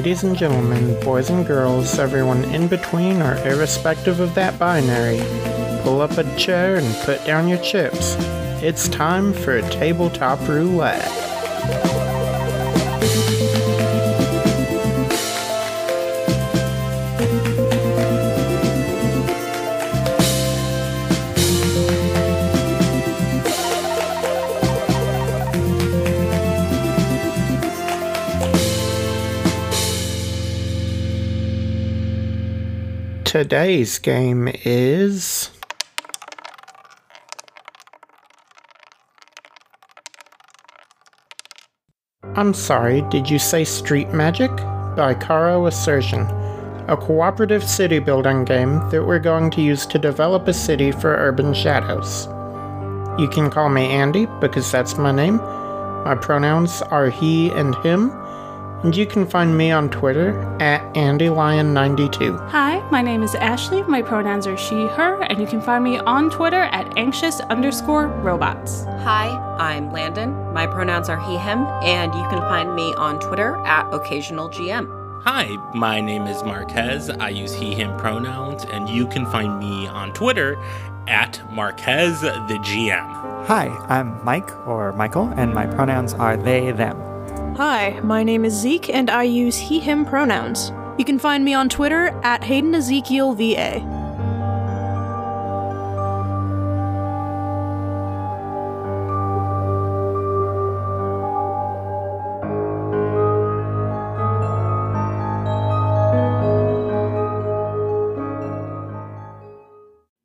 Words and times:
ladies 0.00 0.22
and 0.22 0.34
gentlemen, 0.34 0.98
boys 1.04 1.28
and 1.28 1.46
girls, 1.46 1.98
everyone 1.98 2.42
in 2.54 2.66
between 2.66 3.20
or 3.20 3.36
irrespective 3.46 4.18
of 4.18 4.34
that 4.34 4.58
binary, 4.58 5.18
pull 5.82 6.00
up 6.00 6.12
a 6.12 6.36
chair 6.36 6.76
and 6.76 6.96
put 7.04 7.22
down 7.26 7.46
your 7.46 7.58
chips. 7.58 8.16
It's 8.62 8.88
time 8.88 9.34
for 9.34 9.58
a 9.58 9.70
tabletop 9.70 10.40
roulette. 10.48 11.29
Today's 33.40 33.98
game 33.98 34.50
is. 34.66 35.50
I'm 42.34 42.52
sorry, 42.52 43.00
did 43.08 43.30
you 43.30 43.38
say 43.38 43.64
Street 43.64 44.10
Magic? 44.10 44.54
By 44.94 45.16
Caro 45.18 45.62
Asercion, 45.62 46.28
a 46.86 46.98
cooperative 46.98 47.64
city 47.64 47.98
building 47.98 48.44
game 48.44 48.86
that 48.90 49.06
we're 49.06 49.18
going 49.18 49.50
to 49.52 49.62
use 49.62 49.86
to 49.86 49.98
develop 49.98 50.46
a 50.46 50.52
city 50.52 50.92
for 50.92 51.16
Urban 51.16 51.54
Shadows. 51.54 52.26
You 53.18 53.26
can 53.26 53.48
call 53.48 53.70
me 53.70 53.86
Andy 53.86 54.26
because 54.42 54.70
that's 54.70 54.98
my 54.98 55.12
name. 55.12 55.38
My 55.38 56.14
pronouns 56.14 56.82
are 56.82 57.08
he 57.08 57.48
and 57.52 57.74
him, 57.76 58.10
and 58.82 58.96
you 58.96 59.06
can 59.06 59.26
find 59.26 59.56
me 59.56 59.70
on 59.70 59.90
Twitter 59.90 60.40
at 60.60 60.80
AndyLion92. 60.94 62.48
Hi, 62.48 62.80
my 62.90 63.02
name 63.02 63.22
is 63.22 63.34
Ashley. 63.34 63.82
My 63.82 64.00
pronouns 64.00 64.46
are 64.46 64.56
she, 64.56 64.86
her, 64.86 65.22
and 65.24 65.40
you 65.40 65.46
can 65.46 65.60
find 65.60 65.84
me 65.84 65.98
on 65.98 66.30
Twitter 66.30 66.62
at 66.62 66.96
anxious 66.96 67.40
underscore 67.40 68.08
robots. 68.08 68.84
Hi, 69.02 69.28
I'm 69.58 69.92
Landon. 69.92 70.32
My 70.52 70.66
pronouns 70.66 71.08
are 71.08 71.20
he, 71.20 71.36
him, 71.36 71.66
and 71.82 72.14
you 72.14 72.22
can 72.28 72.40
find 72.40 72.74
me 72.74 72.94
on 72.94 73.20
Twitter 73.20 73.56
at 73.66 73.90
occasionalgm. 73.90 75.22
Hi, 75.24 75.56
my 75.74 76.00
name 76.00 76.26
is 76.26 76.42
Marquez. 76.42 77.10
I 77.10 77.28
use 77.28 77.52
he, 77.52 77.74
him 77.74 77.94
pronouns, 77.98 78.64
and 78.64 78.88
you 78.88 79.06
can 79.06 79.26
find 79.26 79.58
me 79.58 79.86
on 79.86 80.14
Twitter 80.14 80.56
at 81.06 81.42
Marquez 81.52 82.22
the 82.22 82.58
GM. 82.62 83.46
Hi, 83.46 83.66
I'm 83.88 84.24
Mike 84.24 84.50
or 84.66 84.94
Michael, 84.94 85.32
and 85.36 85.52
my 85.52 85.66
pronouns 85.66 86.14
are 86.14 86.38
they, 86.38 86.72
them. 86.72 87.09
Hi, 87.56 87.98
my 88.04 88.22
name 88.22 88.44
is 88.44 88.54
Zeke, 88.54 88.88
and 88.88 89.10
I 89.10 89.24
use 89.24 89.58
he, 89.58 89.80
him 89.80 90.06
pronouns. 90.06 90.72
You 90.98 91.04
can 91.04 91.18
find 91.18 91.44
me 91.44 91.52
on 91.52 91.68
Twitter 91.68 92.08
at 92.22 92.44
Hayden 92.44 92.74
Ezekiel 92.74 93.34
VA. 93.34 93.80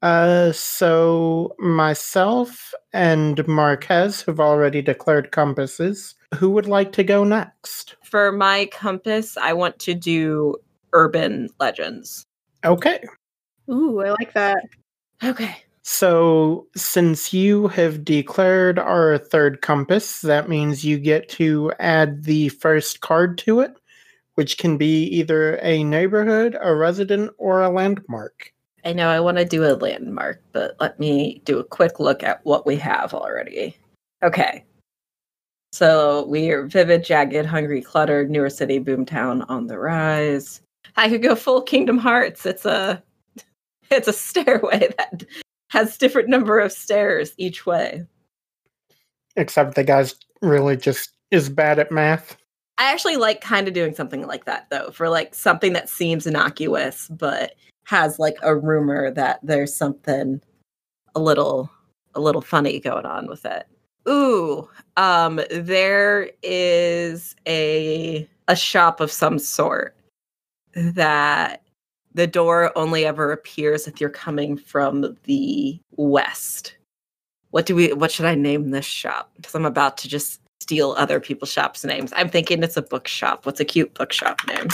Uh, 0.02 0.52
so 0.52 1.56
myself 1.58 2.72
and 2.96 3.46
Marquez 3.46 4.22
have 4.22 4.40
already 4.40 4.82
declared 4.82 5.32
compasses. 5.32 6.16
Who 6.36 6.50
would 6.52 6.66
like 6.66 6.94
to 6.94 7.04
go 7.04 7.26
next? 7.26 7.98
For 8.04 8.32
my 8.32 8.70
compass, 8.72 9.36
I 9.36 9.52
want 9.52 9.80
to 9.80 9.94
do 9.94 10.56
urban 10.94 11.50
legends. 11.60 12.24
Okay. 12.64 13.04
Ooh, 13.70 14.00
I 14.00 14.12
like 14.12 14.32
that. 14.34 14.64
Okay. 15.22 15.58
So, 15.84 16.68
since 16.76 17.34
you 17.34 17.68
have 17.68 18.06
declared 18.06 18.80
our 18.80 19.18
third 19.18 19.62
compass, 19.62 20.22
that 20.22 20.48
means 20.48 20.86
you 20.86 20.98
get 20.98 21.28
to 21.30 21.74
add 21.80 22.24
the 22.24 22.48
first 22.50 23.02
card 23.02 23.38
to 23.40 23.60
it, 23.60 23.74
which 24.36 24.58
can 24.58 24.78
be 24.78 25.04
either 25.08 25.60
a 25.62 25.84
neighborhood, 25.84 26.58
a 26.62 26.74
resident, 26.74 27.32
or 27.38 27.62
a 27.62 27.70
landmark. 27.70 28.54
I 28.86 28.94
know 28.94 29.10
I 29.10 29.20
want 29.20 29.38
to 29.38 29.46
do 29.46 29.66
a 29.66 29.74
landmark, 29.74 30.44
but 30.52 30.76
let 30.80 31.00
me 31.00 31.42
do 31.44 31.58
a 31.58 31.64
quick 31.64 32.00
look 32.00 32.22
at 32.22 32.46
what 32.46 32.68
we 32.68 32.76
have 32.78 33.16
already. 33.16 33.76
Okay. 34.22 34.64
So 35.74 36.26
we 36.28 36.52
are 36.52 36.68
vivid, 36.68 37.04
jagged, 37.04 37.48
hungry, 37.48 37.82
cluttered, 37.82 38.30
newer 38.30 38.50
city, 38.50 38.80
boomtown 38.80 39.44
on 39.50 39.66
the 39.66 39.80
rise. 39.80 40.62
I 40.98 41.10
could 41.10 41.24
go 41.24 41.36
full 41.36 41.64
Kingdom 41.64 41.98
Hearts. 41.98 42.46
It's 42.46 42.64
a 42.64 43.02
it's 43.90 44.08
a 44.08 44.14
stairway 44.14 44.94
that 44.98 45.26
has 45.72 45.98
different 45.98 46.30
number 46.30 46.60
of 46.60 46.72
stairs 46.72 47.34
each 47.38 47.66
way. 47.66 48.06
Except 49.36 49.74
the 49.74 49.84
guy's 49.84 50.16
really 50.42 50.78
just 50.78 51.10
is 51.32 51.50
bad 51.50 51.80
at 51.80 51.92
math. 51.92 52.38
I 52.78 52.92
actually 52.92 53.18
like 53.18 53.42
kind 53.42 53.68
of 53.68 53.74
doing 53.74 53.96
something 53.96 54.28
like 54.28 54.46
that 54.46 54.70
though, 54.70 54.92
for 54.92 55.10
like 55.10 55.34
something 55.34 55.74
that 55.74 55.90
seems 55.90 56.28
innocuous 56.28 57.08
but 57.10 57.56
has 57.86 58.20
like 58.20 58.38
a 58.42 58.56
rumor 58.56 59.12
that 59.12 59.40
there's 59.42 59.76
something 59.76 60.42
a 61.16 61.20
little 61.20 61.72
a 62.14 62.20
little 62.20 62.42
funny 62.42 62.80
going 62.80 63.06
on 63.06 63.28
with 63.28 63.46
it. 63.46 63.68
Ooh, 64.08 64.70
um 64.98 65.40
there 65.52 66.30
is 66.44 67.36
a 67.48 68.28
a 68.48 68.56
shop 68.56 69.00
of 69.00 69.12
some 69.12 69.40
sort 69.40 69.96
that 70.74 71.64
the 72.14 72.28
door 72.28 72.72
only 72.78 73.06
ever 73.06 73.32
appears 73.32 73.88
if 73.88 74.00
you're 74.00 74.10
coming 74.10 74.58
from 74.58 75.18
the 75.24 75.80
west. 75.96 76.76
What 77.52 77.66
do 77.66 77.76
we 77.76 77.94
what 77.94 78.12
should 78.12 78.26
I 78.26 78.36
name 78.36 78.72
this 78.72 78.86
shop? 78.86 79.32
Cuz 79.42 79.56
I'm 79.56 79.66
about 79.66 79.98
to 79.98 80.08
just 80.08 80.42
steal 80.60 80.96
other 80.98 81.20
people's 81.20 81.52
shops 81.52 81.86
names. 81.86 82.12
I'm 82.16 82.30
thinking 82.30 82.64
it's 82.64 82.78
a 82.78 82.82
bookshop. 82.82 83.46
What's 83.46 83.60
a 83.60 83.66
cute 83.66 83.94
bookshop 83.94 84.40
name? 84.48 84.68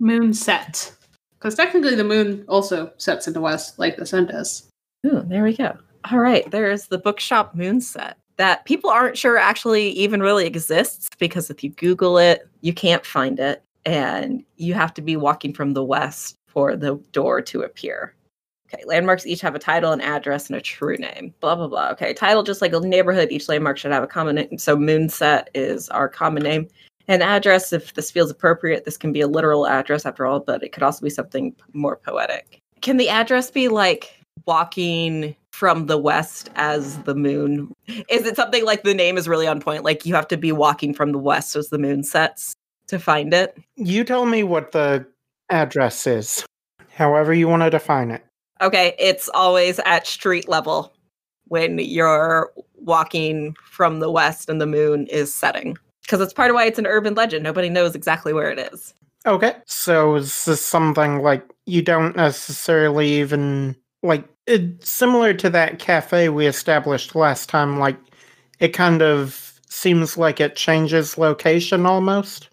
Moon 0.00 0.34
set. 0.34 0.92
Because 1.38 1.54
technically 1.54 1.94
the 1.94 2.04
moon 2.04 2.44
also 2.48 2.92
sets 2.96 3.26
in 3.26 3.32
the 3.32 3.40
west 3.40 3.78
like 3.78 3.96
the 3.96 4.06
sun 4.06 4.26
does. 4.26 4.68
Ooh, 5.06 5.22
there 5.26 5.44
we 5.44 5.56
go. 5.56 5.76
All 6.10 6.18
right, 6.18 6.48
there's 6.50 6.86
the 6.86 6.98
bookshop 6.98 7.56
moonset 7.56 8.14
that 8.36 8.64
people 8.64 8.88
aren't 8.90 9.18
sure 9.18 9.36
actually 9.36 9.90
even 9.90 10.20
really 10.20 10.46
exists 10.46 11.10
because 11.18 11.50
if 11.50 11.62
you 11.62 11.70
Google 11.70 12.18
it, 12.18 12.48
you 12.60 12.72
can't 12.72 13.04
find 13.04 13.38
it. 13.38 13.62
And 13.84 14.44
you 14.56 14.74
have 14.74 14.92
to 14.94 15.02
be 15.02 15.16
walking 15.16 15.52
from 15.52 15.72
the 15.72 15.84
west 15.84 16.36
for 16.48 16.76
the 16.76 16.96
door 17.12 17.40
to 17.42 17.62
appear. 17.62 18.14
Okay, 18.72 18.84
landmarks 18.84 19.26
each 19.26 19.40
have 19.40 19.54
a 19.54 19.58
title, 19.58 19.92
an 19.92 20.00
address, 20.02 20.48
and 20.48 20.56
a 20.56 20.60
true 20.60 20.96
name. 20.96 21.32
Blah, 21.40 21.54
blah, 21.54 21.68
blah. 21.68 21.88
Okay, 21.92 22.12
title, 22.12 22.42
just 22.42 22.60
like 22.60 22.74
a 22.74 22.80
neighborhood, 22.80 23.28
each 23.30 23.48
landmark 23.48 23.78
should 23.78 23.92
have 23.92 24.02
a 24.02 24.08
common 24.08 24.36
name. 24.36 24.58
So 24.58 24.76
Moonset 24.76 25.46
is 25.54 25.88
our 25.88 26.08
common 26.08 26.42
name. 26.42 26.68
An 27.08 27.22
address, 27.22 27.72
if 27.72 27.94
this 27.94 28.10
feels 28.10 28.30
appropriate, 28.30 28.84
this 28.84 28.98
can 28.98 29.12
be 29.12 29.22
a 29.22 29.26
literal 29.26 29.66
address 29.66 30.04
after 30.04 30.26
all, 30.26 30.40
but 30.40 30.62
it 30.62 30.72
could 30.72 30.82
also 30.82 31.02
be 31.02 31.10
something 31.10 31.56
more 31.72 31.96
poetic. 31.96 32.60
Can 32.82 32.98
the 32.98 33.08
address 33.08 33.50
be 33.50 33.68
like 33.68 34.14
walking 34.46 35.34
from 35.52 35.86
the 35.86 35.98
west 35.98 36.50
as 36.54 36.98
the 37.04 37.14
moon? 37.14 37.74
Is 37.86 38.26
it 38.26 38.36
something 38.36 38.64
like 38.64 38.82
the 38.82 38.94
name 38.94 39.16
is 39.16 39.26
really 39.26 39.46
on 39.46 39.58
point? 39.58 39.84
Like 39.84 40.04
you 40.04 40.14
have 40.14 40.28
to 40.28 40.36
be 40.36 40.52
walking 40.52 40.92
from 40.92 41.12
the 41.12 41.18
west 41.18 41.56
as 41.56 41.70
the 41.70 41.78
moon 41.78 42.04
sets 42.04 42.54
to 42.88 42.98
find 42.98 43.32
it? 43.32 43.56
You 43.76 44.04
tell 44.04 44.26
me 44.26 44.42
what 44.42 44.72
the 44.72 45.06
address 45.50 46.06
is, 46.06 46.44
however 46.90 47.32
you 47.32 47.48
want 47.48 47.62
to 47.62 47.70
define 47.70 48.10
it. 48.10 48.22
Okay, 48.60 48.94
it's 48.98 49.30
always 49.32 49.78
at 49.80 50.06
street 50.06 50.48
level 50.48 50.92
when 51.46 51.78
you're 51.78 52.52
walking 52.74 53.56
from 53.64 54.00
the 54.00 54.10
west 54.10 54.50
and 54.50 54.60
the 54.60 54.66
moon 54.66 55.06
is 55.06 55.34
setting. 55.34 55.78
Because 56.08 56.22
it's 56.22 56.32
part 56.32 56.50
of 56.50 56.54
why 56.54 56.64
it's 56.64 56.78
an 56.78 56.86
urban 56.86 57.14
legend. 57.14 57.44
Nobody 57.44 57.68
knows 57.68 57.94
exactly 57.94 58.32
where 58.32 58.50
it 58.50 58.72
is. 58.72 58.94
Okay, 59.26 59.56
so 59.66 60.14
is 60.14 60.46
this 60.46 60.64
something 60.64 61.20
like 61.20 61.44
you 61.66 61.82
don't 61.82 62.16
necessarily 62.16 63.20
even 63.20 63.76
like 64.02 64.26
it, 64.46 64.82
similar 64.82 65.34
to 65.34 65.50
that 65.50 65.78
cafe 65.78 66.30
we 66.30 66.46
established 66.46 67.14
last 67.14 67.50
time? 67.50 67.78
Like 67.78 67.98
it 68.58 68.68
kind 68.68 69.02
of 69.02 69.60
seems 69.68 70.16
like 70.16 70.40
it 70.40 70.56
changes 70.56 71.18
location 71.18 71.84
almost. 71.84 72.48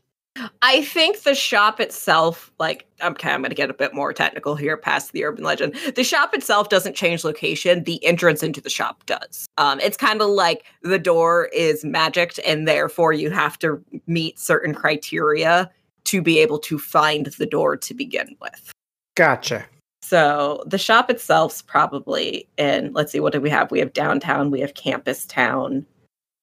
I 0.62 0.84
think 0.84 1.22
the 1.22 1.36
shop 1.36 1.80
itself, 1.80 2.52
like, 2.60 2.86
okay, 3.02 3.32
I'm 3.32 3.42
going 3.42 3.50
to 3.50 3.56
get 3.56 3.70
a 3.70 3.74
bit 3.74 3.94
more 3.94 4.12
technical 4.12 4.56
here 4.56 4.76
past 4.76 5.14
the 5.14 5.24
urban 5.24 5.44
legend. 5.44 5.76
The 5.96 6.04
shop 6.04 6.34
itself 6.34 6.70
doesn't 6.70 6.96
change 6.96 7.24
location. 7.24 7.84
The 7.84 8.04
entrance 8.04 8.44
into 8.44 8.60
the 8.60 8.70
shop 8.70 9.06
does. 9.06 9.46
Um, 9.58 9.80
it's 9.80 9.96
kind 9.96 10.22
of 10.22 10.30
like 10.30 10.66
the 10.82 11.00
door 11.00 11.50
is 11.54 11.86
magicked, 11.86 12.40
and 12.46 12.68
therefore 12.68 13.14
you 13.14 13.30
have 13.30 13.58
to 13.60 13.82
meet 14.08 14.38
certain 14.38 14.74
criteria 14.74 15.72
to 16.06 16.22
be 16.22 16.40
able 16.40 16.60
to 16.60 16.78
find 16.78 17.28
the 17.28 17.46
door 17.46 17.78
to 17.78 17.94
begin 17.94 18.36
with. 18.42 18.72
Gotcha. 19.16 19.66
So 20.02 20.64
the 20.68 20.78
shop 20.78 21.10
itself's 21.10 21.62
probably 21.62 22.48
in, 22.58 22.92
let's 22.94 23.12
see, 23.12 23.20
what 23.20 23.34
do 23.34 23.42
we 23.42 23.50
have? 23.50 23.72
We 23.72 23.80
have 23.80 23.94
downtown, 23.94 24.52
we 24.52 24.60
have 24.60 24.76
campus 24.76 25.26
town, 25.26 25.86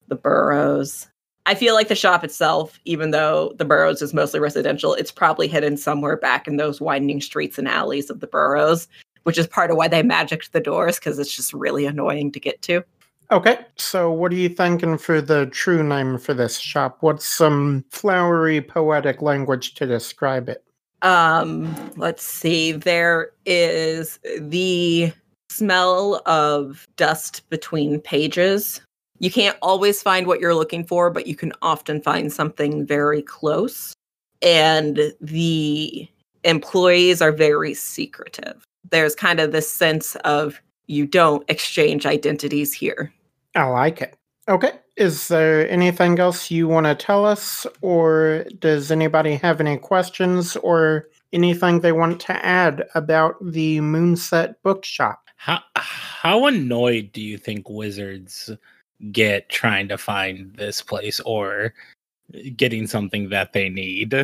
the 0.08 0.16
boroughs. 0.16 1.08
I 1.46 1.54
feel 1.54 1.74
like 1.74 1.88
the 1.88 1.94
shop 1.94 2.22
itself, 2.22 2.78
even 2.84 3.10
though 3.10 3.52
the 3.56 3.64
boroughs 3.64 4.00
is 4.00 4.14
mostly 4.14 4.38
residential, 4.38 4.94
it's 4.94 5.10
probably 5.10 5.48
hidden 5.48 5.76
somewhere 5.76 6.16
back 6.16 6.46
in 6.46 6.56
those 6.56 6.80
winding 6.80 7.20
streets 7.20 7.58
and 7.58 7.66
alleys 7.66 8.10
of 8.10 8.20
the 8.20 8.28
boroughs, 8.28 8.86
which 9.24 9.38
is 9.38 9.46
part 9.48 9.70
of 9.70 9.76
why 9.76 9.88
they 9.88 10.02
magicked 10.02 10.52
the 10.52 10.60
doors 10.60 10.98
because 10.98 11.18
it's 11.18 11.34
just 11.34 11.52
really 11.52 11.84
annoying 11.84 12.30
to 12.32 12.40
get 12.40 12.62
to. 12.62 12.84
Okay, 13.32 13.58
so 13.76 14.12
what 14.12 14.30
are 14.30 14.36
you 14.36 14.50
thinking 14.50 14.98
for 14.98 15.20
the 15.20 15.46
true 15.46 15.82
name 15.82 16.18
for 16.18 16.34
this 16.34 16.58
shop? 16.58 16.98
What's 17.00 17.26
some 17.26 17.84
flowery 17.90 18.60
poetic 18.60 19.22
language 19.22 19.74
to 19.74 19.86
describe 19.86 20.48
it? 20.48 20.62
Um, 21.00 21.74
let's 21.96 22.22
see. 22.22 22.72
There 22.72 23.30
is 23.46 24.20
the 24.38 25.12
smell 25.48 26.22
of 26.26 26.86
dust 26.96 27.48
between 27.50 28.00
pages. 28.00 28.80
You 29.22 29.30
can't 29.30 29.56
always 29.62 30.02
find 30.02 30.26
what 30.26 30.40
you're 30.40 30.54
looking 30.54 30.84
for, 30.84 31.08
but 31.08 31.28
you 31.28 31.36
can 31.36 31.52
often 31.62 32.02
find 32.02 32.32
something 32.32 32.84
very 32.84 33.22
close. 33.22 33.94
And 34.42 35.14
the 35.20 36.08
employees 36.42 37.22
are 37.22 37.30
very 37.30 37.72
secretive. 37.72 38.64
There's 38.90 39.14
kind 39.14 39.38
of 39.38 39.52
this 39.52 39.70
sense 39.70 40.16
of 40.24 40.60
you 40.88 41.06
don't 41.06 41.48
exchange 41.48 42.04
identities 42.04 42.72
here. 42.72 43.12
I 43.54 43.62
like 43.66 44.02
it. 44.02 44.16
Okay, 44.48 44.72
is 44.96 45.28
there 45.28 45.70
anything 45.70 46.18
else 46.18 46.50
you 46.50 46.66
want 46.66 46.86
to 46.86 46.96
tell 46.96 47.24
us, 47.24 47.64
or 47.80 48.44
does 48.58 48.90
anybody 48.90 49.36
have 49.36 49.60
any 49.60 49.76
questions 49.76 50.56
or 50.56 51.06
anything 51.32 51.78
they 51.78 51.92
want 51.92 52.18
to 52.22 52.44
add 52.44 52.88
about 52.96 53.36
the 53.40 53.78
Moonset 53.78 54.56
Bookshop? 54.64 55.28
How 55.36 55.60
how 55.76 56.46
annoyed 56.46 57.12
do 57.12 57.20
you 57.20 57.38
think 57.38 57.68
wizards 57.68 58.50
get 59.10 59.48
trying 59.48 59.88
to 59.88 59.98
find 59.98 60.54
this 60.54 60.80
place 60.80 61.20
or 61.20 61.74
getting 62.56 62.86
something 62.86 63.28
that 63.30 63.52
they 63.52 63.68
need? 63.68 64.14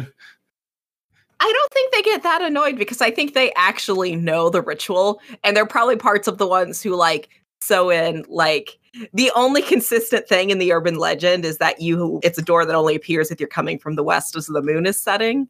I 1.41 1.53
don't 1.53 1.73
think 1.73 1.93
they 1.93 2.03
get 2.03 2.23
that 2.23 2.43
annoyed 2.43 2.77
because 2.77 3.01
I 3.01 3.11
think 3.11 3.35
they 3.35 3.53
actually 3.55 4.17
know 4.17 4.51
the 4.51 4.63
ritual 4.63 5.21
and 5.45 5.57
they're 5.57 5.67
probably 5.67 5.97
parts 5.97 6.27
of 6.27 6.39
the 6.39 6.47
ones 6.47 6.83
who 6.83 6.95
like 6.95 7.29
sew 7.61 7.91
in 7.91 8.25
like 8.29 8.79
the 9.13 9.31
only 9.35 9.63
consistent 9.63 10.27
thing 10.29 10.51
in 10.51 10.59
the 10.59 10.73
urban 10.73 10.97
legend 10.97 11.45
is 11.45 11.59
that 11.59 11.81
you 11.81 12.21
it's 12.23 12.39
a 12.39 12.43
door 12.43 12.65
that 12.65 12.75
only 12.75 12.97
appears 12.97 13.31
if 13.31 13.39
you're 13.39 13.49
coming 13.49 13.79
from 13.79 13.95
the 13.95 14.03
west 14.03 14.37
as 14.37 14.47
the 14.47 14.63
moon 14.63 14.87
is 14.87 15.01
setting 15.01 15.49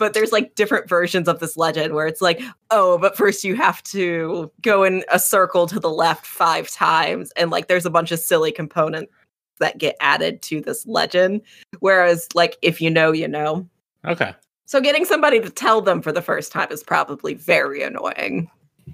but 0.00 0.14
there's 0.14 0.32
like 0.32 0.54
different 0.56 0.88
versions 0.88 1.28
of 1.28 1.38
this 1.38 1.56
legend 1.58 1.94
where 1.94 2.06
it's 2.06 2.22
like, 2.22 2.40
oh, 2.70 2.98
but 2.98 3.16
first 3.16 3.44
you 3.44 3.54
have 3.54 3.82
to 3.84 4.50
go 4.62 4.82
in 4.82 5.04
a 5.12 5.18
circle 5.18 5.66
to 5.68 5.78
the 5.78 5.90
left 5.90 6.26
five 6.26 6.68
times. 6.70 7.30
And 7.36 7.50
like 7.50 7.68
there's 7.68 7.86
a 7.86 7.90
bunch 7.90 8.10
of 8.10 8.18
silly 8.18 8.50
components 8.50 9.12
that 9.60 9.76
get 9.76 9.94
added 10.00 10.40
to 10.42 10.62
this 10.62 10.86
legend. 10.86 11.42
Whereas, 11.80 12.26
like, 12.34 12.56
if 12.62 12.80
you 12.80 12.90
know, 12.90 13.12
you 13.12 13.28
know. 13.28 13.68
Okay. 14.06 14.34
So 14.64 14.80
getting 14.80 15.04
somebody 15.04 15.38
to 15.38 15.50
tell 15.50 15.82
them 15.82 16.00
for 16.00 16.12
the 16.12 16.22
first 16.22 16.50
time 16.50 16.68
is 16.70 16.82
probably 16.82 17.34
very 17.34 17.82
annoying. 17.82 18.50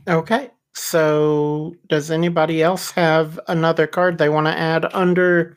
Okay. 0.09 0.51
So, 0.75 1.75
does 1.89 2.11
anybody 2.11 2.63
else 2.63 2.91
have 2.91 3.39
another 3.47 3.87
card 3.87 4.19
they 4.19 4.29
want 4.29 4.49
to 4.49 4.59
add 4.59 4.93
under 4.93 5.57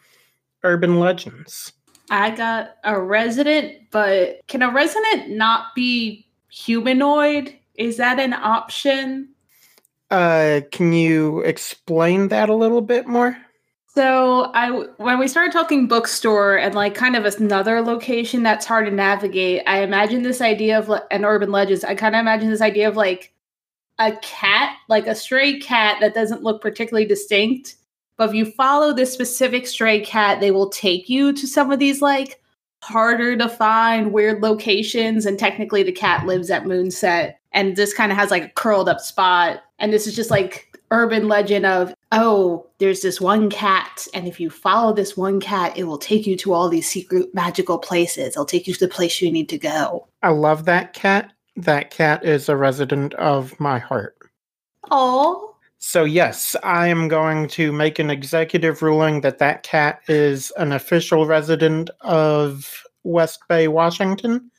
urban 0.63 0.99
legends? 0.99 1.73
I 2.09 2.31
got 2.31 2.75
a 2.83 2.99
resident, 2.99 3.91
but 3.91 4.41
can 4.47 4.61
a 4.61 4.71
resident 4.71 5.29
not 5.29 5.75
be 5.75 6.25
humanoid? 6.49 7.55
Is 7.75 7.97
that 7.97 8.19
an 8.19 8.33
option? 8.33 9.29
Uh, 10.11 10.61
can 10.71 10.91
you 10.91 11.41
explain 11.41 12.29
that 12.29 12.49
a 12.49 12.55
little 12.55 12.81
bit 12.81 13.07
more? 13.07 13.37
So 13.87 14.51
I, 14.53 14.69
when 14.97 15.19
we 15.19 15.27
started 15.27 15.51
talking 15.51 15.87
bookstore 15.87 16.57
and 16.57 16.75
like 16.75 16.95
kind 16.95 17.15
of 17.15 17.25
another 17.25 17.81
location 17.81 18.43
that's 18.43 18.65
hard 18.65 18.85
to 18.85 18.91
navigate, 18.91 19.63
I 19.67 19.81
imagine 19.81 20.21
this 20.21 20.41
idea 20.41 20.79
of 20.79 20.91
an 21.11 21.25
urban 21.25 21.51
legends. 21.51 21.83
I 21.83 21.95
kind 21.95 22.15
of 22.15 22.19
imagine 22.19 22.49
this 22.49 22.61
idea 22.61 22.87
of 22.87 22.95
like 22.95 23.33
a 23.97 24.15
cat, 24.21 24.77
like 24.87 25.07
a 25.07 25.15
stray 25.15 25.59
cat 25.59 25.97
that 26.01 26.13
doesn't 26.13 26.43
look 26.43 26.61
particularly 26.61 27.07
distinct, 27.07 27.75
but 28.19 28.29
if 28.29 28.35
you 28.35 28.45
follow 28.45 28.93
this 28.93 29.13
specific 29.13 29.65
stray 29.65 30.01
cat, 30.01 30.41
they 30.41 30.51
will 30.51 30.69
take 30.69 31.07
you 31.07 31.31
to 31.31 31.47
some 31.47 31.71
of 31.71 31.79
these 31.79 32.01
like 32.01 32.41
harder 32.83 33.37
to 33.37 33.47
find 33.47 34.11
weird 34.11 34.43
locations. 34.43 35.25
And 35.25 35.39
technically, 35.39 35.83
the 35.83 35.93
cat 35.93 36.25
lives 36.25 36.51
at 36.51 36.65
Moonset 36.65 37.35
and 37.53 37.75
this 37.75 37.93
kind 37.93 38.11
of 38.11 38.17
has 38.17 38.29
like 38.29 38.43
a 38.43 38.49
curled 38.49 38.89
up 38.89 38.99
spot. 38.99 39.61
And 39.79 39.93
this 39.93 40.05
is 40.05 40.15
just 40.15 40.29
like 40.29 40.77
urban 40.91 41.29
legend 41.29 41.65
of 41.65 41.93
oh, 42.11 42.67
there's 42.79 43.01
this 43.01 43.21
one 43.21 43.49
cat, 43.49 44.07
and 44.15 44.27
if 44.27 44.39
you 44.39 44.49
follow 44.49 44.91
this 44.91 45.15
one 45.15 45.39
cat, 45.39 45.77
it 45.77 45.83
will 45.83 45.99
take 45.99 46.25
you 46.25 46.35
to 46.37 46.53
all 46.53 46.67
these 46.67 46.89
secret 46.89 47.33
magical 47.35 47.77
places. 47.77 48.29
It'll 48.29 48.45
take 48.45 48.67
you 48.67 48.73
to 48.73 48.79
the 48.79 48.87
place 48.87 49.21
you 49.21 49.31
need 49.31 49.47
to 49.49 49.59
go. 49.59 50.07
I 50.23 50.29
love 50.29 50.65
that 50.65 50.93
cat. 50.93 51.31
That 51.55 51.91
cat 51.91 52.25
is 52.25 52.49
a 52.49 52.57
resident 52.57 53.13
of 53.13 53.59
my 53.59 53.77
heart. 53.77 54.17
Oh, 54.89 55.48
so, 55.79 56.03
yes, 56.03 56.57
I 56.61 56.87
am 56.87 57.07
going 57.07 57.47
to 57.49 57.71
make 57.71 57.99
an 57.99 58.09
executive 58.09 58.81
ruling 58.81 59.21
that 59.21 59.39
that 59.39 59.63
cat 59.63 60.01
is 60.09 60.51
an 60.57 60.73
official 60.73 61.25
resident 61.25 61.89
of 62.01 62.83
West 63.03 63.39
Bay, 63.47 63.69
Washington. 63.69 64.51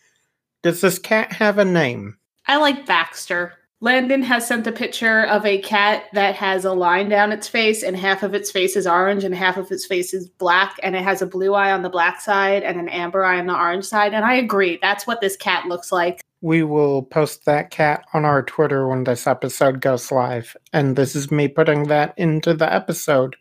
Does 0.62 0.80
this 0.80 0.98
cat 0.98 1.30
have 1.32 1.58
a 1.58 1.64
name? 1.64 2.16
I 2.46 2.56
like 2.56 2.86
Baxter. 2.86 3.52
Landon 3.82 4.22
has 4.22 4.46
sent 4.46 4.66
a 4.66 4.72
picture 4.72 5.24
of 5.24 5.44
a 5.46 5.60
cat 5.62 6.04
that 6.12 6.34
has 6.36 6.64
a 6.64 6.72
line 6.72 7.08
down 7.08 7.32
its 7.32 7.48
face, 7.48 7.82
and 7.82 7.96
half 7.96 8.22
of 8.22 8.34
its 8.34 8.50
face 8.50 8.74
is 8.74 8.86
orange 8.86 9.24
and 9.24 9.34
half 9.34 9.56
of 9.56 9.70
its 9.70 9.86
face 9.86 10.12
is 10.12 10.28
black, 10.28 10.78
and 10.82 10.96
it 10.96 11.02
has 11.02 11.22
a 11.22 11.26
blue 11.26 11.54
eye 11.54 11.72
on 11.72 11.82
the 11.82 11.88
black 11.88 12.20
side 12.20 12.62
and 12.62 12.78
an 12.78 12.88
amber 12.88 13.24
eye 13.24 13.38
on 13.38 13.46
the 13.46 13.56
orange 13.56 13.84
side. 13.84 14.12
And 14.12 14.24
I 14.24 14.34
agree, 14.34 14.78
that's 14.80 15.06
what 15.06 15.20
this 15.20 15.36
cat 15.36 15.66
looks 15.66 15.92
like. 15.92 16.20
We 16.42 16.62
will 16.62 17.02
post 17.02 17.44
that 17.44 17.70
cat 17.70 18.04
on 18.14 18.24
our 18.24 18.42
Twitter 18.42 18.88
when 18.88 19.04
this 19.04 19.26
episode 19.26 19.80
goes 19.80 20.10
live. 20.10 20.56
And 20.72 20.96
this 20.96 21.14
is 21.14 21.30
me 21.30 21.48
putting 21.48 21.84
that 21.88 22.14
into 22.16 22.54
the 22.54 22.72
episode 22.72 23.36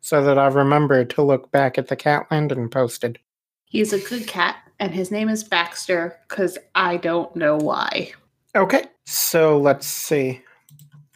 so 0.00 0.22
that 0.24 0.38
I 0.38 0.46
remember 0.46 1.04
to 1.04 1.22
look 1.22 1.50
back 1.50 1.76
at 1.76 1.88
the 1.88 1.96
cat 1.96 2.26
Landon 2.30 2.68
posted. 2.68 3.18
He's 3.66 3.92
a 3.92 3.98
good 3.98 4.26
cat, 4.26 4.56
and 4.80 4.94
his 4.94 5.10
name 5.10 5.28
is 5.28 5.44
Baxter 5.44 6.18
because 6.28 6.56
I 6.74 6.96
don't 6.96 7.34
know 7.36 7.56
why. 7.56 8.12
Okay, 8.56 8.84
so 9.04 9.58
let's 9.58 9.86
see. 9.86 10.40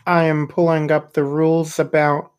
I 0.07 0.25
am 0.25 0.49
pulling 0.49 0.91
up 0.91 1.15
the 1.15 1.25
rules 1.25 1.79
about 1.79 2.33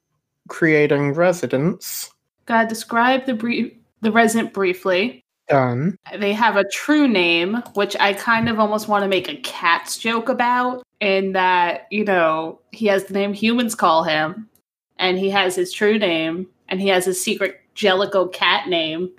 creating 0.50 1.14
residents. 1.14 2.12
Gotta 2.46 2.68
describe 2.68 3.26
the 3.26 3.34
brief 3.34 3.74
the 4.02 4.12
resident 4.12 4.54
briefly. 4.54 5.23
Done. 5.50 5.98
They 6.18 6.32
have 6.34 6.56
a 6.56 6.68
true 6.70 7.08
name, 7.08 7.62
which 7.74 7.98
I 8.00 8.14
kind 8.14 8.48
of 8.48 8.60
almost 8.60 8.88
want 8.88 9.04
to 9.04 9.10
make 9.10 9.28
a 9.28 9.36
cat's 9.38 9.98
joke 9.98 10.30
about, 10.30 10.84
in 11.02 11.34
that, 11.34 11.88
you 11.92 12.06
know, 12.06 12.60
he 12.72 12.86
has 12.88 13.06
the 13.06 13.14
name 13.14 13.34
humans 13.34 13.76
call 13.76 14.04
him, 14.04 14.48
and 14.98 15.20
he 15.20 15.30
has 15.32 15.56
his 15.56 15.74
true 15.74 16.00
name, 16.00 16.48
and 16.70 16.80
he 16.80 16.88
has 16.88 17.04
his 17.06 17.22
secret 17.22 17.60
Jellicle 17.76 18.32
cat 18.32 18.70
name. 18.70 19.10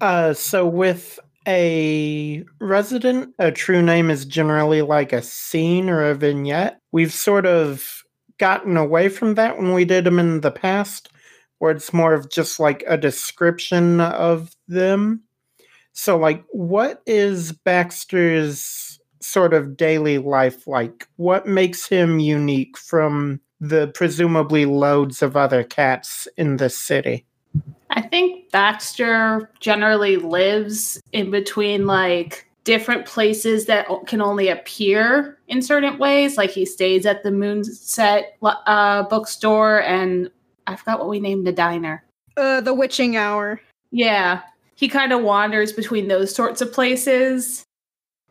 Uh, 0.00 0.32
so 0.32 0.66
with 0.66 1.18
a 1.46 2.42
resident, 2.60 3.34
a 3.38 3.52
true 3.52 3.82
name 3.82 4.10
is 4.10 4.24
generally 4.24 4.82
like 4.82 5.12
a 5.12 5.22
scene 5.22 5.90
or 5.90 6.02
a 6.02 6.14
vignette. 6.14 6.78
We've 6.92 7.12
sort 7.12 7.44
of 7.46 8.02
gotten 8.38 8.76
away 8.76 9.08
from 9.08 9.34
that 9.34 9.58
when 9.58 9.74
we 9.74 9.84
did 9.84 10.04
them 10.04 10.18
in 10.18 10.40
the 10.40 10.50
past, 10.50 11.10
where 11.58 11.70
it's 11.70 11.92
more 11.92 12.14
of 12.14 12.30
just 12.30 12.58
like 12.58 12.82
a 12.86 12.96
description 12.96 14.00
of 14.00 14.52
them. 14.68 15.22
So, 15.96 16.18
like, 16.18 16.44
what 16.50 17.02
is 17.06 17.52
Baxter's 17.52 19.00
sort 19.20 19.54
of 19.54 19.78
daily 19.78 20.18
life 20.18 20.66
like? 20.66 21.08
What 21.16 21.46
makes 21.46 21.88
him 21.88 22.20
unique 22.20 22.76
from 22.76 23.40
the 23.60 23.88
presumably 23.88 24.66
loads 24.66 25.22
of 25.22 25.38
other 25.38 25.64
cats 25.64 26.28
in 26.36 26.58
the 26.58 26.68
city? 26.68 27.24
I 27.88 28.02
think 28.02 28.50
Baxter 28.52 29.50
generally 29.58 30.16
lives 30.16 31.00
in 31.12 31.30
between 31.30 31.86
like 31.86 32.46
different 32.64 33.06
places 33.06 33.64
that 33.64 33.86
can 34.06 34.20
only 34.20 34.48
appear 34.48 35.38
in 35.48 35.62
certain 35.62 35.96
ways. 35.96 36.36
Like 36.36 36.50
he 36.50 36.66
stays 36.66 37.06
at 37.06 37.22
the 37.22 37.30
Moonset 37.30 38.24
uh, 38.42 39.04
bookstore, 39.04 39.82
and 39.82 40.30
I 40.66 40.76
forgot 40.76 40.98
what 40.98 41.08
we 41.08 41.20
named 41.20 41.46
the 41.46 41.52
diner. 41.52 42.04
Uh, 42.36 42.60
the 42.60 42.74
Witching 42.74 43.16
Hour. 43.16 43.62
Yeah, 43.90 44.42
he 44.76 44.88
kind 44.88 45.12
of 45.12 45.22
wanders 45.22 45.72
between 45.72 46.08
those 46.08 46.34
sorts 46.34 46.60
of 46.60 46.72
places. 46.72 47.64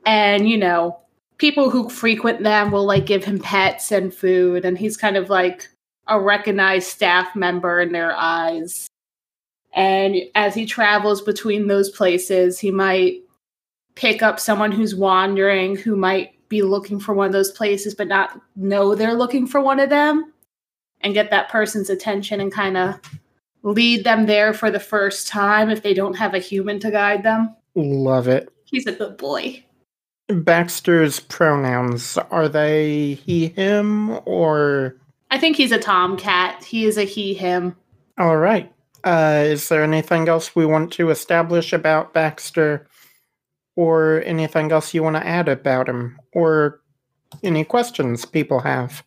And, 0.05 0.49
you 0.49 0.57
know, 0.57 0.99
people 1.37 1.69
who 1.69 1.89
frequent 1.89 2.43
them 2.43 2.71
will 2.71 2.85
like 2.85 3.05
give 3.05 3.25
him 3.25 3.39
pets 3.39 3.91
and 3.91 4.13
food. 4.13 4.63
And 4.63 4.77
he's 4.77 4.95
kind 4.95 5.17
of 5.17 5.29
like 5.29 5.67
a 6.07 6.19
recognized 6.19 6.87
staff 6.87 7.35
member 7.35 7.81
in 7.81 7.91
their 7.91 8.15
eyes. 8.15 8.87
And 9.73 10.15
as 10.35 10.55
he 10.55 10.65
travels 10.65 11.21
between 11.21 11.67
those 11.67 11.89
places, 11.89 12.59
he 12.59 12.71
might 12.71 13.25
pick 13.95 14.21
up 14.21 14.39
someone 14.39 14.71
who's 14.71 14.93
wandering 14.93 15.75
who 15.75 15.95
might 15.95 16.31
be 16.49 16.61
looking 16.61 16.99
for 16.99 17.13
one 17.13 17.27
of 17.27 17.33
those 17.33 17.51
places 17.51 17.95
but 17.95 18.07
not 18.07 18.39
know 18.55 18.93
they're 18.93 19.15
looking 19.15 19.47
for 19.47 19.59
one 19.61 19.79
of 19.79 19.89
them 19.89 20.31
and 21.01 21.13
get 21.13 21.31
that 21.31 21.49
person's 21.49 21.89
attention 21.89 22.39
and 22.39 22.51
kind 22.51 22.77
of 22.77 22.99
lead 23.65 24.03
them 24.03 24.27
there 24.27 24.53
for 24.53 24.71
the 24.71 24.79
first 24.79 25.27
time 25.27 25.69
if 25.69 25.81
they 25.81 25.93
don't 25.93 26.13
have 26.13 26.33
a 26.33 26.39
human 26.39 26.79
to 26.79 26.91
guide 26.91 27.23
them. 27.23 27.53
Love 27.73 28.27
it. 28.27 28.49
He's 28.65 28.85
a 28.85 28.91
good 28.91 29.17
boy. 29.17 29.63
Baxter's 30.27 31.19
pronouns 31.19 32.17
are 32.31 32.47
they 32.47 33.15
he, 33.25 33.49
him, 33.49 34.19
or 34.25 34.95
I 35.29 35.37
think 35.37 35.57
he's 35.57 35.71
a 35.71 35.79
tomcat. 35.79 36.63
He 36.63 36.85
is 36.85 36.97
a 36.97 37.03
he, 37.03 37.33
him. 37.33 37.75
all 38.17 38.37
right? 38.37 38.71
Uh, 39.03 39.43
is 39.45 39.69
there 39.69 39.83
anything 39.83 40.27
else 40.27 40.55
we 40.55 40.65
want 40.65 40.91
to 40.93 41.11
establish 41.11 41.73
about 41.73 42.13
Baxter, 42.13 42.87
or 43.75 44.23
anything 44.25 44.71
else 44.71 44.93
you 44.95 45.03
want 45.03 45.15
to 45.15 45.27
add 45.27 45.47
about 45.47 45.87
him, 45.87 46.19
or 46.33 46.81
any 47.43 47.63
questions 47.63 48.25
people 48.25 48.59
have? 48.61 49.03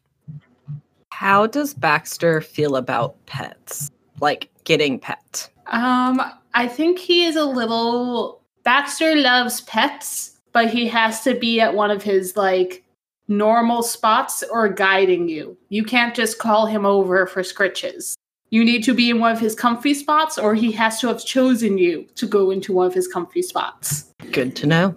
How 1.11 1.49
does 1.49 1.75
Baxter 1.75 2.41
feel 2.41 2.77
about 2.77 3.17
pets? 3.27 3.91
Like 4.21 4.51
getting 4.65 4.99
pet? 4.99 5.49
Um, 5.67 6.21
I 6.55 6.67
think 6.67 6.99
he 6.99 7.25
is 7.25 7.37
a 7.37 7.45
little. 7.45 8.41
Baxter 8.65 9.17
loves 9.17 9.63
pets, 9.63 10.39
but 10.53 10.69
he 10.69 10.87
has 10.89 11.23
to 11.23 11.35
be 11.35 11.61
at 11.61 11.75
one 11.75 11.91
of 11.91 12.03
his 12.03 12.37
like 12.37 12.85
normal 13.29 13.83
spots 13.83 14.43
or 14.51 14.69
guiding 14.69 15.29
you. 15.29 15.57
You 15.69 15.85
can't 15.85 16.15
just 16.15 16.39
call 16.39 16.67
him 16.67 16.85
over 16.85 17.27
for 17.27 17.43
scritches. 17.43 18.15
You 18.51 18.65
need 18.65 18.83
to 18.85 18.95
be 18.95 19.11
in 19.11 19.21
one 19.21 19.33
of 19.33 19.41
his 19.41 19.55
comfy 19.55 19.93
spots, 19.93 20.39
or 20.39 20.55
he 20.55 20.73
has 20.73 21.01
to 21.01 21.09
have 21.09 21.23
chosen 21.23 21.77
you 21.77 22.07
to 22.15 22.27
go 22.27 22.51
into 22.51 22.73
one 22.73 22.87
of 22.87 22.95
his 22.95 23.07
comfy 23.07 23.43
spots. 23.43 24.13
Good 24.33 24.57
to 24.57 24.67
know. 24.67 24.95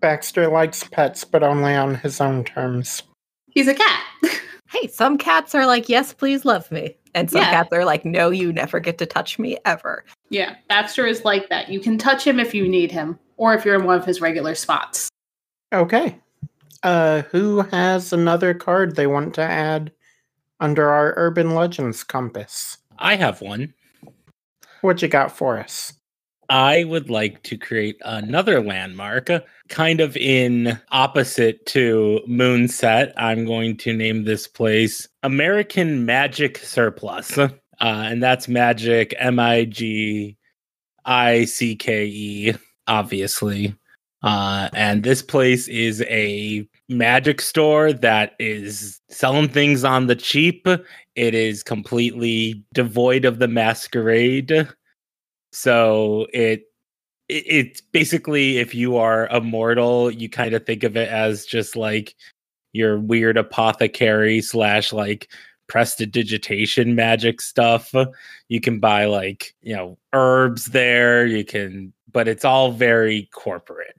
Baxter 0.00 0.48
likes 0.48 0.84
pets, 0.84 1.24
but 1.24 1.42
only 1.42 1.74
on 1.74 1.96
his 1.96 2.22
own 2.22 2.44
terms. 2.44 3.02
He's 3.50 3.68
a 3.68 3.74
cat. 3.74 4.02
Hey, 4.70 4.86
some 4.86 5.18
cats 5.18 5.52
are 5.56 5.66
like, 5.66 5.88
yes, 5.88 6.12
please 6.12 6.44
love 6.44 6.70
me. 6.70 6.96
And 7.14 7.30
some 7.30 7.40
Yeah. 7.42 7.50
cats 7.50 7.70
are 7.72 7.84
like, 7.84 8.04
no, 8.04 8.30
you 8.30 8.52
never 8.52 8.80
get 8.80 8.98
to 8.98 9.06
touch 9.06 9.38
me 9.38 9.58
ever. 9.64 10.04
yeah, 10.28 10.54
Baxter 10.68 11.06
is 11.06 11.24
like 11.24 11.48
that. 11.48 11.68
You 11.68 11.80
can 11.80 11.98
touch 11.98 12.24
him 12.24 12.38
if 12.38 12.54
you 12.54 12.68
need 12.68 12.92
him, 12.92 13.18
or 13.36 13.52
if 13.54 13.64
you're 13.64 13.74
in 13.74 13.84
one 13.84 13.98
of 13.98 14.04
his 14.04 14.20
regular 14.20 14.54
spots. 14.54 15.08
Okay. 15.72 16.16
Uh, 16.82 17.22
who 17.22 17.62
has 17.62 18.12
another 18.12 18.54
card 18.54 18.94
they 18.94 19.06
want 19.08 19.34
to 19.34 19.42
add 19.42 19.90
under 20.60 20.88
our 20.88 21.14
urban 21.16 21.54
legends 21.54 22.04
compass? 22.04 22.78
I 22.98 23.16
have 23.16 23.40
one. 23.40 23.74
What 24.82 25.02
you 25.02 25.08
got 25.08 25.36
for 25.36 25.58
us? 25.58 25.92
I 26.48 26.84
would 26.84 27.10
like 27.10 27.42
to 27.44 27.56
create 27.56 27.96
another 28.04 28.60
landmark, 28.62 29.28
kind 29.70 30.00
of 30.00 30.16
in 30.16 30.78
opposite 30.90 31.64
to 31.66 32.20
Moonset. 32.28 33.12
I'm 33.16 33.46
going 33.46 33.78
to 33.78 33.92
name 33.94 34.24
this 34.24 34.46
place 34.46 35.08
American 35.22 36.04
Magic 36.04 36.58
Surplus. 36.58 37.38
Uh, 37.38 37.48
and 37.80 38.22
that's 38.22 38.46
magic, 38.46 39.14
M 39.18 39.38
I 39.38 39.64
G 39.64 40.36
I 41.06 41.46
C 41.46 41.74
K 41.76 42.04
E, 42.06 42.52
obviously. 42.86 43.74
Uh, 44.22 44.68
and 44.74 45.02
this 45.02 45.22
place 45.22 45.66
is 45.68 46.02
a 46.02 46.68
magic 46.90 47.40
store 47.40 47.90
that 47.90 48.34
is 48.38 49.00
selling 49.08 49.48
things 49.48 49.82
on 49.82 50.08
the 50.08 50.16
cheap. 50.16 50.66
It 51.14 51.34
is 51.34 51.62
completely 51.62 52.62
devoid 52.74 53.24
of 53.24 53.38
the 53.38 53.48
masquerade. 53.48 54.68
So 55.52 56.26
it, 56.34 56.64
it's 57.30 57.80
basically 57.80 58.58
if 58.58 58.74
you 58.74 58.96
are 58.96 59.26
a 59.28 59.40
mortal, 59.40 60.10
you 60.10 60.28
kind 60.28 60.54
of 60.54 60.66
think 60.66 60.84
of 60.84 60.96
it 60.96 61.08
as 61.08 61.46
just 61.46 61.76
like 61.76 62.14
your 62.72 62.98
weird 62.98 63.36
apothecary 63.36 64.40
slash 64.40 64.92
like 64.92 65.30
prestidigitation 65.66 66.94
magic 66.94 67.40
stuff. 67.40 67.94
You 68.48 68.60
can 68.60 68.80
buy 68.80 69.04
like, 69.04 69.54
you 69.62 69.76
know, 69.76 69.98
herbs 70.12 70.66
there. 70.66 71.26
You 71.26 71.44
can 71.44 71.92
but 72.12 72.28
it's 72.28 72.44
all 72.44 72.72
very 72.72 73.28
corporate 73.32 73.96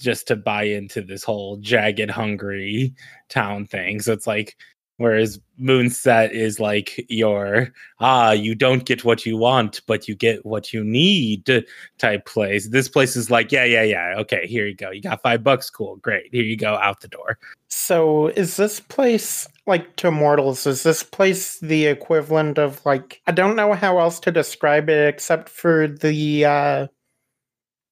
just 0.00 0.26
to 0.28 0.36
buy 0.36 0.64
into 0.64 1.00
this 1.00 1.24
whole 1.24 1.56
jagged 1.58 2.10
hungry 2.10 2.94
town 3.28 3.66
thing. 3.66 4.00
So 4.00 4.12
it's 4.12 4.26
like 4.26 4.56
whereas 4.98 5.40
Moonset 5.60 6.30
is 6.30 6.60
like 6.60 7.04
your 7.08 7.68
ah, 8.00 8.32
you 8.32 8.54
don't 8.54 8.84
get 8.84 9.04
what 9.04 9.24
you 9.24 9.36
want, 9.36 9.80
but 9.86 10.08
you 10.08 10.14
get 10.14 10.44
what 10.44 10.72
you 10.72 10.84
need 10.84 11.64
type 11.98 12.26
place. 12.26 12.68
This 12.68 12.88
place 12.88 13.16
is 13.16 13.30
like, 13.30 13.52
yeah, 13.52 13.64
yeah, 13.64 13.82
yeah. 13.82 14.14
Okay, 14.18 14.46
here 14.46 14.66
you 14.66 14.74
go. 14.74 14.90
You 14.90 15.00
got 15.00 15.22
five 15.22 15.42
bucks. 15.42 15.70
Cool, 15.70 15.96
great. 15.96 16.28
Here 16.32 16.42
you 16.42 16.56
go, 16.56 16.74
out 16.76 17.00
the 17.00 17.08
door. 17.08 17.38
So, 17.68 18.28
is 18.28 18.56
this 18.56 18.80
place 18.80 19.48
like 19.66 19.96
to 19.96 20.10
mortals? 20.10 20.66
Is 20.66 20.82
this 20.82 21.02
place 21.02 21.58
the 21.60 21.86
equivalent 21.86 22.58
of 22.58 22.84
like 22.84 23.20
I 23.26 23.32
don't 23.32 23.56
know 23.56 23.72
how 23.72 23.98
else 23.98 24.20
to 24.20 24.32
describe 24.32 24.88
it 24.88 25.08
except 25.08 25.48
for 25.48 25.88
the 25.88 26.44
uh, 26.44 26.86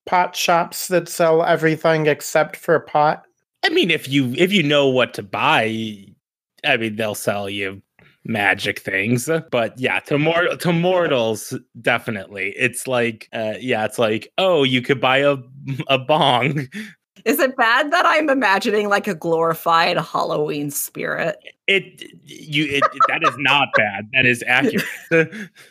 pot 0.07 0.37
shops 0.37 0.89
that 0.89 1.09
sell 1.09 1.43
everything 1.43 2.07
except 2.07 2.57
for 2.57 2.79
pot? 2.81 3.25
I 3.65 3.69
mean, 3.69 3.91
if 3.91 4.09
you 4.09 4.35
if 4.37 4.53
you 4.53 4.63
know 4.63 4.89
what 4.89 5.15
to 5.15 5.23
buy, 5.23 6.07
I 6.65 6.77
mean, 6.77 6.97
they'll 6.97 7.15
sell 7.15 7.49
you 7.49 7.83
magic 8.25 8.81
things. 8.81 9.29
But 9.51 9.79
yeah, 9.79 10.01
to 10.01 10.19
mor- 10.19 10.57
to 10.57 10.73
mortals, 10.73 11.55
definitely. 11.81 12.55
It's 12.57 12.87
like, 12.87 13.29
uh, 13.33 13.55
yeah, 13.61 13.85
it's 13.85 13.99
like, 13.99 14.33
oh, 14.39 14.63
you 14.63 14.83
could 14.83 15.01
buy 15.01 15.19
a 15.19 15.37
a 15.89 15.99
bong. 15.99 16.69
Is 17.25 17.39
it 17.39 17.57
bad 17.57 17.93
that 17.93 18.05
I'm 18.05 18.29
imagining 18.29 18.89
like 18.89 19.07
a 19.07 19.15
glorified 19.15 19.97
Halloween 19.97 20.71
spirit? 20.71 21.37
It 21.69 22.03
you 22.25 22.65
it, 22.65 22.85
that 23.09 23.23
is 23.23 23.35
not 23.39 23.69
bad. 23.77 24.09
That 24.13 24.27
is 24.27 24.43
accurate. 24.47 25.31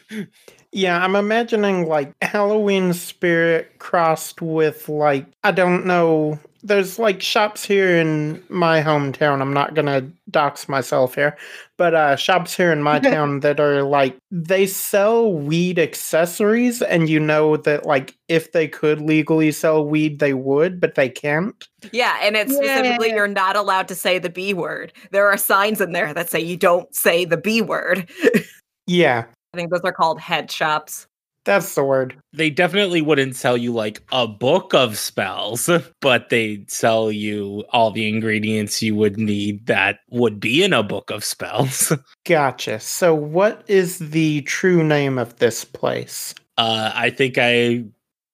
Yeah, 0.73 1.03
I'm 1.03 1.17
imagining 1.17 1.87
like 1.87 2.13
Halloween 2.21 2.93
spirit 2.93 3.77
crossed 3.79 4.41
with 4.41 4.87
like 4.87 5.25
I 5.43 5.51
don't 5.51 5.85
know. 5.85 6.39
There's 6.63 6.99
like 6.99 7.21
shops 7.21 7.65
here 7.65 7.97
in 7.97 8.43
my 8.49 8.81
hometown. 8.81 9.41
I'm 9.41 9.53
not 9.53 9.73
gonna 9.73 10.09
dox 10.29 10.69
myself 10.69 11.15
here, 11.15 11.35
but 11.77 11.93
uh 11.95 12.15
shops 12.15 12.55
here 12.55 12.71
in 12.71 12.83
my 12.83 12.99
town 13.13 13.39
that 13.41 13.59
are 13.59 13.83
like 13.83 14.17
they 14.29 14.67
sell 14.67 15.33
weed 15.33 15.79
accessories, 15.79 16.81
and 16.81 17.09
you 17.09 17.19
know 17.19 17.57
that 17.57 17.85
like 17.85 18.15
if 18.27 18.51
they 18.51 18.67
could 18.67 19.01
legally 19.01 19.51
sell 19.51 19.85
weed, 19.85 20.19
they 20.19 20.33
would, 20.33 20.79
but 20.79 20.95
they 20.95 21.09
can't. 21.09 21.67
Yeah, 21.91 22.17
and 22.21 22.35
it's 22.35 22.53
specifically 22.53 23.09
Yeah. 23.09 23.15
you're 23.15 23.27
not 23.27 23.55
allowed 23.55 23.87
to 23.89 23.95
say 23.95 24.19
the 24.19 24.29
B 24.29 24.53
word. 24.53 24.93
There 25.11 25.27
are 25.27 25.37
signs 25.37 25.81
in 25.81 25.91
there 25.93 26.13
that 26.13 26.29
say 26.29 26.39
you 26.39 26.57
don't 26.57 26.93
say 26.95 27.25
the 27.25 27.37
B 27.37 27.61
word. 27.61 28.09
Yeah, 28.87 29.25
I 29.53 29.57
think 29.57 29.71
those 29.71 29.81
are 29.83 29.93
called 29.93 30.19
head 30.19 30.51
shops. 30.51 31.07
That's 31.43 31.75
the 31.75 31.83
word. 31.83 32.15
they 32.33 32.49
definitely 32.49 33.01
wouldn't 33.01 33.35
sell 33.35 33.57
you 33.57 33.73
like 33.73 34.01
a 34.11 34.27
book 34.27 34.73
of 34.73 34.97
spells, 34.97 35.69
but 36.01 36.29
they'd 36.29 36.69
sell 36.69 37.11
you 37.11 37.63
all 37.71 37.91
the 37.91 38.07
ingredients 38.07 38.81
you 38.81 38.95
would 38.95 39.17
need 39.17 39.65
that 39.67 39.99
would 40.09 40.39
be 40.39 40.63
in 40.63 40.73
a 40.73 40.83
book 40.83 41.09
of 41.09 41.23
spells. 41.23 41.91
Gotcha. 42.25 42.79
So, 42.79 43.13
what 43.15 43.63
is 43.67 43.99
the 43.99 44.41
true 44.41 44.83
name 44.83 45.17
of 45.17 45.37
this 45.37 45.65
place? 45.65 46.35
Uh, 46.57 46.91
I 46.93 47.09
think 47.09 47.37
I 47.37 47.83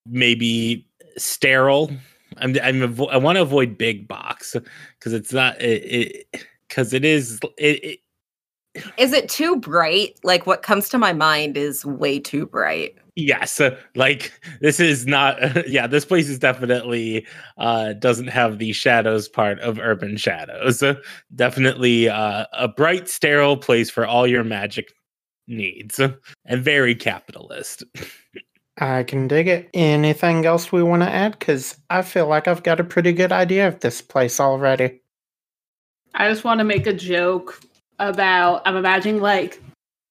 maybe 0.06 0.88
sterile. 1.18 1.92
I'm, 2.38 2.56
I'm 2.62 2.82
avo- 2.82 3.12
I 3.12 3.18
want 3.18 3.38
to 3.38 3.42
avoid 3.42 3.78
big 3.78 4.08
box 4.08 4.56
because 5.00 5.14
it's 5.14 5.34
not 5.34 5.60
it 5.62 6.28
because 6.68 6.94
it 6.94 7.06
is 7.06 7.40
it, 7.58 7.84
it 7.84 8.00
Is 8.98 9.14
it 9.14 9.30
too 9.30 9.58
bright? 9.58 10.20
Like 10.24 10.46
what 10.46 10.62
comes 10.62 10.90
to 10.90 10.98
my 10.98 11.14
mind 11.14 11.58
is 11.58 11.86
way 11.86 12.20
too 12.20 12.46
bright. 12.46 12.96
yes 13.16 13.60
uh, 13.60 13.76
like 13.96 14.32
this 14.62 14.80
is 14.80 15.08
not 15.08 15.38
yeah 15.68 15.88
this 15.88 16.06
place 16.06 16.30
is 16.30 16.38
definitely 16.38 17.26
uh 17.58 17.94
doesn't 17.94 18.28
have 18.28 18.60
the 18.60 18.72
shadows 18.74 19.28
part 19.28 19.60
of 19.62 19.80
urban 19.80 20.18
shadows 20.18 20.84
Uh, 20.84 20.94
definitely 21.36 22.08
uh 22.10 22.46
a 22.54 22.68
bright 22.68 23.10
sterile 23.10 23.58
place 23.58 23.90
for 23.90 24.06
all 24.06 24.28
your 24.28 24.44
magic 24.44 24.94
needs 25.48 26.00
and 26.00 26.64
very 26.64 26.94
capitalist 26.94 27.84
I 28.80 29.02
can 29.02 29.28
dig 29.28 29.48
it. 29.48 29.72
Anything 29.74 30.46
else 30.46 30.72
we 30.72 30.84
want 30.84 31.02
to 31.02 31.10
add? 31.10 31.40
Because 31.40 31.80
I 31.90 32.04
feel 32.04 32.28
like 32.28 32.48
I've 32.48 32.62
got 32.62 32.80
a 32.80 32.84
pretty 32.84 33.12
good 33.12 33.32
idea 33.32 33.68
of 33.68 33.80
this 33.80 34.04
place 34.04 34.40
already. 34.40 35.02
I 36.14 36.30
just 36.30 36.44
want 36.44 36.60
to 36.60 36.64
make 36.64 36.86
a 36.86 36.94
joke 36.94 37.60
about 38.00 38.62
I'm 38.66 38.76
imagining 38.76 39.22
like 39.22 39.62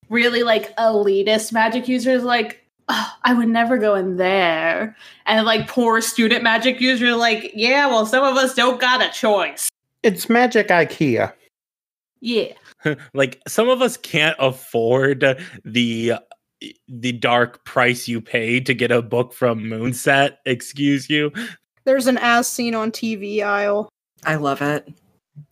really 0.09 0.43
like 0.43 0.75
elitist 0.76 1.52
magic 1.52 1.88
users 1.88 2.23
like 2.23 2.62
oh, 2.88 3.12
I 3.25 3.35
would 3.35 3.49
never 3.49 3.78
go 3.78 3.95
in 3.95 4.16
there. 4.16 4.97
And 5.26 5.45
like 5.47 5.69
poor 5.69 6.00
student 6.00 6.43
magic 6.43 6.81
users 6.81 7.11
are 7.11 7.16
like, 7.16 7.52
yeah, 7.55 7.87
well 7.87 8.07
some 8.07 8.25
of 8.25 8.37
us 8.37 8.55
don't 8.55 8.81
got 8.81 9.02
a 9.02 9.11
choice. 9.11 9.69
It's 10.02 10.28
Magic 10.28 10.69
IKEA. 10.69 11.33
Yeah. 12.21 12.52
like 13.14 13.43
some 13.49 13.69
of 13.69 13.83
us 13.83 13.97
can't 13.97 14.37
afford 14.38 15.40
the 15.64 16.14
the 16.88 17.12
dark 17.12 17.64
price 17.64 18.09
you 18.09 18.21
pay 18.21 18.61
to 18.61 18.73
get 18.73 18.90
a 18.90 19.02
book 19.02 19.35
from 19.35 19.61
moonset 19.61 20.37
excuse 20.47 21.11
you 21.11 21.31
There's 21.85 22.07
an 22.07 22.19
as 22.19 22.49
seen 22.49 22.75
on 22.75 22.93
TV 22.93 23.43
aisle. 23.43 23.90
I 24.25 24.37
love 24.37 24.62
it. 24.62 24.88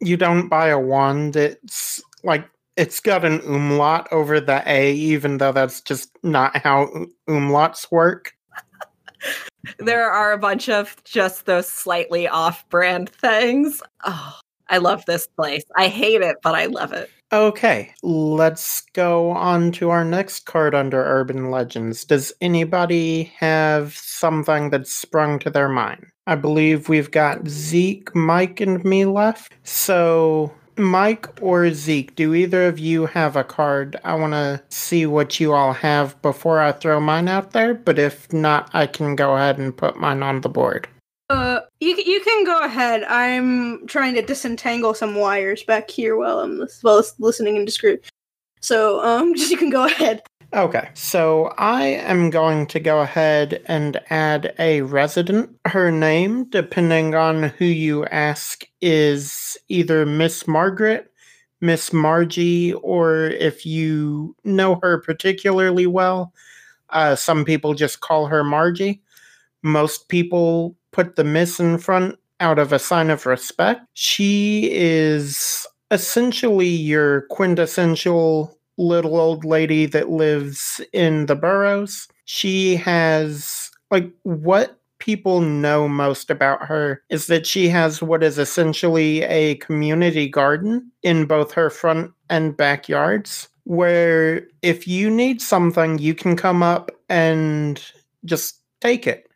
You 0.00 0.16
don't 0.16 0.48
buy 0.48 0.68
a 0.68 0.78
wand, 0.78 1.36
it's 1.36 2.02
like 2.24 2.48
it's 2.76 3.00
got 3.00 3.24
an 3.24 3.40
umlaut 3.40 4.08
over 4.10 4.40
the 4.40 4.62
A, 4.66 4.92
even 4.94 5.38
though 5.38 5.52
that's 5.52 5.80
just 5.80 6.10
not 6.22 6.56
how 6.56 6.84
um- 6.94 7.12
umlauts 7.28 7.90
work. 7.90 8.32
there 9.78 10.10
are 10.10 10.32
a 10.32 10.38
bunch 10.38 10.68
of 10.68 11.02
just 11.04 11.46
those 11.46 11.68
slightly 11.68 12.26
off-brand 12.26 13.10
things. 13.10 13.82
Oh, 14.04 14.38
I 14.68 14.78
love 14.78 15.04
this 15.06 15.26
place. 15.26 15.64
I 15.76 15.88
hate 15.88 16.22
it, 16.22 16.36
but 16.42 16.54
I 16.54 16.66
love 16.66 16.92
it. 16.92 17.10
Okay, 17.32 17.92
let's 18.02 18.82
go 18.92 19.30
on 19.30 19.72
to 19.72 19.90
our 19.90 20.04
next 20.04 20.46
card 20.46 20.74
under 20.74 21.02
Urban 21.02 21.50
Legends. 21.50 22.04
Does 22.04 22.32
anybody 22.40 23.24
have 23.36 23.94
something 23.94 24.70
that's 24.70 24.94
sprung 24.94 25.38
to 25.40 25.50
their 25.50 25.68
mind? 25.68 26.06
I 26.26 26.36
believe 26.36 26.88
we've 26.88 27.10
got 27.10 27.48
Zeke, 27.48 28.14
Mike, 28.14 28.60
and 28.60 28.84
me 28.84 29.04
left. 29.04 29.54
So, 29.64 30.52
Mike 30.76 31.28
or 31.42 31.70
Zeke, 31.72 32.14
do 32.14 32.34
either 32.34 32.66
of 32.66 32.78
you 32.78 33.06
have 33.06 33.36
a 33.36 33.44
card? 33.44 33.96
I 34.04 34.14
want 34.14 34.32
to 34.32 34.62
see 34.68 35.06
what 35.06 35.38
you 35.40 35.52
all 35.52 35.72
have 35.72 36.20
before 36.22 36.60
I 36.60 36.72
throw 36.72 37.00
mine 37.00 37.28
out 37.28 37.52
there, 37.52 37.74
but 37.74 37.98
if 37.98 38.32
not, 38.32 38.70
I 38.72 38.86
can 38.86 39.16
go 39.16 39.36
ahead 39.36 39.58
and 39.58 39.76
put 39.76 39.96
mine 39.96 40.22
on 40.22 40.40
the 40.40 40.48
board. 40.48 40.88
Uh, 41.30 41.60
you 41.80 41.96
you 41.96 42.20
can 42.20 42.44
go 42.44 42.62
ahead. 42.62 43.04
I'm 43.04 43.86
trying 43.86 44.14
to 44.14 44.22
disentangle 44.22 44.94
some 44.94 45.14
wires 45.14 45.62
back 45.62 45.90
here 45.90 46.16
while 46.16 46.40
I'm 46.40 46.66
while 46.82 47.02
listening 47.18 47.56
in 47.56 47.64
discreet. 47.64 48.04
So 48.60 49.04
um, 49.04 49.34
just 49.34 49.50
you 49.52 49.56
can 49.56 49.70
go 49.70 49.84
ahead. 49.84 50.22
Okay, 50.54 50.88
so 50.94 51.52
I 51.58 51.82
am 51.82 52.30
going 52.30 52.66
to 52.68 52.78
go 52.78 53.00
ahead 53.00 53.60
and 53.66 54.00
add 54.10 54.54
a 54.60 54.82
resident. 54.82 55.50
Her 55.64 55.90
name, 55.90 56.44
depending 56.48 57.16
on 57.16 57.44
who 57.44 57.64
you 57.64 58.04
ask, 58.06 58.64
is 58.80 59.58
either 59.68 60.06
Miss 60.06 60.46
Margaret, 60.46 61.10
Miss 61.60 61.92
Margie, 61.92 62.72
or 62.72 63.24
if 63.30 63.66
you 63.66 64.36
know 64.44 64.78
her 64.80 65.00
particularly 65.00 65.88
well, 65.88 66.32
uh, 66.90 67.16
some 67.16 67.44
people 67.44 67.74
just 67.74 68.00
call 68.00 68.26
her 68.26 68.44
Margie. 68.44 69.02
Most 69.64 70.08
people 70.08 70.76
put 70.92 71.16
the 71.16 71.24
Miss 71.24 71.58
in 71.58 71.78
front 71.78 72.16
out 72.38 72.60
of 72.60 72.72
a 72.72 72.78
sign 72.78 73.10
of 73.10 73.26
respect. 73.26 73.80
She 73.94 74.70
is 74.72 75.66
essentially 75.90 76.68
your 76.68 77.22
quintessential 77.22 78.56
little 78.78 79.16
old 79.16 79.44
lady 79.44 79.86
that 79.86 80.10
lives 80.10 80.80
in 80.92 81.26
the 81.26 81.36
boroughs. 81.36 82.08
She 82.24 82.76
has, 82.76 83.70
like, 83.90 84.10
what 84.22 84.78
people 84.98 85.40
know 85.40 85.86
most 85.86 86.30
about 86.30 86.62
her 86.62 87.02
is 87.10 87.26
that 87.26 87.46
she 87.46 87.68
has 87.68 88.00
what 88.00 88.22
is 88.22 88.38
essentially 88.38 89.22
a 89.24 89.56
community 89.56 90.28
garden 90.28 90.90
in 91.02 91.26
both 91.26 91.52
her 91.52 91.68
front 91.68 92.12
and 92.30 92.56
backyards. 92.56 93.48
Where 93.64 94.46
if 94.62 94.86
you 94.86 95.10
need 95.10 95.40
something, 95.40 95.98
you 95.98 96.14
can 96.14 96.36
come 96.36 96.62
up 96.62 96.90
and 97.08 97.82
just 98.24 98.60
take 98.80 99.06
it. 99.06 99.28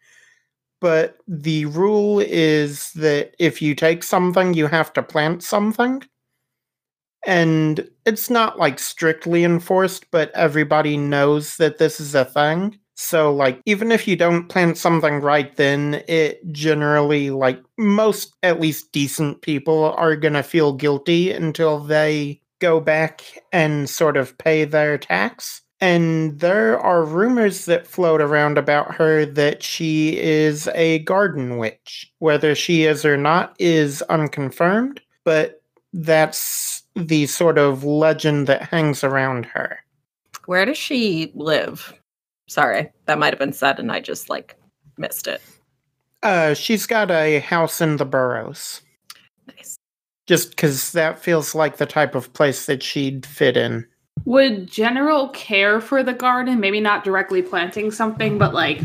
But 0.80 1.18
the 1.26 1.64
rule 1.66 2.20
is 2.20 2.92
that 2.92 3.34
if 3.38 3.60
you 3.60 3.74
take 3.74 4.04
something, 4.04 4.54
you 4.54 4.68
have 4.68 4.92
to 4.92 5.02
plant 5.02 5.42
something 5.42 6.02
and 7.26 7.88
it's 8.06 8.30
not 8.30 8.58
like 8.58 8.78
strictly 8.78 9.44
enforced, 9.44 10.10
but 10.10 10.30
everybody 10.34 10.96
knows 10.96 11.56
that 11.56 11.78
this 11.78 12.00
is 12.00 12.14
a 12.14 12.24
thing. 12.24 12.78
So, 12.96 13.32
like, 13.32 13.60
even 13.64 13.92
if 13.92 14.08
you 14.08 14.16
don't 14.16 14.48
plant 14.48 14.76
something 14.76 15.20
right 15.20 15.54
then, 15.56 16.02
it 16.08 16.40
generally, 16.52 17.30
like, 17.30 17.60
most 17.76 18.34
at 18.42 18.60
least 18.60 18.90
decent 18.92 19.40
people 19.42 19.92
are 19.96 20.16
gonna 20.16 20.42
feel 20.42 20.72
guilty 20.72 21.30
until 21.30 21.78
they 21.78 22.40
go 22.60 22.80
back 22.80 23.22
and 23.52 23.88
sort 23.88 24.16
of 24.16 24.36
pay 24.38 24.64
their 24.64 24.98
tax. 24.98 25.62
And 25.80 26.40
there 26.40 26.78
are 26.80 27.04
rumors 27.04 27.66
that 27.66 27.86
float 27.86 28.20
around 28.20 28.58
about 28.58 28.94
her 28.96 29.24
that 29.26 29.62
she 29.62 30.18
is 30.18 30.66
a 30.74 30.98
garden 31.00 31.56
witch. 31.58 32.12
Whether 32.18 32.56
she 32.56 32.84
is 32.84 33.04
or 33.04 33.16
not 33.16 33.54
is 33.60 34.02
unconfirmed, 34.02 35.00
but 35.24 35.62
that's 35.92 36.77
the 37.06 37.26
sort 37.26 37.58
of 37.58 37.84
legend 37.84 38.46
that 38.46 38.62
hangs 38.62 39.04
around 39.04 39.46
her. 39.46 39.78
Where 40.46 40.64
does 40.64 40.78
she 40.78 41.32
live? 41.34 41.94
Sorry, 42.48 42.90
that 43.06 43.18
might 43.18 43.32
have 43.32 43.38
been 43.38 43.52
said 43.52 43.78
and 43.78 43.92
I 43.92 44.00
just 44.00 44.28
like 44.28 44.56
missed 44.96 45.26
it. 45.26 45.40
Uh, 46.22 46.54
she's 46.54 46.86
got 46.86 47.10
a 47.10 47.38
house 47.38 47.80
in 47.80 47.96
the 47.96 48.04
boroughs. 48.04 48.82
Nice. 49.46 49.78
Just 50.26 50.50
because 50.50 50.92
that 50.92 51.18
feels 51.18 51.54
like 51.54 51.76
the 51.76 51.86
type 51.86 52.14
of 52.14 52.32
place 52.32 52.66
that 52.66 52.82
she'd 52.82 53.24
fit 53.24 53.56
in. 53.56 53.86
Would 54.24 54.68
General 54.68 55.28
care 55.28 55.80
for 55.80 56.02
the 56.02 56.12
garden? 56.12 56.58
Maybe 56.58 56.80
not 56.80 57.04
directly 57.04 57.40
planting 57.40 57.90
something, 57.92 58.36
but 58.36 58.52
like 58.52 58.80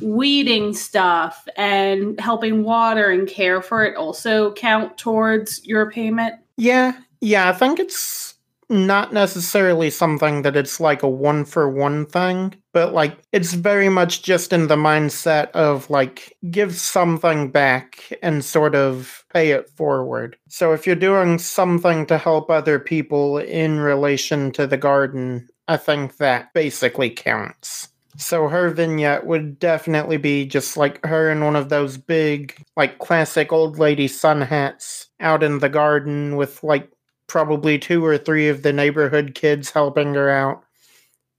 weeding 0.00 0.74
stuff 0.74 1.46
and 1.56 2.18
helping 2.20 2.64
water 2.64 3.10
and 3.10 3.28
care 3.28 3.62
for 3.62 3.84
it 3.84 3.96
also 3.96 4.52
count 4.54 4.98
towards 4.98 5.64
your 5.66 5.90
payment? 5.90 6.34
Yeah, 6.56 6.92
yeah, 7.20 7.48
I 7.48 7.52
think 7.52 7.78
it's 7.78 8.34
not 8.68 9.12
necessarily 9.12 9.90
something 9.90 10.42
that 10.42 10.56
it's 10.56 10.80
like 10.80 11.02
a 11.02 11.08
one 11.08 11.44
for 11.44 11.68
one 11.68 12.06
thing, 12.06 12.54
but 12.72 12.94
like 12.94 13.18
it's 13.32 13.52
very 13.52 13.88
much 13.90 14.22
just 14.22 14.52
in 14.52 14.68
the 14.68 14.76
mindset 14.76 15.50
of 15.50 15.90
like 15.90 16.36
give 16.50 16.74
something 16.74 17.50
back 17.50 18.12
and 18.22 18.44
sort 18.44 18.74
of 18.74 19.24
pay 19.32 19.50
it 19.50 19.68
forward. 19.70 20.36
So 20.48 20.72
if 20.72 20.86
you're 20.86 20.96
doing 20.96 21.38
something 21.38 22.06
to 22.06 22.16
help 22.18 22.50
other 22.50 22.78
people 22.78 23.38
in 23.38 23.78
relation 23.80 24.52
to 24.52 24.66
the 24.66 24.78
garden, 24.78 25.48
I 25.68 25.76
think 25.76 26.16
that 26.16 26.54
basically 26.54 27.10
counts. 27.10 27.88
So 28.16 28.48
her 28.48 28.70
vignette 28.70 29.26
would 29.26 29.58
definitely 29.58 30.16
be 30.18 30.44
just 30.46 30.76
like 30.76 31.04
her 31.04 31.30
in 31.30 31.44
one 31.44 31.56
of 31.56 31.68
those 31.70 31.96
big, 31.96 32.62
like 32.76 32.98
classic 32.98 33.52
old 33.52 33.78
lady 33.78 34.06
sun 34.08 34.42
hats 34.42 35.08
out 35.20 35.42
in 35.42 35.58
the 35.58 35.68
garden 35.70 36.36
with 36.36 36.62
like 36.62 36.90
probably 37.26 37.78
two 37.78 38.04
or 38.04 38.18
three 38.18 38.48
of 38.48 38.62
the 38.62 38.72
neighborhood 38.72 39.34
kids 39.34 39.70
helping 39.70 40.14
her 40.14 40.28
out. 40.28 40.62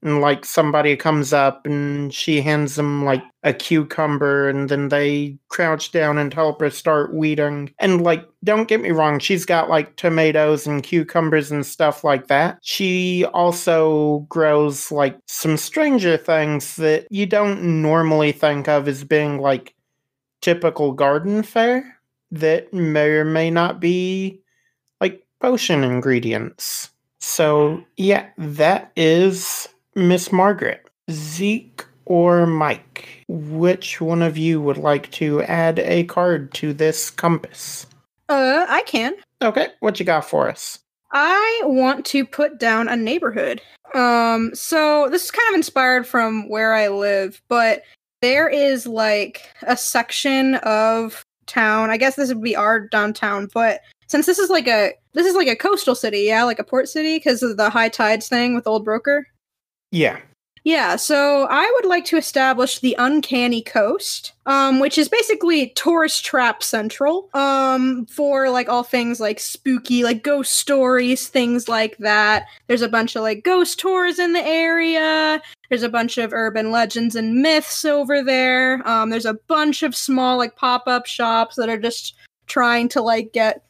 And 0.04 0.20
like 0.20 0.44
somebody 0.44 0.96
comes 0.96 1.32
up 1.32 1.64
and 1.66 2.12
she 2.12 2.42
hands 2.42 2.76
them 2.76 3.04
like 3.06 3.22
a 3.42 3.54
cucumber 3.54 4.48
and 4.50 4.68
then 4.68 4.90
they 4.90 5.38
crouch 5.48 5.92
down 5.92 6.18
and 6.18 6.32
help 6.32 6.60
her 6.60 6.68
start 6.68 7.14
weeding. 7.14 7.72
And 7.78 8.02
like, 8.02 8.28
don't 8.44 8.68
get 8.68 8.82
me 8.82 8.90
wrong, 8.90 9.18
she's 9.18 9.46
got 9.46 9.70
like 9.70 9.96
tomatoes 9.96 10.66
and 10.66 10.82
cucumbers 10.82 11.50
and 11.50 11.64
stuff 11.64 12.04
like 12.04 12.26
that. 12.28 12.58
She 12.62 13.24
also 13.32 14.20
grows 14.28 14.92
like 14.92 15.18
some 15.26 15.56
stranger 15.56 16.18
things 16.18 16.76
that 16.76 17.06
you 17.10 17.24
don't 17.24 17.82
normally 17.82 18.32
think 18.32 18.68
of 18.68 18.86
as 18.86 19.04
being 19.04 19.40
like 19.40 19.74
typical 20.42 20.92
garden 20.92 21.42
fare 21.42 21.98
that 22.30 22.72
may 22.74 23.08
or 23.08 23.24
may 23.24 23.50
not 23.50 23.80
be 23.80 24.38
like 25.00 25.24
potion 25.40 25.82
ingredients. 25.82 26.90
So, 27.20 27.82
yeah, 27.96 28.26
that 28.36 28.92
is 28.96 29.66
Miss 29.94 30.32
Margaret. 30.32 30.86
Zeke 31.10 31.84
or 32.06 32.46
Mike, 32.46 33.24
which 33.28 34.00
one 34.00 34.22
of 34.22 34.36
you 34.36 34.60
would 34.60 34.78
like 34.78 35.10
to 35.12 35.42
add 35.42 35.78
a 35.78 36.04
card 36.04 36.52
to 36.54 36.72
this 36.72 37.10
compass? 37.10 37.86
Uh, 38.28 38.66
I 38.68 38.82
can. 38.82 39.14
Okay, 39.42 39.68
what 39.80 39.98
you 39.98 40.06
got 40.06 40.24
for 40.24 40.48
us? 40.48 40.78
I 41.12 41.60
want 41.64 42.04
to 42.06 42.24
put 42.24 42.58
down 42.58 42.88
a 42.88 42.96
neighborhood. 42.96 43.60
Um, 43.94 44.50
so 44.54 45.08
this 45.10 45.24
is 45.24 45.30
kind 45.30 45.48
of 45.50 45.54
inspired 45.54 46.06
from 46.06 46.48
where 46.48 46.74
I 46.74 46.88
live, 46.88 47.40
but 47.48 47.82
there 48.20 48.48
is 48.48 48.86
like 48.86 49.48
a 49.62 49.76
section 49.76 50.56
of 50.56 51.24
town. 51.46 51.90
I 51.90 51.96
guess 51.96 52.16
this 52.16 52.30
would 52.30 52.42
be 52.42 52.56
our 52.56 52.88
downtown, 52.88 53.48
but 53.52 53.80
since 54.08 54.26
this 54.26 54.38
is 54.38 54.50
like 54.50 54.66
a 54.66 54.92
this 55.12 55.26
is 55.26 55.36
like 55.36 55.48
a 55.48 55.56
coastal 55.56 55.94
city, 55.94 56.22
yeah, 56.22 56.42
like 56.44 56.58
a 56.58 56.64
port 56.64 56.88
city 56.88 57.16
because 57.16 57.42
of 57.42 57.56
the 57.56 57.70
high 57.70 57.88
tides 57.88 58.28
thing 58.28 58.54
with 58.54 58.66
Old 58.66 58.84
Broker. 58.84 59.26
Yeah. 59.94 60.18
Yeah, 60.64 60.96
so 60.96 61.46
I 61.50 61.70
would 61.74 61.84
like 61.84 62.06
to 62.06 62.16
establish 62.16 62.78
the 62.78 62.96
Uncanny 62.98 63.62
Coast, 63.62 64.32
um, 64.46 64.80
which 64.80 64.96
is 64.96 65.10
basically 65.10 65.68
tourist 65.76 66.24
trap 66.24 66.62
central, 66.62 67.28
um, 67.34 68.06
for 68.06 68.48
like 68.48 68.68
all 68.68 68.82
things 68.82 69.20
like 69.20 69.38
spooky, 69.38 70.02
like 70.02 70.24
ghost 70.24 70.52
stories, 70.52 71.28
things 71.28 71.68
like 71.68 71.98
that. 71.98 72.46
There's 72.66 72.82
a 72.82 72.88
bunch 72.88 73.14
of 73.14 73.22
like 73.22 73.44
ghost 73.44 73.78
tours 73.78 74.18
in 74.18 74.32
the 74.32 74.44
area. 74.44 75.40
There's 75.68 75.82
a 75.82 75.88
bunch 75.90 76.16
of 76.16 76.32
urban 76.32 76.70
legends 76.72 77.14
and 77.14 77.42
myths 77.42 77.84
over 77.84 78.22
there. 78.22 78.82
Um, 78.88 79.10
there's 79.10 79.26
a 79.26 79.34
bunch 79.34 79.82
of 79.82 79.94
small 79.94 80.38
like 80.38 80.56
pop-up 80.56 81.06
shops 81.06 81.56
that 81.56 81.68
are 81.68 81.78
just 81.78 82.14
trying 82.46 82.88
to 82.88 83.02
like 83.02 83.32
get 83.32 83.64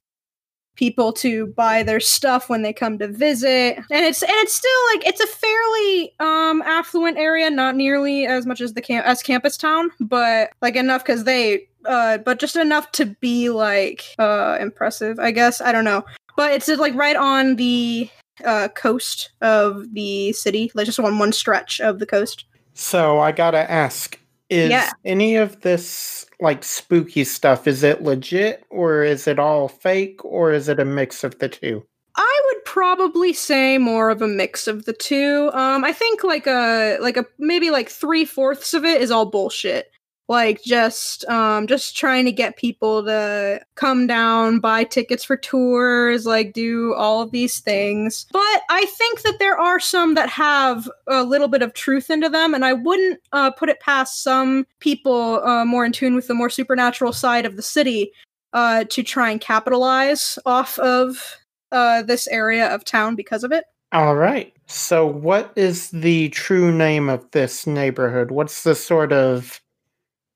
people 0.77 1.13
to 1.13 1.47
buy 1.49 1.83
their 1.83 2.01
stuff 2.01 2.49
when 2.49 2.63
they 2.63 2.73
come 2.73 2.99
to 2.99 3.09
visit. 3.09 3.77
And 3.77 4.05
it's 4.05 4.23
and 4.23 4.33
it's 4.33 4.55
still 4.55 4.71
like 4.93 5.07
it's 5.07 5.21
a 5.21 5.27
fairly 5.27 6.15
um 6.21 6.63
affluent 6.63 7.19
area 7.19 7.51
not 7.51 7.77
nearly 7.77 8.27
as 8.27 8.47
much 8.47 8.61
as 8.61 8.75
the 8.75 8.83
camp 8.83 9.07
as 9.07 9.23
campus 9.23 9.57
town 9.57 9.91
but 10.01 10.51
like 10.63 10.77
enough 10.77 11.05
because 11.05 11.25
they 11.25 11.69
uh 11.85 12.19
but 12.19 12.39
just 12.39 12.57
enough 12.57 12.91
to 12.93 13.07
be 13.07 13.51
like 13.51 14.05
uh 14.19 14.59
impressive 14.61 15.19
i 15.19 15.31
guess. 15.31 15.61
I 15.61 15.73
don't 15.73 15.85
know. 15.85 16.05
But 16.37 16.53
it's 16.53 16.69
like 16.69 16.95
right 16.95 17.17
on 17.17 17.57
the 17.57 18.11
uh, 18.45 18.69
coast 18.69 19.31
of 19.41 19.93
the 19.95 20.33
city, 20.33 20.71
like 20.75 20.87
just 20.87 20.99
on 20.99 21.19
one 21.19 21.33
stretch 21.33 21.81
of 21.81 21.99
the 21.99 22.07
coast. 22.07 22.45
So 22.75 23.21
I 23.21 23.33
gotta 23.33 23.71
ask, 23.71 24.19
is 24.51 24.71
Yeah. 24.71 24.91
any 25.05 25.37
of 25.37 25.61
this 25.63 26.27
like 26.41 26.63
spooky 26.65 27.25
stuff, 27.25 27.67
is 27.67 27.83
it 27.83 28.03
legit 28.03 28.65
or 28.71 29.03
is 29.03 29.27
it 29.27 29.39
all 29.39 29.69
fake 29.69 30.25
or 30.25 30.53
is 30.53 30.69
it 30.69 30.79
a 30.81 30.85
mix 30.85 31.25
of 31.25 31.39
the 31.39 31.49
two? 31.49 31.85
I 32.17 32.41
would 32.47 32.65
probably 32.65 33.33
say 33.33 33.79
more 33.79 34.11
of 34.11 34.23
a 34.23 34.29
mix 34.29 34.67
of 34.69 34.85
the 34.85 34.93
two. 34.93 35.51
Um, 35.53 35.85
I 35.85 35.93
think 35.93 36.23
like 36.23 36.47
a 36.47 36.99
like 37.01 37.17
a 37.17 37.25
maybe 37.39 37.71
like 37.71 37.89
three 37.89 38.25
fourths 38.25 38.73
of 38.75 38.85
it 38.85 39.01
is 39.01 39.11
all 39.11 39.27
bullshit. 39.27 39.91
Like 40.27 40.63
just 40.63 41.25
um 41.27 41.67
just 41.67 41.97
trying 41.97 42.25
to 42.25 42.33
get 42.33 42.57
people 42.57 43.05
to 43.05 43.61
come 43.75 44.07
down, 44.07 44.59
buy 44.59 44.85
tickets 44.85 45.23
for 45.23 45.37
tours, 45.37 46.25
like 46.25 46.55
do 46.55 46.95
all 46.95 47.21
of 47.21 47.31
these 47.31 47.61
things. 47.61 48.27
But 48.33 48.63
I 48.71 48.87
think 48.87 49.23
that 49.23 49.39
there 49.39 49.59
are 49.59 49.79
some 49.79 50.15
that 50.15 50.31
have 50.31 50.91
a 51.07 51.25
little 51.25 51.49
bit 51.49 51.63
of 51.63 51.75
truth 51.75 52.09
into 52.09 52.31
them, 52.31 52.55
and 52.55 52.65
I 52.65 52.73
wouldn't 52.73 53.21
uh, 53.33 53.51
put 53.51 53.69
it 53.69 53.81
past 53.81 54.23
some 54.23 54.67
people 54.81 55.47
uh, 55.47 55.65
more 55.65 55.85
in 55.85 55.93
tune 55.93 56.15
with 56.15 56.27
the 56.27 56.35
more 56.35 56.51
supernatural 56.51 57.13
side 57.13 57.45
of 57.45 57.57
the 57.57 57.63
city 57.63 58.11
uh, 58.55 58.85
to 58.85 59.03
try 59.03 59.31
and 59.31 59.41
capitalize 59.41 60.39
off 60.47 60.79
of 60.79 61.37
uh, 61.73 62.03
this 62.03 62.27
area 62.29 62.73
of 62.73 62.85
town 62.85 63.15
because 63.15 63.45
of 63.45 63.53
it. 63.53 63.65
All 63.93 64.17
right. 64.17 64.53
So 64.67 65.07
what 65.07 65.53
is 65.57 65.91
the 65.91 66.31
true 66.31 66.73
name 66.73 67.09
of 67.09 67.31
this 67.33 67.67
neighborhood? 67.67 68.31
What's 68.31 68.65
the 68.65 68.75
sort 68.75 69.13
of 69.13 69.61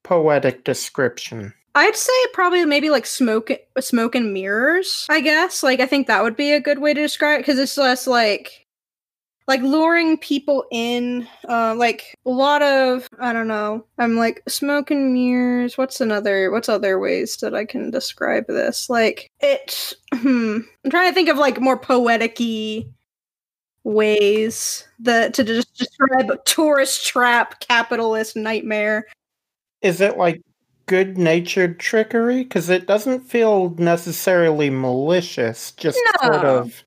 poetic 0.09 0.65
description? 0.65 1.53
I'd 1.75 1.95
say 1.95 2.13
probably 2.33 2.65
maybe 2.65 2.89
like 2.89 3.05
smoke, 3.05 3.51
smoke 3.79 4.15
and 4.15 4.33
mirrors. 4.33 5.07
I 5.11 5.21
guess 5.21 5.63
like 5.63 5.81
I 5.81 5.87
think 5.87 6.07
that 6.07 6.23
would 6.23 6.35
be 6.35 6.53
a 6.53 6.61
good 6.61 6.79
way 6.79 6.95
to 6.95 7.01
describe 7.01 7.39
it 7.39 7.43
because 7.43 7.59
it's 7.59 7.77
less 7.77 8.07
like 8.07 8.67
like 9.47 9.61
luring 9.61 10.17
people 10.17 10.65
in. 10.73 11.29
Uh, 11.47 11.75
like 11.77 12.15
a 12.25 12.31
lot 12.31 12.63
of 12.63 13.07
I 13.21 13.35
don't 13.35 13.49
know. 13.49 13.85
I'm 13.99 14.17
like 14.17 14.43
smoke 14.49 14.91
and 14.91 15.13
mirrors. 15.13 15.77
What's 15.77 16.01
another? 16.01 16.51
What's 16.51 16.71
other 16.71 16.99
ways 16.99 17.37
that 17.43 17.55
I 17.55 17.67
can 17.67 17.91
describe 17.91 18.47
this? 18.47 18.89
Like 18.89 19.29
it. 19.41 19.93
Hmm. 20.15 20.61
I'm 20.85 20.91
trying 20.91 21.11
to 21.11 21.15
think 21.15 21.29
of 21.29 21.37
like 21.37 21.61
more 21.61 21.79
poetic-y 21.79 22.87
ways 23.85 24.87
that 24.99 25.33
to 25.35 25.45
just 25.45 25.75
describe 25.75 26.45
tourist 26.45 27.07
trap 27.07 27.61
capitalist 27.61 28.37
nightmare. 28.37 29.07
Is 29.83 30.01
it 30.01 30.17
like 30.17 30.43
good 30.87 31.19
natured 31.19 31.79
trickery? 31.79 32.43
Because 32.43 32.69
it 32.69 32.87
doesn't 32.87 33.21
feel 33.21 33.75
necessarily 33.79 34.71
malicious, 34.71 35.73
just 35.73 35.99
sort 36.21 36.45
of. 36.45 36.85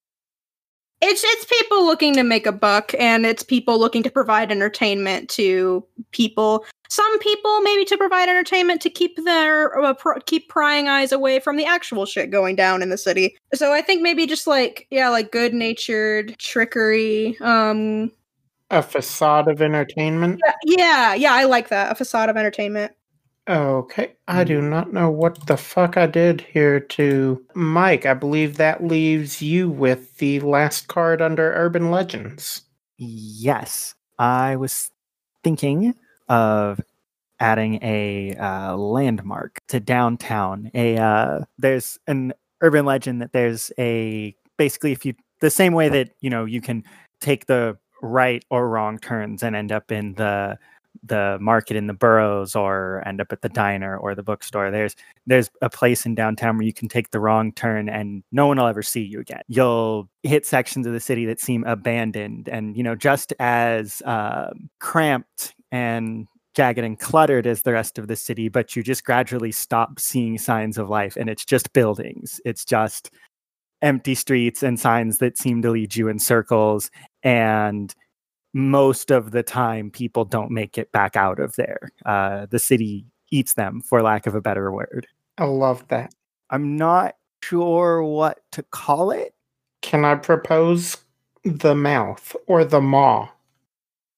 It's 1.04 1.24
it's 1.24 1.46
people 1.46 1.86
looking 1.86 2.14
to 2.16 2.24
make 2.24 2.46
a 2.46 2.52
buck, 2.52 2.94
and 3.00 3.26
it's 3.26 3.44
people 3.44 3.80
looking 3.80 4.04
to 4.04 4.12
provide 4.12 4.52
entertainment 4.52 5.30
to 5.32 5.86
people. 6.12 6.66
Some 6.90 7.20
people 7.20 7.62
maybe 7.62 7.86
to 7.86 7.98
provide 7.98 8.28
entertainment 8.28 8.82
to 8.82 8.90
keep 8.90 9.16
their 9.24 9.80
uh, 9.82 9.94
pr- 9.94 10.20
keep 10.26 10.50
prying 10.50 10.90
eyes 10.90 11.12
away 11.12 11.40
from 11.40 11.56
the 11.56 11.66
actual 11.66 12.06
shit 12.06 12.30
going 12.30 12.56
down 12.56 12.82
in 12.82 12.90
the 12.90 12.98
city. 12.98 13.36
So 13.54 13.72
I 13.72 13.82
think 13.82 14.02
maybe 14.02 14.28
just 14.28 14.46
like 14.46 14.88
yeah, 14.92 15.10
like 15.10 15.32
good 15.32 15.54
natured 15.54 16.38
trickery. 16.38 17.36
Um, 17.42 18.12
A 18.72 18.82
facade 18.82 19.48
of 19.48 19.62
entertainment? 19.62 20.42
yeah, 20.44 20.54
yeah, 20.64 21.14
yeah, 21.14 21.34
I 21.34 21.44
like 21.44 21.70
that. 21.70 21.92
A 21.92 21.96
facade 21.96 22.30
of 22.30 22.38
entertainment. 22.38 22.94
Okay, 23.50 24.14
I 24.28 24.44
do 24.44 24.62
not 24.62 24.94
know 24.94 25.10
what 25.10 25.48
the 25.48 25.58
fuck 25.58 25.98
I 25.98 26.06
did 26.06 26.42
here 26.42 26.80
to 26.80 27.44
Mike. 27.54 28.06
I 28.06 28.14
believe 28.14 28.58
that 28.58 28.84
leaves 28.84 29.42
you 29.42 29.70
with 29.70 30.18
the 30.18 30.40
last 30.40 30.88
card 30.88 31.22
under 31.22 31.52
Urban 31.54 31.92
Legends. 31.92 32.62
Yes, 32.98 33.96
I 34.20 34.56
was 34.56 34.92
thinking 35.44 35.96
of 36.30 36.80
adding 37.42 37.80
a 37.82 38.36
uh, 38.36 38.78
landmark 38.78 39.60
to 39.68 39.80
downtown. 39.80 40.70
A 40.74 40.98
uh, 40.98 41.40
there's 41.58 42.00
an 42.08 42.34
urban 42.62 42.86
legend 42.86 43.22
that 43.22 43.34
there's 43.34 43.72
a 43.80 44.36
basically 44.58 44.92
if 44.92 45.06
you 45.06 45.16
the 45.40 45.50
same 45.50 45.74
way 45.74 45.90
that 45.90 46.12
you 46.22 46.30
know 46.30 46.46
you 46.46 46.62
can 46.62 46.84
take 47.20 47.48
the 47.48 47.76
right 48.02 48.44
or 48.50 48.70
wrong 48.70 49.00
turns 49.00 49.44
and 49.44 49.56
end 49.56 49.72
up 49.72 49.92
in 49.92 50.14
the 50.14 50.58
the 51.04 51.38
market 51.40 51.76
in 51.76 51.88
the 51.88 51.94
boroughs 51.94 52.56
or 52.56 53.02
end 53.08 53.22
up 53.22 53.32
at 53.32 53.42
the 53.42 53.50
diner 53.50 53.98
or 53.98 54.14
the 54.14 54.24
bookstore. 54.24 54.70
There's 54.72 54.96
there's 55.26 55.50
a 55.62 55.70
place 55.70 56.06
in 56.06 56.16
downtown 56.16 56.58
where 56.58 56.66
you 56.66 56.74
can 56.74 56.90
take 56.90 57.12
the 57.12 57.20
wrong 57.20 57.52
turn 57.54 57.90
and 57.90 58.24
no 58.32 58.48
one 58.48 58.58
will 58.58 58.68
ever 58.68 58.84
see 58.84 59.02
you 59.02 59.20
again. 59.20 59.42
You'll 59.48 60.10
hit 60.24 60.46
sections 60.46 60.86
of 60.86 60.94
the 60.94 61.00
city 61.00 61.26
that 61.26 61.40
seem 61.40 61.64
abandoned 61.64 62.50
and 62.50 62.76
you 62.76 62.84
know 62.84 62.96
just 62.96 63.34
as 63.40 64.02
uh, 64.04 64.52
cramped 64.80 65.56
and 65.72 66.28
jagged 66.54 66.80
and 66.80 67.00
cluttered 67.00 67.48
as 67.48 67.62
the 67.62 67.72
rest 67.72 67.98
of 67.98 68.10
the 68.10 68.16
city 68.16 68.50
but 68.50 68.76
you 68.76 68.84
just 68.84 69.06
gradually 69.06 69.54
stop 69.54 69.98
seeing 69.98 70.38
signs 70.38 70.78
of 70.78 70.90
life 70.90 71.16
and 71.16 71.30
it's 71.30 71.46
just 71.46 71.72
buildings. 71.74 72.42
It's 72.46 72.66
just 72.66 73.12
empty 73.82 74.14
streets 74.14 74.62
and 74.62 74.80
signs 74.80 75.18
that 75.18 75.38
seem 75.38 75.62
to 75.64 75.72
lead 75.72 75.96
you 75.96 76.08
in 76.08 76.20
circles 76.20 76.92
and 77.24 77.94
most 78.54 79.12
of 79.12 79.32
the 79.32 79.44
time 79.44 79.90
people 79.90 80.26
don't 80.26 80.52
make 80.52 80.78
it 80.78 80.92
back 80.92 81.16
out 81.16 81.40
of 81.40 81.56
there 81.56 81.90
uh, 82.06 82.46
the 82.50 82.60
city 82.60 83.06
eats 83.32 83.54
them 83.54 83.80
for 83.82 84.02
lack 84.02 84.28
of 84.28 84.36
a 84.36 84.42
better 84.42 84.72
word 84.72 85.08
I 85.38 85.46
love 85.46 85.88
that. 85.88 86.14
i'm 86.50 86.76
not 86.78 87.16
sure 87.44 88.04
what 88.04 88.40
to 88.52 88.64
call 88.64 89.12
it 89.12 89.34
Can 89.82 90.04
I 90.06 90.16
propose 90.16 90.98
the 91.44 91.74
mouth 91.76 92.36
or 92.48 92.64
the 92.66 92.82
maw? 92.82 93.30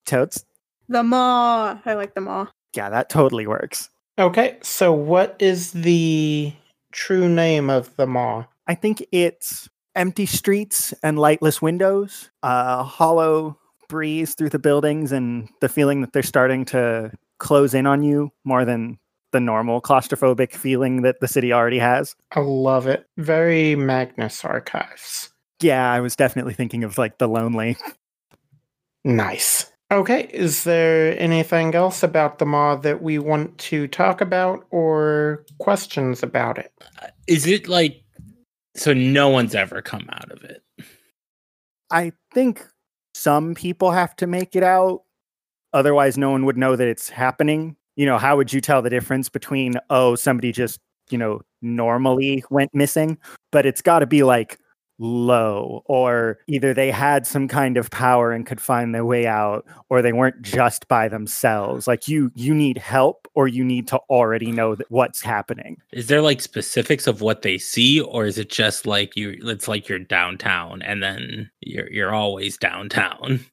totes 0.05 0.43
The 0.89 1.03
maw. 1.03 1.77
I 1.85 1.93
like 1.93 2.15
the 2.15 2.21
maw. 2.21 2.47
yeah 2.75 2.89
that 2.89 3.09
totally 3.09 3.47
works 3.47 3.89
Okay, 4.19 4.57
so 4.61 4.93
what 4.93 5.35
is 5.39 5.71
the 5.71 6.53
true 6.91 7.27
name 7.27 7.71
of 7.71 7.95
the 7.95 8.05
maw? 8.05 8.45
I 8.67 8.75
think 8.75 9.03
it's 9.11 9.67
empty 9.95 10.25
streets 10.25 10.93
and 11.03 11.17
lightless 11.17 11.61
windows, 11.61 12.29
a 12.41 12.83
hollow 12.83 13.57
breeze 13.89 14.35
through 14.35 14.49
the 14.49 14.59
buildings, 14.59 15.11
and 15.11 15.49
the 15.61 15.69
feeling 15.69 16.01
that 16.01 16.13
they're 16.13 16.23
starting 16.23 16.65
to 16.65 17.11
close 17.39 17.73
in 17.73 17.85
on 17.85 18.03
you 18.03 18.31
more 18.43 18.65
than 18.65 18.97
the 19.31 19.39
normal 19.39 19.81
claustrophobic 19.81 20.53
feeling 20.53 21.01
that 21.01 21.19
the 21.19 21.27
city 21.27 21.51
already 21.51 21.79
has. 21.79 22.15
I 22.31 22.39
love 22.39 22.87
it. 22.87 23.05
Very 23.17 23.75
Magnus 23.75 24.45
Archives. 24.45 25.29
Yeah, 25.61 25.91
I 25.91 25.99
was 25.99 26.15
definitely 26.15 26.53
thinking 26.53 26.83
of 26.83 26.97
like 26.97 27.17
the 27.17 27.27
lonely. 27.27 27.77
Nice. 29.03 29.71
Okay, 29.91 30.29
is 30.33 30.63
there 30.63 31.19
anything 31.19 31.75
else 31.75 32.01
about 32.01 32.39
the 32.39 32.45
maw 32.45 32.75
that 32.77 33.03
we 33.03 33.19
want 33.19 33.57
to 33.59 33.87
talk 33.87 34.21
about 34.21 34.65
or 34.71 35.45
questions 35.59 36.23
about 36.23 36.57
it? 36.57 36.71
Uh, 37.01 37.07
is 37.27 37.45
it 37.45 37.67
like 37.67 38.02
so 38.75 38.93
no 38.93 39.29
one's 39.29 39.55
ever 39.55 39.81
come 39.81 40.07
out 40.11 40.31
of 40.31 40.43
it? 40.43 40.63
I 41.91 42.11
think 42.33 42.65
some 43.13 43.53
people 43.53 43.91
have 43.91 44.15
to 44.17 44.27
make 44.27 44.55
it 44.55 44.63
out. 44.63 45.03
Otherwise, 45.73 46.17
no 46.17 46.31
one 46.31 46.45
would 46.45 46.57
know 46.57 46.75
that 46.75 46.87
it's 46.87 47.09
happening. 47.09 47.75
You 47.95 48.05
know, 48.05 48.17
how 48.17 48.35
would 48.37 48.51
you 48.51 48.61
tell 48.61 48.81
the 48.81 48.89
difference 48.89 49.29
between, 49.29 49.75
oh, 49.89 50.15
somebody 50.15 50.51
just, 50.51 50.79
you 51.09 51.17
know, 51.17 51.41
normally 51.61 52.43
went 52.49 52.73
missing, 52.73 53.17
but 53.51 53.65
it's 53.65 53.81
got 53.81 53.99
to 53.99 54.07
be 54.07 54.23
like 54.23 54.59
low, 54.99 55.83
or 55.85 56.39
either 56.47 56.73
they 56.73 56.91
had 56.91 57.25
some 57.27 57.47
kind 57.47 57.77
of 57.77 57.89
power 57.91 58.31
and 58.31 58.45
could 58.45 58.61
find 58.61 58.93
their 58.93 59.05
way 59.05 59.27
out, 59.27 59.65
or 59.89 60.01
they 60.01 60.13
weren't 60.13 60.41
just 60.41 60.87
by 60.87 61.07
themselves. 61.07 61.87
Like 61.87 62.07
you, 62.07 62.31
you 62.35 62.53
need 62.53 62.77
help, 62.77 63.27
or 63.33 63.47
you 63.47 63.63
need 63.63 63.87
to 63.87 63.97
already 64.09 64.51
know 64.51 64.75
that 64.75 64.89
what's 64.89 65.21
happening. 65.21 65.77
Is 65.91 66.07
there 66.07 66.21
like 66.21 66.41
specifics 66.41 67.07
of 67.07 67.21
what 67.21 67.41
they 67.41 67.57
see, 67.57 67.99
or 68.01 68.25
is 68.25 68.37
it 68.37 68.49
just 68.49 68.85
like 68.85 69.15
you? 69.15 69.35
It's 69.43 69.67
like 69.67 69.89
you're 69.89 69.99
downtown, 69.99 70.81
and 70.81 71.01
then 71.01 71.49
you're 71.61 71.91
you're 71.91 72.13
always 72.13 72.57
downtown. 72.57 73.39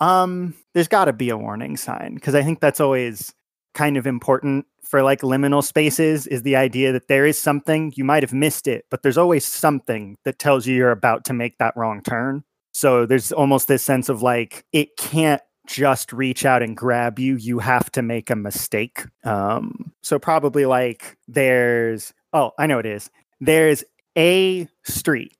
Um, 0.00 0.54
there's 0.72 0.88
got 0.88 1.04
to 1.04 1.12
be 1.12 1.28
a 1.28 1.36
warning 1.36 1.76
sign 1.76 2.14
because 2.14 2.34
I 2.34 2.42
think 2.42 2.60
that's 2.60 2.80
always 2.80 3.34
kind 3.74 3.96
of 3.96 4.06
important 4.06 4.66
for 4.90 5.04
like 5.04 5.20
liminal 5.20 5.62
spaces 5.62 6.26
is 6.26 6.42
the 6.42 6.56
idea 6.56 6.90
that 6.90 7.06
there 7.06 7.24
is 7.24 7.38
something 7.38 7.92
you 7.94 8.04
might 8.04 8.24
have 8.24 8.32
missed 8.32 8.66
it, 8.66 8.86
but 8.90 9.02
there's 9.02 9.16
always 9.16 9.46
something 9.46 10.16
that 10.24 10.40
tells 10.40 10.66
you 10.66 10.74
you're 10.74 10.90
about 10.90 11.24
to 11.26 11.32
make 11.32 11.56
that 11.58 11.76
wrong 11.76 12.02
turn. 12.02 12.42
So 12.72 13.06
there's 13.06 13.30
almost 13.30 13.68
this 13.68 13.84
sense 13.84 14.08
of 14.08 14.20
like 14.20 14.64
it 14.72 14.96
can't 14.96 15.40
just 15.68 16.12
reach 16.12 16.44
out 16.44 16.62
and 16.62 16.76
grab 16.76 17.20
you. 17.20 17.36
You 17.36 17.60
have 17.60 17.92
to 17.92 18.02
make 18.02 18.30
a 18.30 18.36
mistake. 18.36 19.04
Um, 19.22 19.92
so 20.02 20.18
probably 20.18 20.66
like 20.66 21.16
there's 21.28 22.12
oh, 22.32 22.50
I 22.58 22.66
know 22.66 22.80
it 22.80 22.86
is. 22.86 23.10
There's 23.40 23.84
a 24.18 24.68
street 24.82 25.36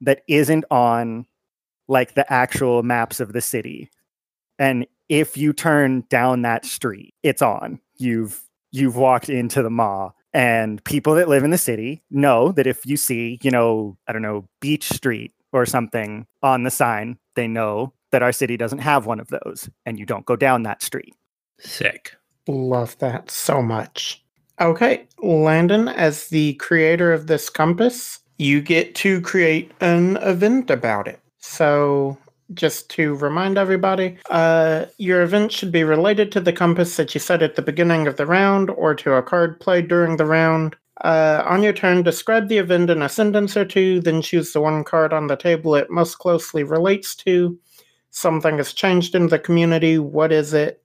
that 0.00 0.22
isn't 0.26 0.64
on 0.70 1.26
like 1.86 2.14
the 2.14 2.30
actual 2.32 2.82
maps 2.82 3.20
of 3.20 3.34
the 3.34 3.42
city. 3.42 3.90
And 4.58 4.86
if 5.10 5.36
you 5.36 5.52
turn 5.52 6.04
down 6.08 6.42
that 6.42 6.64
street, 6.64 7.14
it's 7.22 7.42
on. 7.42 7.80
You've 7.96 8.40
you've 8.74 8.96
walked 8.96 9.28
into 9.28 9.62
the 9.62 9.70
maw 9.70 10.10
And 10.32 10.82
people 10.82 11.14
that 11.14 11.28
live 11.28 11.44
in 11.44 11.50
the 11.50 11.58
city 11.58 12.02
know 12.10 12.50
that 12.52 12.66
if 12.66 12.84
you 12.84 12.96
see, 12.96 13.38
you 13.40 13.50
know, 13.50 13.96
I 14.08 14.12
don't 14.12 14.22
know, 14.22 14.48
Beach 14.60 14.88
Street 14.88 15.32
or 15.52 15.64
something 15.64 16.26
on 16.42 16.64
the 16.64 16.70
sign, 16.70 17.16
they 17.36 17.46
know 17.46 17.92
that 18.10 18.22
our 18.22 18.32
city 18.32 18.56
doesn't 18.56 18.80
have 18.80 19.06
one 19.06 19.20
of 19.20 19.28
those 19.28 19.70
and 19.86 19.98
you 19.98 20.04
don't 20.04 20.26
go 20.26 20.34
down 20.34 20.64
that 20.64 20.82
street. 20.82 21.14
Sick. 21.60 22.16
Love 22.48 22.98
that 22.98 23.30
so 23.30 23.62
much. 23.62 24.24
Okay, 24.60 25.06
Landon, 25.22 25.88
as 25.88 26.28
the 26.28 26.54
creator 26.54 27.12
of 27.12 27.28
this 27.28 27.48
compass, 27.48 28.20
you 28.38 28.60
get 28.60 28.94
to 28.96 29.20
create 29.20 29.70
an 29.80 30.16
event 30.18 30.70
about 30.70 31.08
it. 31.08 31.20
So, 31.38 32.18
just 32.54 32.88
to 32.90 33.14
remind 33.16 33.58
everybody, 33.58 34.18
uh, 34.30 34.86
your 34.98 35.22
event 35.22 35.52
should 35.52 35.72
be 35.72 35.84
related 35.84 36.32
to 36.32 36.40
the 36.40 36.52
compass 36.52 36.96
that 36.96 37.14
you 37.14 37.20
set 37.20 37.42
at 37.42 37.56
the 37.56 37.62
beginning 37.62 38.06
of 38.06 38.16
the 38.16 38.26
round 38.26 38.70
or 38.70 38.94
to 38.94 39.14
a 39.14 39.22
card 39.22 39.60
played 39.60 39.88
during 39.88 40.16
the 40.16 40.26
round. 40.26 40.76
Uh, 41.02 41.42
on 41.46 41.62
your 41.62 41.72
turn, 41.72 42.02
describe 42.02 42.48
the 42.48 42.58
event 42.58 42.88
in 42.88 43.02
a 43.02 43.08
sentence 43.08 43.56
or 43.56 43.64
two, 43.64 44.00
then 44.00 44.22
choose 44.22 44.52
the 44.52 44.60
one 44.60 44.84
card 44.84 45.12
on 45.12 45.26
the 45.26 45.36
table 45.36 45.74
it 45.74 45.90
most 45.90 46.18
closely 46.18 46.62
relates 46.62 47.14
to. 47.16 47.58
Something 48.10 48.58
has 48.58 48.72
changed 48.72 49.14
in 49.14 49.26
the 49.26 49.38
community. 49.38 49.98
What 49.98 50.30
is 50.30 50.54
it? 50.54 50.82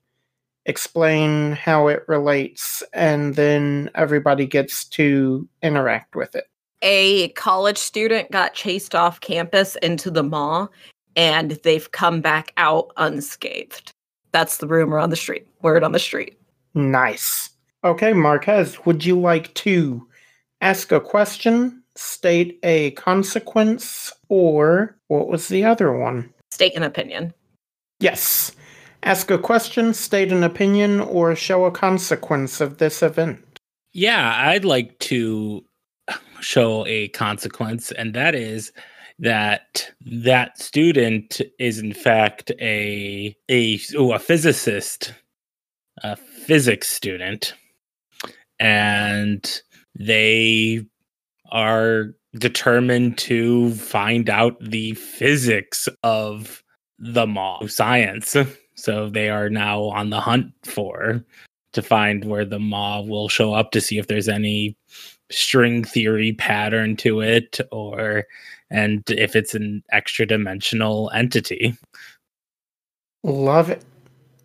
Explain 0.66 1.54
how 1.54 1.88
it 1.88 2.04
relates, 2.08 2.84
and 2.94 3.36
then 3.36 3.90
everybody 3.96 4.46
gets 4.46 4.86
to 4.86 5.48
interact 5.62 6.16
with 6.16 6.36
it. 6.36 6.46
A 6.82 7.30
college 7.30 7.78
student 7.78 8.32
got 8.32 8.54
chased 8.54 8.96
off 8.96 9.20
campus 9.20 9.76
into 9.78 10.10
the 10.10 10.24
maw 10.24 10.68
and 11.20 11.52
they've 11.64 11.92
come 11.92 12.22
back 12.22 12.54
out 12.56 12.94
unscathed. 12.96 13.92
That's 14.32 14.58
the 14.58 14.68
rumor 14.68 14.98
on 14.98 15.10
the 15.10 15.18
street, 15.18 15.46
word 15.62 15.84
on 15.84 15.92
the 15.92 16.00
street. 16.00 16.40
Nice. 16.74 17.50
Okay, 17.84 18.14
Marquez, 18.14 18.86
would 18.86 19.04
you 19.04 19.20
like 19.20 19.54
to 19.56 20.08
ask 20.62 20.94
a 20.94 21.02
question, 21.02 21.84
state 21.98 22.58
a 22.64 22.92
consequence, 22.92 24.14
or 24.30 24.96
what 25.10 25.28
was 25.28 25.50
the 25.50 25.66
other 25.66 25.92
one? 25.92 26.34
State 26.52 26.74
an 26.78 26.84
opinion. 26.84 27.34
Yes. 28.00 28.54
Ask 29.04 29.30
a 29.30 29.38
question, 29.38 29.94
state 29.94 30.32
an 30.32 30.46
opinion, 30.46 31.02
or 31.02 31.36
show 31.36 31.66
a 31.66 31.72
consequence 31.72 32.62
of 32.62 32.78
this 32.78 33.04
event. 33.04 33.44
Yeah, 33.92 34.36
I'd 34.38 34.64
like 34.64 34.98
to 35.00 35.66
show 36.40 36.86
a 36.86 37.10
consequence, 37.10 37.92
and 37.92 38.14
that 38.14 38.36
is 38.36 38.72
that 39.20 39.92
that 40.06 40.58
student 40.60 41.42
is 41.60 41.80
in 41.80 41.94
fact 41.94 42.52
a 42.60 43.36
a 43.50 43.80
a 43.96 44.20
physicist, 44.20 45.14
a 46.04 46.16
physics 46.16 46.90
student, 46.90 47.54
and 48.60 49.62
they 49.98 50.86
are 51.52 52.16
determined 52.38 53.18
to 53.18 53.72
find 53.72 54.30
out 54.30 54.56
the 54.62 54.94
physics 54.94 55.90
of 56.04 56.64
the 57.00 57.26
maw 57.26 57.66
science. 57.68 58.36
So 58.76 59.10
they 59.10 59.30
are 59.30 59.50
now 59.50 59.84
on 59.84 60.10
the 60.10 60.22
hunt 60.22 60.54
for 60.64 61.26
to 61.74 61.82
find 61.82 62.26
where 62.26 62.46
the 62.46 62.60
maw 62.60 63.02
will 63.02 63.30
show 63.30 63.54
up 63.54 63.72
to 63.72 63.82
see 63.82 63.98
if 63.98 64.08
there's 64.08 64.30
any 64.30 64.78
string 65.32 65.84
theory 65.84 66.34
pattern 66.34 66.96
to 66.98 67.22
it 67.22 67.60
or 67.72 68.26
and 68.72 69.04
if 69.10 69.36
it's 69.36 69.56
an 69.56 69.84
extra 69.92 70.26
dimensional 70.26 71.10
entity. 71.14 71.76
Love 73.24 73.70
it. 73.70 73.84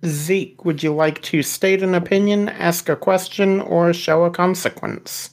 Zeke, 0.05 0.65
would 0.65 0.83
you 0.83 0.93
like 0.93 1.23
to 1.23 1.43
state 1.43 1.83
an 1.83 1.95
opinion, 1.95 2.49
ask 2.51 2.89
a 2.89 2.97
question, 2.97 3.61
or 3.61 3.93
show 3.93 4.25
a 4.25 4.31
consequence? 4.31 5.31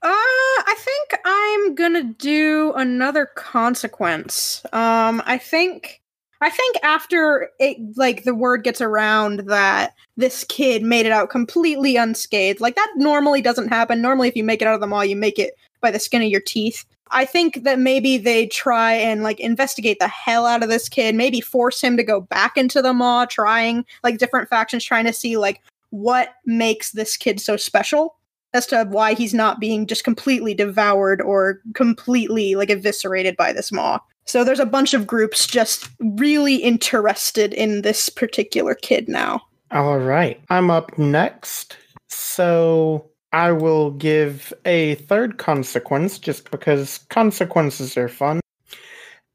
Uh, 0.00 0.08
I 0.10 0.74
think 0.78 1.20
I'm 1.24 1.74
gonna 1.74 2.04
do 2.04 2.72
another 2.76 3.26
consequence. 3.26 4.62
Um, 4.72 5.20
I 5.26 5.36
think, 5.36 6.00
I 6.40 6.50
think 6.50 6.76
after 6.82 7.50
it, 7.58 7.78
like 7.96 8.24
the 8.24 8.34
word 8.34 8.62
gets 8.62 8.80
around 8.80 9.40
that 9.48 9.94
this 10.16 10.44
kid 10.44 10.82
made 10.82 11.04
it 11.04 11.12
out 11.12 11.30
completely 11.30 11.96
unscathed, 11.96 12.60
like 12.60 12.76
that 12.76 12.92
normally 12.96 13.42
doesn't 13.42 13.68
happen. 13.68 14.00
Normally, 14.00 14.28
if 14.28 14.36
you 14.36 14.44
make 14.44 14.62
it 14.62 14.68
out 14.68 14.74
of 14.74 14.80
the 14.80 14.86
maw, 14.86 15.02
you 15.02 15.16
make 15.16 15.38
it 15.38 15.54
by 15.80 15.90
the 15.90 15.98
skin 15.98 16.22
of 16.22 16.28
your 16.28 16.40
teeth. 16.40 16.84
I 17.10 17.24
think 17.24 17.64
that 17.64 17.78
maybe 17.78 18.18
they 18.18 18.46
try 18.46 18.92
and 18.94 19.22
like 19.22 19.40
investigate 19.40 19.98
the 19.98 20.08
hell 20.08 20.46
out 20.46 20.62
of 20.62 20.68
this 20.68 20.88
kid, 20.88 21.14
maybe 21.14 21.40
force 21.40 21.80
him 21.80 21.96
to 21.96 22.04
go 22.04 22.20
back 22.20 22.56
into 22.56 22.82
the 22.82 22.92
maw, 22.92 23.24
trying 23.26 23.84
like 24.02 24.18
different 24.18 24.48
factions, 24.48 24.84
trying 24.84 25.04
to 25.06 25.12
see 25.12 25.36
like 25.36 25.62
what 25.90 26.34
makes 26.44 26.92
this 26.92 27.16
kid 27.16 27.40
so 27.40 27.56
special 27.56 28.16
as 28.54 28.66
to 28.66 28.84
why 28.84 29.14
he's 29.14 29.34
not 29.34 29.60
being 29.60 29.86
just 29.86 30.04
completely 30.04 30.54
devoured 30.54 31.20
or 31.20 31.60
completely 31.74 32.54
like 32.54 32.70
eviscerated 32.70 33.36
by 33.36 33.52
this 33.52 33.70
maw. 33.72 33.98
So 34.26 34.44
there's 34.44 34.60
a 34.60 34.66
bunch 34.66 34.92
of 34.92 35.06
groups 35.06 35.46
just 35.46 35.88
really 36.00 36.56
interested 36.56 37.54
in 37.54 37.82
this 37.82 38.08
particular 38.08 38.74
kid 38.74 39.08
now. 39.08 39.42
All 39.70 39.98
right. 39.98 40.40
I'm 40.50 40.70
up 40.70 40.96
next. 40.98 41.76
So 42.08 43.10
I 43.32 43.52
will 43.52 43.90
give 43.90 44.52
a 44.64 44.94
third 44.96 45.38
consequence 45.38 46.18
just 46.18 46.50
because 46.50 46.98
consequences 47.10 47.96
are 47.96 48.08
fun. 48.08 48.40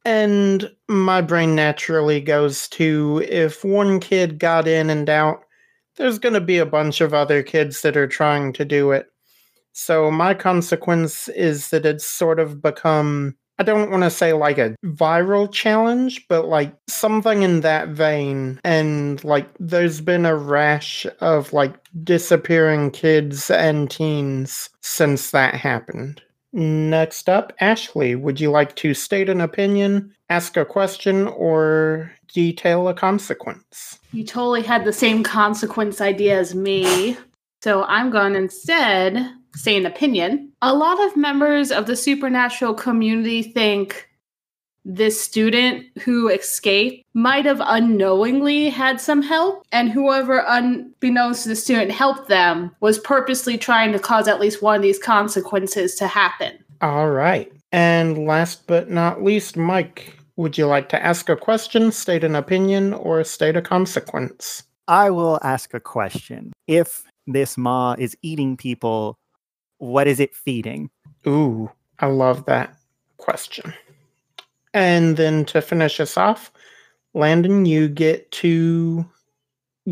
And 0.05 0.69
my 0.89 1.21
brain 1.21 1.55
naturally 1.55 2.19
goes 2.19 2.67
to 2.69 3.23
if 3.29 3.63
one 3.63 3.99
kid 3.99 4.39
got 4.39 4.67
in 4.67 4.89
and 4.89 5.09
out, 5.09 5.43
there's 5.95 6.19
going 6.19 6.33
to 6.33 6.41
be 6.41 6.57
a 6.57 6.65
bunch 6.65 7.01
of 7.01 7.13
other 7.13 7.43
kids 7.43 7.81
that 7.81 7.95
are 7.95 8.07
trying 8.07 8.51
to 8.53 8.65
do 8.65 8.91
it. 8.91 9.07
So 9.71 10.11
my 10.11 10.33
consequence 10.33 11.27
is 11.29 11.69
that 11.69 11.85
it's 11.85 12.05
sort 12.05 12.39
of 12.39 12.61
become 12.61 13.35
I 13.59 13.63
don't 13.63 13.91
want 13.91 14.03
to 14.03 14.09
say 14.09 14.33
like 14.33 14.57
a 14.57 14.75
viral 14.83 15.51
challenge, 15.51 16.27
but 16.27 16.47
like 16.47 16.73
something 16.87 17.43
in 17.43 17.61
that 17.61 17.89
vein. 17.89 18.59
And 18.63 19.23
like 19.23 19.47
there's 19.59 20.01
been 20.01 20.25
a 20.25 20.35
rash 20.35 21.05
of 21.21 21.53
like 21.53 21.75
disappearing 22.03 22.91
kids 22.91 23.51
and 23.51 23.89
teens 23.89 24.69
since 24.81 25.31
that 25.31 25.53
happened. 25.53 26.21
Next 26.55 27.29
up, 27.29 27.51
Ashley, 27.59 28.13
would 28.15 28.39
you 28.39 28.51
like 28.51 28.75
to 28.75 28.93
state 28.93 29.27
an 29.27 29.41
opinion, 29.41 30.13
ask 30.29 30.55
a 30.55 30.65
question, 30.65 31.27
or 31.27 32.11
detail 32.31 32.87
a 32.87 32.93
consequence? 32.93 33.97
You 34.11 34.23
totally 34.23 34.61
had 34.61 34.85
the 34.85 34.93
same 34.93 35.23
consequence 35.23 35.99
idea 35.99 36.37
as 36.39 36.53
me. 36.53 37.17
So 37.63 37.83
I'm 37.85 38.11
going 38.11 38.35
instead 38.35 39.31
say 39.55 39.77
an 39.77 39.85
opinion. 39.85 40.51
A 40.61 40.73
lot 40.73 41.03
of 41.05 41.17
members 41.17 41.71
of 41.71 41.85
the 41.85 41.95
supernatural 41.95 42.73
community 42.73 43.43
think 43.43 44.09
this 44.85 45.21
student 45.21 45.85
who 45.99 46.27
escaped 46.27 47.05
might 47.13 47.45
have 47.45 47.61
unknowingly 47.63 48.69
had 48.69 48.99
some 48.99 49.21
help, 49.21 49.65
and 49.71 49.91
whoever, 49.91 50.43
unbeknownst 50.45 51.43
to 51.43 51.49
the 51.49 51.55
student, 51.55 51.91
helped 51.91 52.27
them 52.27 52.75
was 52.81 52.99
purposely 52.99 53.57
trying 53.57 53.93
to 53.93 53.99
cause 53.99 54.27
at 54.27 54.41
least 54.41 54.61
one 54.61 54.75
of 54.75 54.81
these 54.81 54.99
consequences 54.99 55.95
to 55.95 56.07
happen. 56.07 56.57
All 56.81 57.09
right. 57.09 57.51
And 57.71 58.25
last 58.27 58.67
but 58.67 58.89
not 58.89 59.23
least, 59.23 59.55
Mike, 59.55 60.17
would 60.35 60.57
you 60.57 60.65
like 60.65 60.89
to 60.89 61.03
ask 61.03 61.29
a 61.29 61.35
question, 61.35 61.91
state 61.91 62.23
an 62.23 62.35
opinion, 62.35 62.93
or 62.93 63.23
state 63.23 63.55
a 63.55 63.61
consequence? 63.61 64.63
I 64.87 65.09
will 65.11 65.39
ask 65.43 65.73
a 65.73 65.79
question. 65.79 66.51
If 66.67 67.03
this 67.25 67.57
maw 67.57 67.95
is 67.97 68.17
eating 68.21 68.57
people, 68.57 69.15
what 69.83 70.07
is 70.07 70.19
it 70.19 70.35
feeding? 70.35 70.89
Ooh, 71.27 71.69
I 71.99 72.07
love 72.07 72.45
that 72.45 72.75
question. 73.17 73.73
And 74.73 75.17
then 75.17 75.45
to 75.45 75.61
finish 75.61 75.99
us 75.99 76.17
off, 76.17 76.51
Landon, 77.13 77.65
you 77.65 77.87
get 77.87 78.31
to 78.31 79.05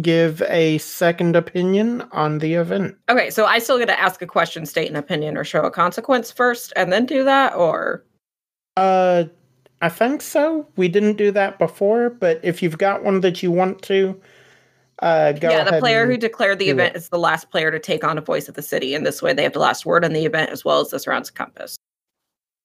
give 0.02 0.42
a 0.44 0.78
second 0.80 1.36
opinion 1.36 2.02
on 2.14 2.40
the 2.40 2.54
event. 2.54 2.96
Okay, 3.10 3.30
so 3.30 3.46
I 3.46 3.60
still 3.60 3.78
get 3.78 3.88
to 3.88 4.00
ask 4.00 4.22
a 4.22 4.28
question, 4.28 4.66
state 4.66 4.90
an 4.90 4.96
opinion, 4.96 5.38
or 5.38 5.44
show 5.44 5.64
a 5.64 5.72
consequence 5.72 6.32
first, 6.32 6.72
and 6.76 6.92
then 6.92 7.06
do 7.06 7.24
that, 7.26 7.54
or 7.54 8.06
Uh, 8.78 9.26
I 9.82 9.90
think 9.90 10.22
so. 10.22 10.66
We 10.78 10.88
didn't 10.88 11.18
do 11.18 11.32
that 11.32 11.60
before, 11.60 12.10
but 12.10 12.40
if 12.42 12.64
you've 12.64 12.78
got 12.78 13.04
one 13.04 13.20
that 13.22 13.44
you 13.44 13.52
want 13.52 13.82
to, 13.84 14.20
uh, 15.02 15.32
go 15.34 15.50
yeah, 15.50 15.64
the 15.64 15.80
player 15.80 16.06
who 16.06 16.18
declared 16.18 16.60
the 16.60 16.70
event 16.70 16.96
it. 16.96 17.00
is 17.00 17.10
the 17.10 17.18
last 17.18 17.50
player 17.50 17.72
to 17.72 17.80
take 17.80 18.04
on 18.04 18.18
a 18.18 18.22
voice 18.22 18.48
of 18.48 18.56
the 18.56 18.62
city, 18.62 18.94
and 18.94 19.06
this 19.06 19.22
way 19.22 19.34
they 19.34 19.44
have 19.44 19.54
the 19.54 19.60
last 19.60 19.86
word 19.86 20.06
on 20.06 20.14
the 20.14 20.26
event 20.26 20.52
as 20.52 20.64
well 20.64 20.80
as 20.80 20.90
this 20.90 21.08
round's 21.08 21.32
compass. 21.32 21.78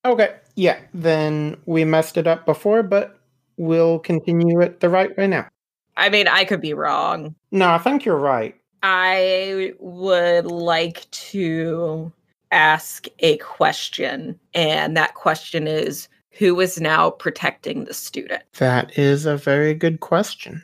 Okay, 0.04 0.36
yeah, 0.54 0.78
then 0.92 1.56
we 1.66 1.84
messed 1.84 2.16
it 2.16 2.26
up 2.26 2.44
before, 2.44 2.82
but 2.82 3.18
we'll 3.56 3.98
continue 3.98 4.60
it 4.60 4.80
the 4.80 4.88
right 4.88 5.16
way 5.16 5.26
now. 5.26 5.48
I 5.96 6.10
mean, 6.10 6.28
I 6.28 6.44
could 6.44 6.60
be 6.60 6.74
wrong. 6.74 7.34
No, 7.52 7.70
I 7.70 7.78
think 7.78 8.04
you're 8.04 8.16
right. 8.16 8.54
I 8.82 9.72
would 9.78 10.46
like 10.46 11.10
to 11.10 12.12
ask 12.52 13.06
a 13.20 13.38
question, 13.38 14.38
and 14.54 14.96
that 14.96 15.14
question 15.14 15.66
is 15.66 16.08
who 16.30 16.60
is 16.60 16.80
now 16.80 17.10
protecting 17.10 17.84
the 17.84 17.94
student? 17.94 18.42
That 18.58 18.96
is 18.98 19.24
a 19.24 19.36
very 19.36 19.74
good 19.74 20.00
question. 20.00 20.62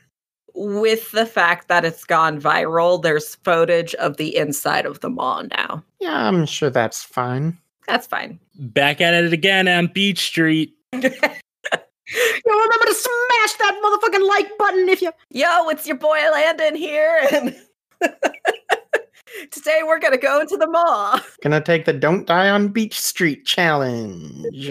With 0.54 1.10
the 1.12 1.26
fact 1.26 1.68
that 1.68 1.84
it's 1.84 2.04
gone 2.04 2.40
viral, 2.40 3.02
there's 3.02 3.36
footage 3.36 3.94
of 3.96 4.16
the 4.16 4.36
inside 4.36 4.86
of 4.86 5.00
the 5.00 5.08
maw 5.08 5.42
now. 5.42 5.82
Yeah, 6.00 6.28
I'm 6.28 6.44
sure 6.46 6.70
that's 6.70 7.02
fine. 7.02 7.58
That's 7.86 8.06
fine. 8.06 8.38
Back 8.58 9.00
at 9.00 9.14
it 9.14 9.32
again 9.32 9.66
on 9.68 9.86
Beach 9.88 10.20
Street. 10.20 10.74
You'll 10.92 12.58
remember 12.58 12.86
to 12.86 12.94
smash 12.94 13.52
that 13.58 13.80
motherfucking 13.82 14.28
like 14.28 14.58
button 14.58 14.88
if 14.88 15.00
you. 15.00 15.12
Yo, 15.30 15.68
it's 15.68 15.86
your 15.86 15.96
boy 15.96 16.18
Landon 16.32 16.74
here, 16.74 17.26
and 17.32 17.56
today 19.50 19.80
we're 19.84 19.98
gonna 19.98 20.18
go 20.18 20.40
into 20.40 20.56
the 20.56 20.66
maw. 20.66 21.20
Gonna 21.42 21.60
take 21.60 21.84
the 21.84 21.92
Don't 21.92 22.26
Die 22.26 22.48
on 22.50 22.68
Beach 22.68 23.00
Street 23.00 23.46
challenge. 23.46 24.70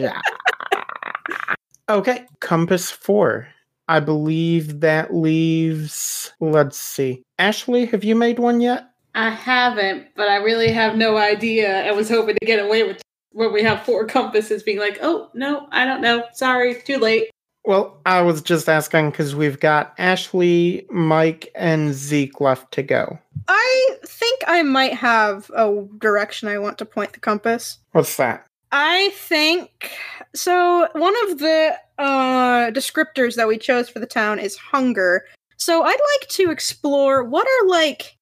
okay, 1.89 2.25
Compass 2.39 2.91
4. 2.91 3.47
I 3.91 3.99
believe 3.99 4.79
that 4.79 5.13
leaves. 5.13 6.31
Let's 6.39 6.77
see. 6.77 7.23
Ashley, 7.37 7.85
have 7.87 8.05
you 8.05 8.15
made 8.15 8.39
one 8.39 8.61
yet? 8.61 8.89
I 9.15 9.31
haven't, 9.31 10.07
but 10.15 10.29
I 10.29 10.37
really 10.37 10.71
have 10.71 10.95
no 10.95 11.17
idea. 11.17 11.85
I 11.85 11.91
was 11.91 12.07
hoping 12.07 12.37
to 12.39 12.45
get 12.45 12.63
away 12.63 12.83
with 12.83 13.01
when 13.33 13.51
we 13.51 13.63
have 13.63 13.83
four 13.83 14.05
compasses 14.05 14.63
being 14.63 14.79
like, 14.79 14.99
oh, 15.01 15.29
no, 15.33 15.67
I 15.71 15.83
don't 15.83 15.99
know. 15.99 16.23
Sorry, 16.31 16.75
too 16.75 16.99
late. 16.99 17.31
Well, 17.65 17.99
I 18.05 18.21
was 18.21 18.41
just 18.41 18.69
asking 18.69 19.11
because 19.11 19.35
we've 19.35 19.59
got 19.59 19.93
Ashley, 19.97 20.87
Mike, 20.89 21.51
and 21.53 21.93
Zeke 21.93 22.39
left 22.39 22.71
to 22.75 22.83
go. 22.83 23.19
I 23.49 23.89
think 24.05 24.41
I 24.47 24.63
might 24.63 24.93
have 24.93 25.51
a 25.53 25.85
direction 25.97 26.47
I 26.47 26.59
want 26.59 26.77
to 26.77 26.85
point 26.85 27.11
the 27.11 27.19
compass. 27.19 27.79
What's 27.91 28.15
that? 28.15 28.47
I 28.71 29.09
think 29.15 29.91
so. 30.33 30.87
One 30.93 31.13
of 31.29 31.39
the 31.39 31.75
uh, 31.97 32.71
descriptors 32.71 33.35
that 33.35 33.47
we 33.47 33.57
chose 33.57 33.89
for 33.89 33.99
the 33.99 34.05
town 34.05 34.39
is 34.39 34.55
hunger. 34.55 35.25
So 35.57 35.83
I'd 35.83 35.99
like 36.19 36.29
to 36.29 36.51
explore 36.51 37.23
what 37.23 37.45
are 37.45 37.67
like 37.67 38.17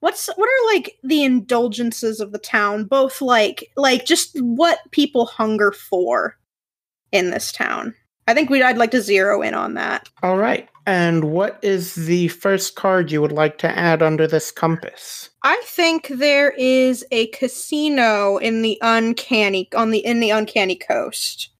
what's 0.00 0.28
what 0.36 0.48
are 0.48 0.74
like 0.74 0.96
the 1.02 1.24
indulgences 1.24 2.20
of 2.20 2.32
the 2.32 2.38
town 2.38 2.84
both 2.84 3.20
like 3.20 3.70
like 3.76 4.06
just 4.06 4.40
what 4.40 4.78
people 4.90 5.26
hunger 5.26 5.72
for 5.72 6.36
in 7.12 7.30
this 7.30 7.50
town 7.52 7.94
i 8.28 8.34
think 8.34 8.48
we'd 8.50 8.62
i'd 8.62 8.78
like 8.78 8.92
to 8.92 9.00
zero 9.00 9.42
in 9.42 9.54
on 9.54 9.74
that 9.74 10.08
All 10.22 10.36
right. 10.36 10.68
And 10.86 11.24
what 11.24 11.58
is 11.60 11.96
the 11.96 12.28
first 12.28 12.74
card 12.74 13.12
you 13.12 13.20
would 13.20 13.30
like 13.30 13.58
to 13.58 13.68
add 13.68 14.02
under 14.02 14.26
this 14.26 14.50
compass? 14.50 15.30
i 15.42 15.60
think 15.64 16.08
there 16.08 16.50
is 16.56 17.04
a 17.10 17.26
casino 17.28 18.36
in 18.38 18.62
the 18.62 18.78
uncanny 18.80 19.68
on 19.74 19.90
the 19.90 19.98
in 19.98 20.20
the 20.20 20.30
uncanny 20.30 20.76
coast 20.76 21.50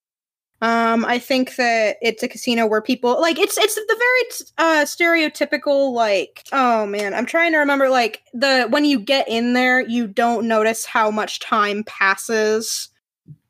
um 0.60 1.04
i 1.04 1.18
think 1.18 1.54
that 1.56 1.96
it's 2.00 2.22
a 2.22 2.28
casino 2.28 2.66
where 2.66 2.82
people 2.82 3.20
like 3.20 3.38
it's 3.38 3.56
it's 3.58 3.74
the 3.76 3.96
very 3.98 4.46
uh 4.58 4.84
stereotypical 4.84 5.92
like 5.92 6.44
oh 6.52 6.84
man 6.86 7.14
i'm 7.14 7.26
trying 7.26 7.52
to 7.52 7.58
remember 7.58 7.88
like 7.88 8.22
the 8.34 8.66
when 8.70 8.84
you 8.84 8.98
get 8.98 9.28
in 9.28 9.52
there 9.52 9.80
you 9.80 10.06
don't 10.06 10.48
notice 10.48 10.84
how 10.84 11.10
much 11.10 11.38
time 11.38 11.84
passes 11.84 12.88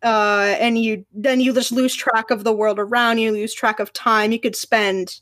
uh 0.03 0.55
and 0.59 0.79
you 0.79 1.05
then 1.13 1.41
you 1.41 1.53
just 1.53 1.73
lose 1.73 1.95
track 1.95 2.31
of 2.31 2.45
the 2.45 2.53
world 2.53 2.79
around 2.79 3.19
you 3.19 3.33
lose 3.33 3.53
track 3.53 3.81
of 3.81 3.93
time 3.93 4.31
you 4.33 4.39
could 4.39 4.55
spend 4.55 5.21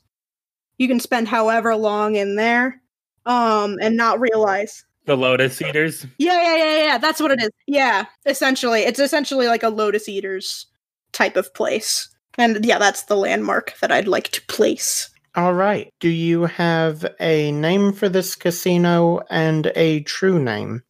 you 0.77 0.87
can 0.87 0.99
spend 0.99 1.27
however 1.27 1.75
long 1.75 2.15
in 2.15 2.35
there 2.35 2.81
um 3.25 3.77
and 3.81 3.97
not 3.97 4.19
realize 4.19 4.85
The 5.05 5.17
Lotus 5.17 5.61
Eaters. 5.61 6.05
yeah, 6.17 6.41
yeah, 6.41 6.55
yeah, 6.57 6.85
yeah. 6.85 6.97
That's 6.97 7.19
what 7.21 7.31
it 7.31 7.41
is. 7.41 7.49
Yeah, 7.65 8.05
essentially, 8.25 8.81
it's 8.81 8.99
essentially 8.99 9.47
like 9.47 9.63
a 9.63 9.69
Lotus 9.69 10.07
Eaters 10.09 10.67
type 11.13 11.37
of 11.37 11.53
place. 11.53 12.09
And 12.37 12.63
yeah, 12.65 12.77
that's 12.77 13.03
the 13.03 13.15
landmark 13.15 13.73
that 13.79 13.91
I'd 13.91 14.07
like 14.07 14.29
to 14.31 14.41
place. 14.47 15.09
All 15.35 15.53
right. 15.53 15.93
Do 15.99 16.09
you 16.09 16.43
have 16.45 17.05
a 17.19 17.51
name 17.51 17.93
for 17.93 18.09
this 18.09 18.35
casino 18.35 19.21
and 19.29 19.71
a 19.75 20.01
true 20.01 20.43
name? 20.43 20.83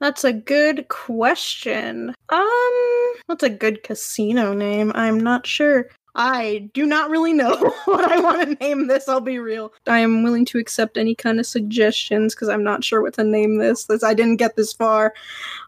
That's 0.00 0.24
a 0.24 0.32
good 0.32 0.88
question. 0.88 2.14
Um, 2.28 2.93
what's 3.26 3.42
a 3.42 3.50
good 3.50 3.82
casino 3.82 4.52
name? 4.52 4.92
I'm 4.94 5.18
not 5.18 5.46
sure. 5.46 5.88
I 6.16 6.70
do 6.74 6.86
not 6.86 7.10
really 7.10 7.32
know 7.32 7.56
what 7.86 8.10
I 8.10 8.20
want 8.20 8.42
to 8.42 8.64
name 8.64 8.86
this. 8.86 9.08
I'll 9.08 9.20
be 9.20 9.38
real. 9.38 9.72
I 9.86 9.98
am 9.98 10.22
willing 10.22 10.44
to 10.46 10.58
accept 10.58 10.96
any 10.96 11.14
kind 11.14 11.40
of 11.40 11.46
suggestions 11.46 12.34
because 12.34 12.48
I'm 12.48 12.62
not 12.62 12.84
sure 12.84 13.02
what 13.02 13.14
to 13.14 13.24
name 13.24 13.58
this. 13.58 13.86
This 13.86 14.04
I 14.04 14.14
didn't 14.14 14.36
get 14.36 14.56
this 14.56 14.72
far. 14.72 15.14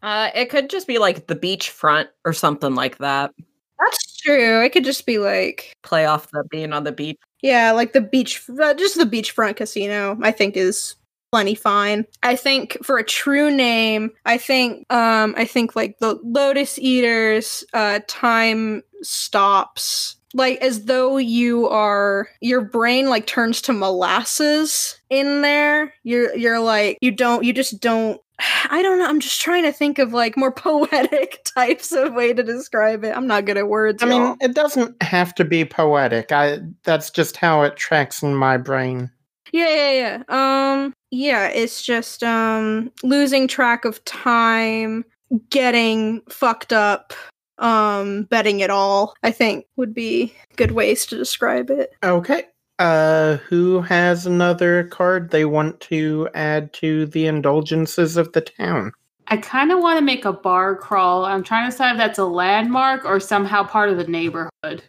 Uh, 0.02 0.30
it 0.34 0.50
could 0.50 0.70
just 0.70 0.86
be 0.86 0.98
like 0.98 1.26
the 1.26 1.36
beachfront 1.36 2.08
or 2.24 2.32
something 2.32 2.74
like 2.74 2.98
that. 2.98 3.34
That's 3.78 4.16
true. 4.18 4.62
It 4.64 4.70
could 4.70 4.84
just 4.84 5.04
be 5.04 5.18
like 5.18 5.74
Play 5.82 6.06
off 6.06 6.30
the 6.30 6.44
being 6.44 6.72
on 6.72 6.84
the 6.84 6.92
beach. 6.92 7.18
Yeah, 7.42 7.72
like 7.72 7.92
the 7.92 8.00
beach, 8.00 8.42
uh, 8.62 8.74
just 8.74 8.96
the 8.96 9.04
beachfront 9.04 9.56
casino. 9.56 10.16
I 10.22 10.30
think 10.30 10.56
is 10.56 10.94
plenty 11.30 11.54
fine. 11.54 12.06
I 12.22 12.36
think 12.36 12.78
for 12.82 12.98
a 12.98 13.04
true 13.04 13.50
name, 13.54 14.10
I 14.24 14.38
think, 14.38 14.90
um, 14.92 15.34
I 15.36 15.44
think 15.44 15.76
like 15.76 15.98
the 15.98 16.18
Lotus 16.22 16.78
Eaters, 16.78 17.64
uh, 17.72 18.00
time 18.06 18.82
stops. 19.02 20.16
Like 20.34 20.58
as 20.60 20.84
though 20.84 21.16
you 21.16 21.68
are, 21.68 22.28
your 22.40 22.60
brain 22.60 23.08
like 23.08 23.26
turns 23.26 23.62
to 23.62 23.72
molasses 23.72 24.98
in 25.08 25.42
there. 25.42 25.94
You're, 26.02 26.34
you're 26.36 26.60
like, 26.60 26.98
you 27.00 27.10
don't, 27.10 27.44
you 27.44 27.52
just 27.52 27.80
don't. 27.80 28.20
I 28.68 28.82
don't 28.82 28.98
know. 28.98 29.06
I'm 29.06 29.20
just 29.20 29.40
trying 29.40 29.62
to 29.62 29.72
think 29.72 29.98
of 29.98 30.12
like 30.12 30.36
more 30.36 30.52
poetic 30.54 31.42
types 31.54 31.90
of 31.92 32.12
way 32.12 32.34
to 32.34 32.42
describe 32.42 33.02
it. 33.02 33.16
I'm 33.16 33.26
not 33.26 33.46
good 33.46 33.56
at 33.56 33.68
words. 33.68 34.02
I 34.02 34.06
mean, 34.06 34.20
y'all. 34.20 34.36
it 34.42 34.54
doesn't 34.54 35.02
have 35.02 35.34
to 35.36 35.44
be 35.44 35.64
poetic. 35.64 36.32
I 36.32 36.58
that's 36.84 37.10
just 37.10 37.38
how 37.38 37.62
it 37.62 37.76
tracks 37.76 38.22
in 38.22 38.34
my 38.34 38.58
brain. 38.58 39.10
Yeah, 39.52 39.68
yeah, 39.68 40.22
yeah. 40.28 40.72
Um, 40.72 40.92
yeah, 41.10 41.48
it's 41.48 41.82
just 41.82 42.22
um 42.22 42.90
losing 43.02 43.48
track 43.48 43.84
of 43.84 44.04
time, 44.04 45.04
getting 45.50 46.22
fucked 46.28 46.72
up, 46.72 47.12
um, 47.58 48.24
betting 48.24 48.60
it 48.60 48.70
all. 48.70 49.14
I 49.22 49.30
think 49.30 49.66
would 49.76 49.94
be 49.94 50.34
good 50.56 50.72
ways 50.72 51.06
to 51.06 51.16
describe 51.16 51.70
it. 51.70 51.94
Okay. 52.02 52.44
Uh 52.78 53.36
who 53.48 53.80
has 53.80 54.26
another 54.26 54.84
card 54.84 55.30
they 55.30 55.46
want 55.46 55.80
to 55.80 56.28
add 56.34 56.72
to 56.74 57.06
the 57.06 57.26
indulgences 57.26 58.16
of 58.16 58.32
the 58.32 58.42
town? 58.42 58.92
I 59.28 59.38
kind 59.38 59.72
of 59.72 59.80
want 59.80 59.98
to 59.98 60.04
make 60.04 60.24
a 60.24 60.32
bar 60.32 60.76
crawl. 60.76 61.24
I'm 61.24 61.42
trying 61.42 61.64
to 61.66 61.70
decide 61.70 61.92
if 61.92 61.98
that's 61.98 62.18
a 62.18 62.24
landmark 62.24 63.04
or 63.04 63.18
somehow 63.18 63.64
part 63.64 63.88
of 63.88 63.96
the 63.96 64.06
neighborhood. 64.06 64.84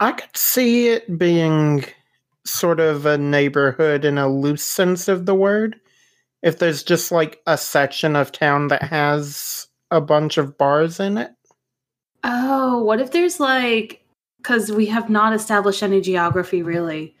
I 0.00 0.12
could 0.12 0.36
see 0.36 0.88
it 0.88 1.18
being 1.18 1.84
sort 2.44 2.80
of 2.80 3.06
a 3.06 3.18
neighborhood 3.18 4.04
in 4.04 4.18
a 4.18 4.28
loose 4.28 4.62
sense 4.64 5.08
of 5.08 5.26
the 5.26 5.34
word. 5.34 5.78
If 6.42 6.58
there's 6.58 6.82
just 6.82 7.12
like 7.12 7.40
a 7.46 7.56
section 7.56 8.16
of 8.16 8.32
town 8.32 8.68
that 8.68 8.82
has 8.82 9.68
a 9.90 10.00
bunch 10.00 10.38
of 10.38 10.58
bars 10.58 10.98
in 10.98 11.18
it. 11.18 11.30
Oh, 12.24 12.82
what 12.82 13.00
if 13.00 13.12
there's 13.12 13.38
like, 13.38 14.04
because 14.38 14.72
we 14.72 14.86
have 14.86 15.08
not 15.08 15.32
established 15.32 15.82
any 15.82 16.00
geography 16.00 16.62
really. 16.62 17.14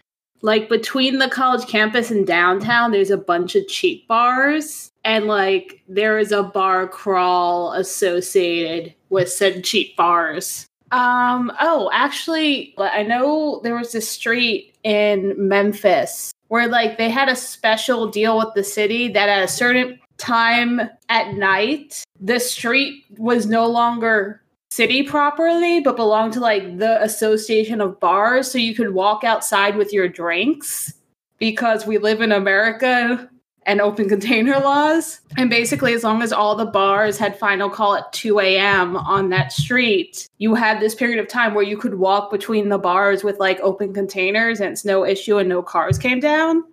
Like 0.44 0.68
between 0.68 1.18
the 1.18 1.28
college 1.28 1.68
campus 1.68 2.10
and 2.10 2.26
downtown, 2.26 2.90
there's 2.90 3.10
a 3.10 3.16
bunch 3.16 3.54
of 3.54 3.68
cheap 3.68 4.08
bars, 4.08 4.90
and 5.04 5.26
like 5.26 5.84
there 5.88 6.18
is 6.18 6.32
a 6.32 6.42
bar 6.42 6.88
crawl 6.88 7.72
associated 7.74 8.92
with 9.08 9.30
said 9.30 9.62
cheap 9.62 9.96
bars. 9.96 10.66
Um, 10.92 11.50
oh, 11.58 11.90
actually, 11.92 12.74
I 12.78 13.02
know 13.02 13.60
there 13.64 13.74
was 13.74 13.92
this 13.92 14.08
street 14.08 14.74
in 14.84 15.34
Memphis 15.36 16.32
where 16.48 16.68
like 16.68 16.98
they 16.98 17.08
had 17.08 17.30
a 17.30 17.36
special 17.36 18.08
deal 18.08 18.36
with 18.36 18.48
the 18.54 18.62
city 18.62 19.08
that 19.08 19.30
at 19.30 19.42
a 19.42 19.48
certain 19.48 19.98
time 20.18 20.82
at 21.08 21.34
night, 21.34 22.04
the 22.20 22.38
street 22.38 23.04
was 23.16 23.46
no 23.46 23.66
longer 23.66 24.42
city 24.70 25.02
properly, 25.02 25.80
but 25.80 25.96
belonged 25.96 26.34
to 26.34 26.40
like 26.40 26.78
the 26.78 27.02
association 27.02 27.80
of 27.80 27.98
bars. 27.98 28.50
So 28.50 28.58
you 28.58 28.74
could 28.74 28.92
walk 28.92 29.24
outside 29.24 29.76
with 29.76 29.94
your 29.94 30.08
drinks 30.08 30.92
because 31.38 31.86
we 31.86 31.96
live 31.96 32.20
in 32.20 32.32
America 32.32 33.30
and 33.66 33.80
open 33.80 34.08
container 34.08 34.58
laws. 34.58 35.20
And 35.36 35.48
basically, 35.48 35.94
as 35.94 36.04
long 36.04 36.22
as 36.22 36.32
all 36.32 36.54
the 36.56 36.66
bars 36.66 37.18
had 37.18 37.38
final 37.38 37.70
call 37.70 37.96
at 37.96 38.12
2 38.12 38.40
a.m. 38.40 38.96
on 38.96 39.28
that 39.30 39.52
street, 39.52 40.28
you 40.38 40.54
had 40.54 40.80
this 40.80 40.94
period 40.94 41.18
of 41.18 41.28
time 41.28 41.54
where 41.54 41.64
you 41.64 41.76
could 41.76 41.94
walk 41.94 42.30
between 42.30 42.68
the 42.68 42.78
bars 42.78 43.24
with 43.24 43.38
like 43.38 43.60
open 43.60 43.94
containers 43.94 44.60
and 44.60 44.72
it's 44.72 44.84
no 44.84 45.04
issue 45.04 45.38
and 45.38 45.48
no 45.48 45.62
cars 45.62 45.98
came 45.98 46.20
down. 46.20 46.64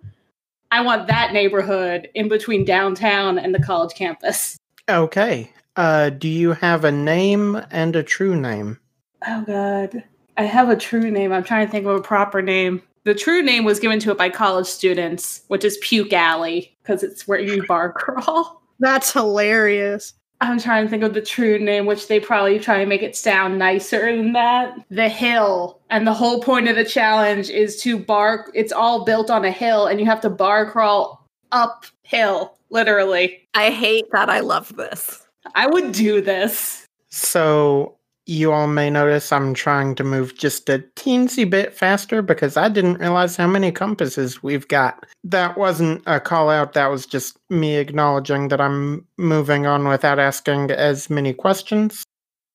I 0.72 0.82
want 0.82 1.08
that 1.08 1.32
neighborhood 1.32 2.08
in 2.14 2.28
between 2.28 2.64
downtown 2.64 3.38
and 3.38 3.54
the 3.54 3.62
college 3.62 3.94
campus. 3.94 4.56
Okay. 4.88 5.52
Uh 5.76 6.10
do 6.10 6.28
you 6.28 6.52
have 6.52 6.84
a 6.84 6.92
name 6.92 7.60
and 7.70 7.96
a 7.96 8.02
true 8.02 8.38
name? 8.40 8.78
Oh 9.26 9.42
god. 9.46 10.04
I 10.36 10.44
have 10.44 10.68
a 10.68 10.76
true 10.76 11.10
name. 11.10 11.32
I'm 11.32 11.44
trying 11.44 11.66
to 11.66 11.70
think 11.70 11.86
of 11.86 11.96
a 11.96 12.00
proper 12.00 12.40
name. 12.40 12.82
The 13.04 13.14
true 13.14 13.42
name 13.42 13.64
was 13.64 13.80
given 13.80 13.98
to 14.00 14.10
it 14.10 14.18
by 14.18 14.28
college 14.28 14.66
students, 14.66 15.42
which 15.48 15.64
is 15.64 15.78
Puke 15.78 16.12
Alley, 16.12 16.76
because 16.90 17.04
it's 17.04 17.28
where 17.28 17.38
you 17.38 17.64
bar 17.66 17.92
crawl. 17.92 18.62
That's 18.80 19.12
hilarious. 19.12 20.14
I'm 20.40 20.58
trying 20.58 20.86
to 20.86 20.90
think 20.90 21.02
of 21.02 21.14
the 21.14 21.20
true 21.20 21.58
name, 21.58 21.86
which 21.86 22.08
they 22.08 22.18
probably 22.18 22.58
try 22.58 22.78
and 22.78 22.88
make 22.88 23.02
it 23.02 23.14
sound 23.14 23.58
nicer 23.58 24.16
than 24.16 24.32
that. 24.32 24.74
The 24.90 25.08
hill. 25.08 25.80
And 25.90 26.06
the 26.06 26.14
whole 26.14 26.42
point 26.42 26.66
of 26.66 26.76
the 26.76 26.84
challenge 26.84 27.50
is 27.50 27.80
to 27.82 27.98
bar 27.98 28.48
it's 28.54 28.72
all 28.72 29.04
built 29.04 29.30
on 29.30 29.44
a 29.44 29.50
hill 29.50 29.86
and 29.86 30.00
you 30.00 30.06
have 30.06 30.22
to 30.22 30.30
bar 30.30 30.70
crawl 30.70 31.28
uphill, 31.52 32.58
literally. 32.70 33.46
I 33.54 33.70
hate 33.70 34.10
that 34.12 34.30
I 34.30 34.40
love 34.40 34.74
this. 34.76 35.26
I 35.54 35.66
would 35.66 35.92
do 35.92 36.20
this. 36.20 36.86
So 37.10 37.96
you 38.30 38.52
all 38.52 38.68
may 38.68 38.88
notice 38.88 39.32
I'm 39.32 39.54
trying 39.54 39.96
to 39.96 40.04
move 40.04 40.38
just 40.38 40.68
a 40.68 40.78
teensy 40.94 41.50
bit 41.50 41.74
faster 41.74 42.22
because 42.22 42.56
I 42.56 42.68
didn't 42.68 43.00
realize 43.00 43.34
how 43.34 43.48
many 43.48 43.72
compasses 43.72 44.40
we've 44.40 44.68
got. 44.68 45.04
That 45.24 45.58
wasn't 45.58 46.04
a 46.06 46.20
call 46.20 46.48
out, 46.48 46.72
that 46.74 46.86
was 46.86 47.06
just 47.06 47.36
me 47.50 47.74
acknowledging 47.74 48.46
that 48.48 48.60
I'm 48.60 49.04
moving 49.16 49.66
on 49.66 49.88
without 49.88 50.20
asking 50.20 50.70
as 50.70 51.10
many 51.10 51.32
questions. 51.32 52.04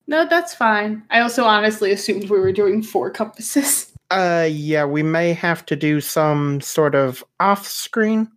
No, 0.07 0.25
that's 0.25 0.53
fine. 0.53 1.03
I 1.09 1.19
also 1.19 1.43
honestly 1.43 1.91
assumed 1.91 2.29
we 2.29 2.39
were 2.39 2.53
doing 2.53 2.81
four 2.81 3.09
compasses. 3.09 3.91
Uh, 4.11 4.47
yeah, 4.49 4.85
we 4.85 5.03
may 5.03 5.33
have 5.33 5.65
to 5.65 5.75
do 5.75 5.99
some 5.99 6.61
sort 6.61 6.95
of 6.95 7.23
off 7.39 7.67
screen. 7.67 8.29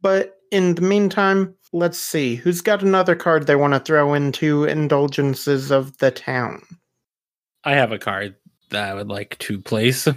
But 0.00 0.38
in 0.52 0.76
the 0.76 0.82
meantime, 0.82 1.54
let's 1.76 1.98
see. 1.98 2.36
Who's 2.36 2.60
got 2.60 2.82
another 2.82 3.14
card 3.14 3.46
they 3.46 3.56
want 3.56 3.74
to 3.74 3.80
throw 3.80 4.14
into 4.14 4.64
Indulgences 4.64 5.70
of 5.70 5.96
the 5.98 6.10
Town? 6.10 6.62
I 7.64 7.74
have 7.74 7.92
a 7.92 7.98
card 7.98 8.36
that 8.70 8.88
I 8.88 8.94
would 8.94 9.08
like 9.08 9.38
to 9.38 9.60
place. 9.60 10.08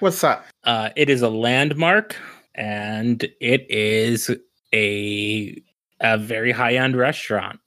What's 0.00 0.20
that? 0.20 0.44
Uh, 0.64 0.90
it 0.96 1.08
is 1.10 1.22
a 1.22 1.30
landmark, 1.30 2.16
and 2.54 3.22
it 3.40 3.66
is 3.70 4.30
a 4.74 5.62
a 6.00 6.18
very 6.18 6.52
high 6.52 6.74
end 6.74 6.96
restaurant. 6.96 7.58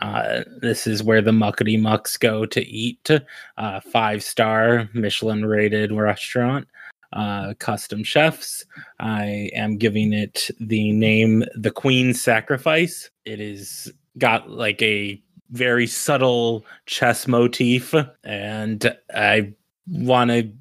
Uh, 0.00 0.44
this 0.62 0.86
is 0.86 1.02
where 1.02 1.20
the 1.20 1.30
muckety 1.30 1.80
mucks 1.80 2.16
go 2.16 2.46
to 2.46 2.66
eat. 2.66 3.10
Uh, 3.58 3.80
five 3.80 4.22
star 4.22 4.88
Michelin 4.94 5.44
rated 5.44 5.92
restaurant. 5.92 6.68
Uh, 7.12 7.54
custom 7.58 8.04
chefs. 8.04 8.64
I 9.00 9.50
am 9.52 9.78
giving 9.78 10.12
it 10.12 10.48
the 10.60 10.92
name 10.92 11.44
The 11.56 11.72
Queen's 11.72 12.22
Sacrifice. 12.22 13.10
It 13.24 13.40
is 13.40 13.92
got 14.16 14.48
like 14.48 14.80
a 14.80 15.20
very 15.50 15.88
subtle 15.88 16.64
chess 16.86 17.26
motif, 17.26 17.94
and 18.22 18.96
I 19.12 19.52
want 19.88 20.30
to 20.30 20.52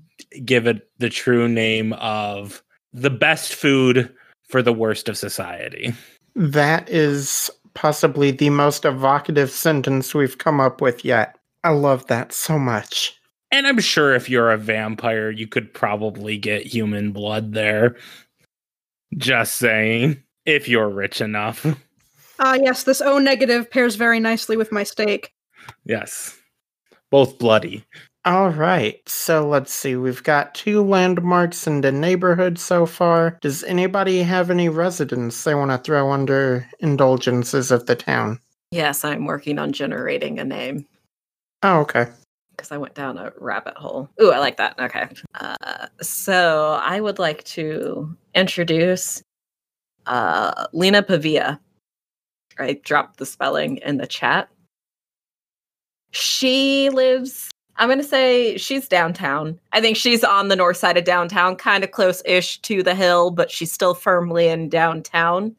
give 0.44 0.66
it 0.66 0.90
the 0.98 1.10
true 1.10 1.48
name 1.48 1.94
of 1.94 2.64
the 2.94 3.12
best 3.12 3.54
food 3.54 4.12
for 4.48 4.64
the 4.64 4.74
worst 4.74 5.08
of 5.08 5.18
society. 5.18 5.94
That 6.36 6.90
is 6.90 7.52
possibly 7.76 8.32
the 8.32 8.50
most 8.50 8.86
evocative 8.86 9.52
sentence 9.52 10.16
we've 10.16 10.38
come 10.38 10.60
up 10.60 10.82
with 10.82 11.06
yet. 11.06 11.38
I 11.64 11.70
love 11.70 12.08
that 12.08 12.34
so 12.34 12.58
much. 12.58 13.19
And 13.52 13.66
I'm 13.66 13.80
sure 13.80 14.14
if 14.14 14.30
you're 14.30 14.52
a 14.52 14.58
vampire, 14.58 15.32
you 15.32 15.48
could 15.48 15.74
probably 15.74 16.38
get 16.38 16.66
human 16.66 17.12
blood 17.12 17.54
there. 17.54 17.96
Just 19.18 19.56
saying, 19.56 20.22
if 20.46 20.68
you're 20.68 20.90
rich 20.90 21.22
enough. 21.22 21.66
Ah, 22.40 22.54
yes, 22.54 22.84
this 22.84 23.02
O 23.02 23.18
negative 23.18 23.70
pairs 23.70 23.96
very 23.96 24.20
nicely 24.20 24.56
with 24.56 24.72
my 24.72 24.84
steak. 24.84 25.34
Yes. 25.84 26.38
Both 27.10 27.38
bloody. 27.38 27.84
All 28.24 28.50
right, 28.50 29.02
so 29.08 29.48
let's 29.48 29.74
see. 29.74 29.96
We've 29.96 30.24
got 30.24 30.54
two 30.54 30.84
landmarks 30.84 31.66
in 31.66 31.82
the 31.82 31.92
neighborhood 31.92 32.60
so 32.60 32.86
far. 32.86 33.40
Does 33.42 33.64
anybody 33.64 34.22
have 34.24 34.50
any 34.50 34.70
residents 34.70 35.44
they 35.44 35.56
want 35.56 35.72
to 35.72 35.78
throw 35.78 36.12
under 36.12 36.68
indulgences 36.80 37.72
of 37.72 37.88
the 37.88 37.96
town? 37.96 38.40
Yes, 38.72 39.04
I'm 39.04 39.26
working 39.26 39.58
on 39.58 39.72
generating 39.74 40.38
a 40.38 40.46
name 40.46 40.86
Oh, 41.62 41.80
okay. 41.82 42.08
Because 42.60 42.74
I 42.74 42.78
went 42.78 42.94
down 42.94 43.18
a 43.18 43.32
rabbit 43.40 43.78
hole. 43.78 44.10
Ooh, 44.22 44.32
I 44.32 44.40
like 44.40 44.58
that. 44.58 44.78
Okay. 44.78 45.08
Uh, 45.36 45.88
so 46.02 46.78
I 46.84 47.00
would 47.00 47.18
like 47.18 47.46
to 47.46 48.14
introduce 48.36 49.24
uh, 50.06 50.68
Lena 50.74 51.02
Pavia. 51.02 51.58
I 52.60 52.74
dropped 52.84 53.18
the 53.18 53.26
spelling 53.26 53.78
in 53.78 53.96
the 53.96 54.08
chat. 54.08 54.50
She 56.12 56.90
lives, 56.90 57.50
I'm 57.78 57.88
going 57.88 58.00
to 58.00 58.04
say 58.04 58.58
she's 58.58 58.90
downtown. 58.90 59.58
I 59.72 59.80
think 59.80 59.96
she's 59.96 60.26
on 60.26 60.50
the 60.50 60.58
north 60.58 60.76
side 60.76 60.98
of 60.98 61.06
downtown, 61.06 61.56
kind 61.56 61.86
of 61.86 61.92
close 61.92 62.22
ish 62.26 62.60
to 62.64 62.84
the 62.84 62.96
hill, 62.96 63.32
but 63.32 63.50
she's 63.50 63.72
still 63.72 63.94
firmly 63.94 64.50
in 64.50 64.68
downtown. 64.68 65.56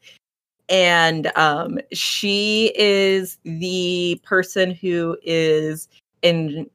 And 0.69 1.31
um, 1.35 1.79
she 1.91 2.71
is 2.75 3.39
the 3.43 4.21
person 4.23 4.69
who 4.69 5.17
is 5.23 5.89
in 6.21 6.69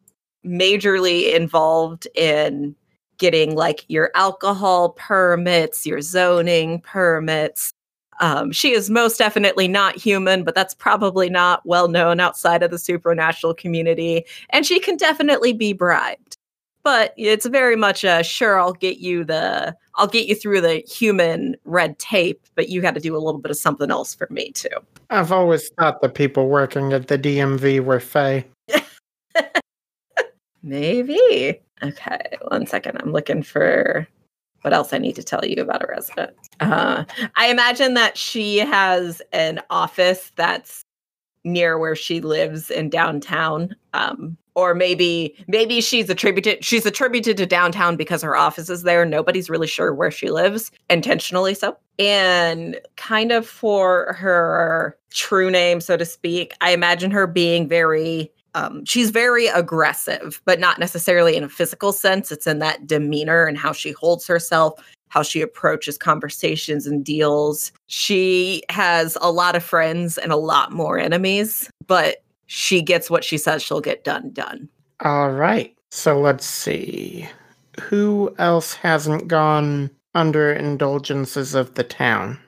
majorly 0.46 1.34
involved 1.34 2.06
in 2.14 2.74
getting 3.18 3.54
like 3.54 3.84
your 3.88 4.10
alcohol 4.14 4.90
permits, 4.90 5.86
your 5.86 6.00
zoning 6.00 6.80
permits. 6.80 7.72
Um, 8.20 8.50
she 8.52 8.72
is 8.72 8.88
most 8.88 9.18
definitely 9.18 9.68
not 9.68 9.96
human, 9.96 10.42
but 10.42 10.54
that's 10.54 10.74
probably 10.74 11.28
not 11.28 11.64
well 11.66 11.88
known 11.88 12.20
outside 12.20 12.62
of 12.62 12.70
the 12.70 12.78
supernatural 12.78 13.54
community. 13.54 14.24
And 14.50 14.64
she 14.64 14.80
can 14.80 14.96
definitely 14.96 15.52
be 15.52 15.72
bribed. 15.72 16.36
But 16.82 17.14
it's 17.16 17.46
very 17.46 17.74
much 17.74 18.04
a 18.04 18.22
sure, 18.22 18.60
I'll 18.60 18.72
get 18.72 18.98
you 18.98 19.24
the, 19.24 19.76
I'll 19.96 20.06
get 20.06 20.28
you 20.28 20.36
through 20.36 20.60
the 20.60 20.76
human 20.88 21.56
red 21.64 21.98
tape, 21.98 22.40
but 22.54 22.68
you 22.68 22.80
got 22.80 22.94
to 22.94 23.00
do 23.00 23.16
a 23.16 23.18
little 23.18 23.40
bit 23.40 23.50
of 23.50 23.56
something 23.56 23.90
else 23.90 24.14
for 24.14 24.28
me 24.30 24.52
too. 24.52 24.68
I've 25.10 25.32
always 25.32 25.68
thought 25.70 26.00
the 26.00 26.08
people 26.08 26.48
working 26.48 26.92
at 26.92 27.08
the 27.08 27.18
DMV 27.18 27.80
were 27.80 27.98
Fae. 27.98 28.44
Maybe. 30.66 31.60
Okay, 31.82 32.20
one 32.48 32.66
second. 32.66 32.98
I'm 33.00 33.12
looking 33.12 33.42
for 33.42 34.06
what 34.62 34.74
else 34.74 34.92
I 34.92 34.98
need 34.98 35.14
to 35.14 35.22
tell 35.22 35.44
you 35.44 35.62
about 35.62 35.84
a 35.84 35.86
resident. 35.86 36.36
Uh, 36.58 37.04
I 37.36 37.46
imagine 37.48 37.94
that 37.94 38.18
she 38.18 38.58
has 38.58 39.22
an 39.32 39.60
office 39.70 40.32
that's 40.34 40.82
near 41.44 41.78
where 41.78 41.94
she 41.94 42.20
lives 42.20 42.68
in 42.68 42.90
downtown. 42.90 43.76
Um, 43.94 44.36
or 44.56 44.74
maybe 44.74 45.36
maybe 45.46 45.80
she's 45.80 46.10
attributed 46.10 46.64
she's 46.64 46.86
attributed 46.86 47.36
to 47.36 47.46
downtown 47.46 47.94
because 47.94 48.22
her 48.22 48.34
office 48.34 48.68
is 48.68 48.82
there. 48.82 49.04
Nobody's 49.04 49.48
really 49.48 49.68
sure 49.68 49.94
where 49.94 50.10
she 50.10 50.30
lives, 50.30 50.72
intentionally 50.90 51.54
so. 51.54 51.76
And 52.00 52.80
kind 52.96 53.30
of 53.30 53.46
for 53.46 54.14
her 54.18 54.98
true 55.10 55.50
name, 55.50 55.80
so 55.80 55.96
to 55.96 56.04
speak, 56.04 56.54
I 56.60 56.72
imagine 56.72 57.10
her 57.12 57.26
being 57.28 57.68
very 57.68 58.32
um, 58.56 58.86
she's 58.86 59.10
very 59.10 59.48
aggressive, 59.48 60.40
but 60.46 60.58
not 60.58 60.78
necessarily 60.78 61.36
in 61.36 61.44
a 61.44 61.48
physical 61.48 61.92
sense. 61.92 62.32
It's 62.32 62.46
in 62.46 62.58
that 62.60 62.86
demeanor 62.86 63.44
and 63.44 63.58
how 63.58 63.72
she 63.72 63.92
holds 63.92 64.26
herself, 64.26 64.80
how 65.08 65.22
she 65.22 65.42
approaches 65.42 65.98
conversations 65.98 66.86
and 66.86 67.04
deals. 67.04 67.70
She 67.88 68.62
has 68.70 69.18
a 69.20 69.30
lot 69.30 69.56
of 69.56 69.62
friends 69.62 70.16
and 70.16 70.32
a 70.32 70.36
lot 70.36 70.72
more 70.72 70.98
enemies, 70.98 71.68
but 71.86 72.22
she 72.46 72.80
gets 72.80 73.10
what 73.10 73.24
she 73.24 73.36
says 73.36 73.62
she'll 73.62 73.82
get 73.82 74.04
done 74.04 74.30
done. 74.30 74.70
All 75.00 75.32
right. 75.32 75.76
So 75.90 76.18
let's 76.18 76.46
see. 76.46 77.28
Who 77.78 78.34
else 78.38 78.72
hasn't 78.72 79.28
gone 79.28 79.90
under 80.14 80.50
indulgences 80.50 81.54
of 81.54 81.74
the 81.74 81.84
town? 81.84 82.38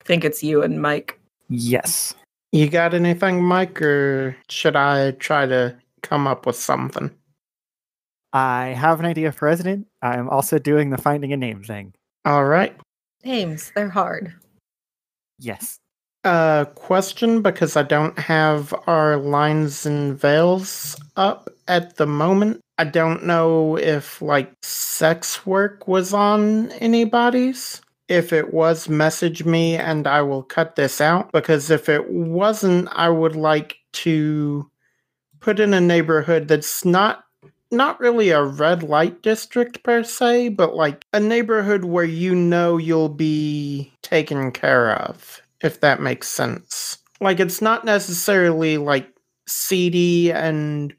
I 0.00 0.04
think 0.04 0.24
it's 0.24 0.42
you 0.42 0.64
and 0.64 0.82
Mike. 0.82 1.20
Yes. 1.48 2.16
You 2.52 2.68
got 2.68 2.92
anything, 2.92 3.42
Mike, 3.42 3.80
or 3.80 4.36
should 4.50 4.76
I 4.76 5.12
try 5.12 5.46
to 5.46 5.74
come 6.02 6.26
up 6.26 6.44
with 6.44 6.56
something? 6.56 7.10
I 8.34 8.68
have 8.68 9.00
an 9.00 9.06
idea 9.06 9.32
for 9.32 9.46
resident. 9.46 9.86
I'm 10.02 10.28
also 10.28 10.58
doing 10.58 10.90
the 10.90 10.98
finding 10.98 11.32
a 11.32 11.36
name 11.36 11.62
thing. 11.62 11.94
All 12.26 12.44
right. 12.44 12.76
Names, 13.24 13.72
they're 13.74 13.88
hard. 13.88 14.34
Yes. 15.38 15.78
Uh, 16.24 16.66
question 16.76 17.40
because 17.42 17.76
I 17.76 17.82
don't 17.82 18.18
have 18.18 18.74
our 18.86 19.16
lines 19.16 19.86
and 19.86 20.18
veils 20.18 20.96
up 21.16 21.48
at 21.68 21.96
the 21.96 22.06
moment. 22.06 22.60
I 22.78 22.84
don't 22.84 23.24
know 23.24 23.76
if 23.76 24.20
like 24.20 24.52
sex 24.62 25.46
work 25.46 25.88
was 25.88 26.12
on 26.12 26.70
anybody's. 26.72 27.80
If 28.08 28.32
it 28.32 28.52
was, 28.52 28.88
message 28.88 29.44
me 29.44 29.76
and 29.76 30.06
I 30.06 30.22
will 30.22 30.42
cut 30.42 30.76
this 30.76 31.00
out 31.00 31.32
because 31.32 31.70
if 31.70 31.88
it 31.88 32.10
wasn't, 32.10 32.88
I 32.92 33.08
would 33.08 33.36
like 33.36 33.76
to 33.92 34.70
put 35.40 35.60
in 35.60 35.74
a 35.74 35.80
neighborhood 35.80 36.48
that's 36.48 36.84
not 36.84 37.24
not 37.70 37.98
really 37.98 38.28
a 38.28 38.44
red 38.44 38.82
light 38.82 39.22
district 39.22 39.82
per 39.82 40.04
se, 40.04 40.50
but 40.50 40.74
like 40.76 41.06
a 41.14 41.18
neighborhood 41.18 41.84
where 41.84 42.04
you 42.04 42.34
know 42.34 42.76
you'll 42.76 43.08
be 43.08 43.90
taken 44.02 44.52
care 44.52 44.94
of, 44.94 45.40
if 45.62 45.80
that 45.80 46.00
makes 46.00 46.28
sense. 46.28 46.98
Like 47.20 47.40
it's 47.40 47.62
not 47.62 47.84
necessarily 47.84 48.76
like 48.76 49.08
seedy 49.46 50.30
and 50.30 50.94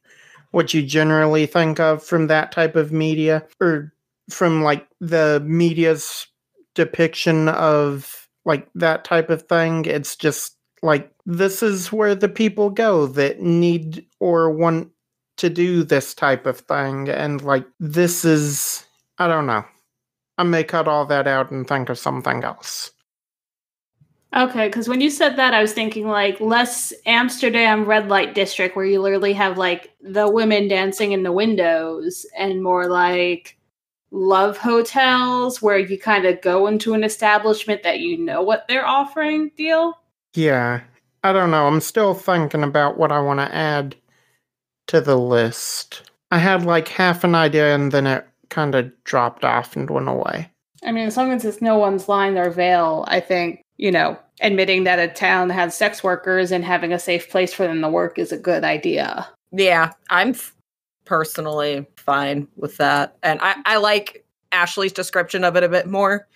what 0.51 0.73
you 0.73 0.81
generally 0.83 1.45
think 1.45 1.79
of 1.79 2.03
from 2.03 2.27
that 2.27 2.51
type 2.51 2.75
of 2.75 2.91
media 2.91 3.45
or 3.59 3.93
from 4.29 4.63
like 4.63 4.87
the 4.99 5.43
media's 5.45 6.27
depiction 6.75 7.49
of 7.49 8.27
like 8.45 8.67
that 8.75 9.05
type 9.05 9.29
of 9.29 9.43
thing. 9.43 9.85
It's 9.85 10.15
just 10.15 10.57
like 10.81 11.11
this 11.25 11.63
is 11.63 11.91
where 11.91 12.15
the 12.15 12.29
people 12.29 12.69
go 12.69 13.07
that 13.07 13.41
need 13.41 14.05
or 14.19 14.51
want 14.51 14.89
to 15.37 15.49
do 15.49 15.83
this 15.83 16.13
type 16.13 16.45
of 16.45 16.59
thing 16.59 17.09
and 17.09 17.41
like 17.41 17.65
this 17.79 18.23
is 18.23 18.85
I 19.17 19.27
don't 19.27 19.45
know. 19.45 19.63
I 20.37 20.43
may 20.43 20.63
cut 20.63 20.87
all 20.87 21.05
that 21.05 21.27
out 21.27 21.51
and 21.51 21.67
think 21.67 21.89
of 21.89 21.99
something 21.99 22.43
else. 22.43 22.91
Okay, 24.35 24.67
because 24.67 24.89
when 24.89 24.99
you 24.99 25.11
said 25.11 25.35
that, 25.35 25.53
I 25.53 25.61
was 25.61 25.73
thinking 25.73 26.07
like 26.07 26.41
less 26.41 26.91
Amsterdam 27.05 27.85
red 27.85 28.09
light 28.09 28.33
district 28.33 28.75
where 28.75 28.85
you 28.85 28.99
literally 28.99 29.33
have 29.33 29.59
like 29.59 29.91
the 30.01 30.29
women 30.29 30.67
dancing 30.67 31.11
in 31.11 31.21
the 31.21 31.31
windows, 31.31 32.25
and 32.35 32.63
more 32.63 32.87
like 32.87 33.57
love 34.13 34.57
hotels 34.57 35.61
where 35.61 35.77
you 35.77 35.99
kind 35.99 36.25
of 36.25 36.39
go 36.41 36.67
into 36.67 36.93
an 36.93 37.03
establishment 37.03 37.83
that 37.83 37.99
you 37.99 38.17
know 38.17 38.41
what 38.41 38.67
they're 38.67 38.85
offering 38.85 39.51
deal. 39.57 39.93
Yeah, 40.35 40.81
I 41.23 41.33
don't 41.33 41.51
know. 41.51 41.67
I'm 41.67 41.81
still 41.81 42.13
thinking 42.13 42.63
about 42.63 42.97
what 42.97 43.11
I 43.11 43.19
want 43.19 43.39
to 43.39 43.53
add 43.53 43.95
to 44.87 45.01
the 45.01 45.17
list. 45.17 46.09
I 46.31 46.37
had 46.37 46.65
like 46.65 46.87
half 46.87 47.23
an 47.23 47.35
idea 47.35 47.73
and 47.75 47.91
then 47.91 48.07
it 48.07 48.27
kind 48.49 48.75
of 48.75 48.91
dropped 49.03 49.43
off 49.43 49.75
and 49.75 49.89
went 49.89 50.07
away. 50.07 50.49
I 50.85 50.91
mean, 50.91 51.07
as 51.07 51.17
long 51.17 51.31
as 51.31 51.43
it's 51.43 51.61
no 51.61 51.77
one's 51.77 52.07
line 52.07 52.35
their 52.35 52.51
veil, 52.51 53.05
I 53.07 53.19
think, 53.19 53.61
you 53.77 53.91
know, 53.91 54.17
admitting 54.41 54.83
that 54.83 54.99
a 54.99 55.07
town 55.07 55.49
has 55.49 55.75
sex 55.75 56.03
workers 56.03 56.51
and 56.51 56.63
having 56.63 56.93
a 56.93 56.99
safe 56.99 57.29
place 57.29 57.53
for 57.53 57.65
them 57.65 57.81
to 57.81 57.89
work 57.89 58.19
is 58.19 58.31
a 58.31 58.37
good 58.37 58.63
idea. 58.63 59.27
Yeah, 59.51 59.91
I'm 60.09 60.31
f- 60.31 60.53
personally 61.05 61.85
fine 61.97 62.47
with 62.55 62.77
that. 62.77 63.17
And 63.23 63.39
I, 63.41 63.55
I 63.65 63.77
like 63.77 64.25
Ashley's 64.51 64.93
description 64.93 65.43
of 65.43 65.55
it 65.55 65.63
a 65.63 65.69
bit 65.69 65.87
more. 65.87 66.27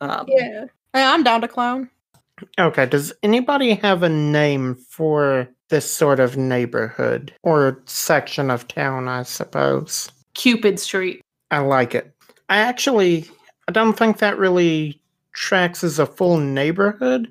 Um, 0.00 0.26
Yeah. 0.28 0.66
I- 0.94 1.14
I'm 1.14 1.22
down 1.22 1.40
to 1.42 1.48
clown. 1.48 1.88
Okay, 2.58 2.86
does 2.86 3.12
anybody 3.22 3.74
have 3.74 4.02
a 4.02 4.08
name 4.08 4.74
for 4.74 5.48
this 5.68 5.90
sort 5.90 6.18
of 6.20 6.36
neighborhood 6.36 7.32
or 7.42 7.80
section 7.86 8.50
of 8.50 8.66
town, 8.68 9.08
I 9.08 9.22
suppose? 9.22 10.10
Cupid 10.34 10.80
Street. 10.80 11.20
I 11.50 11.58
like 11.58 11.94
it. 11.94 12.12
I 12.48 12.58
actually 12.58 13.28
I 13.68 13.72
don't 13.72 13.96
think 13.96 14.18
that 14.18 14.38
really 14.38 15.00
tracks 15.34 15.84
as 15.84 15.98
a 15.98 16.06
full 16.06 16.36
neighborhood, 16.38 17.30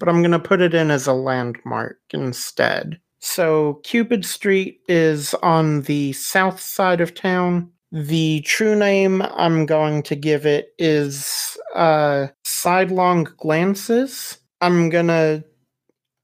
but 0.00 0.08
I'm 0.08 0.22
going 0.22 0.32
to 0.32 0.38
put 0.38 0.60
it 0.60 0.74
in 0.74 0.90
as 0.90 1.06
a 1.06 1.12
landmark 1.12 1.98
instead. 2.10 2.98
So 3.20 3.80
Cupid 3.84 4.24
Street 4.24 4.80
is 4.88 5.34
on 5.34 5.82
the 5.82 6.12
south 6.12 6.60
side 6.60 7.00
of 7.00 7.14
town. 7.14 7.70
The 7.90 8.42
true 8.42 8.76
name 8.76 9.22
I'm 9.22 9.66
going 9.66 10.02
to 10.04 10.16
give 10.16 10.46
it 10.46 10.74
is 10.78 11.56
uh 11.74 12.28
Sidelong 12.44 13.24
Glances. 13.36 14.38
I'm 14.60 14.90
to 14.90 15.44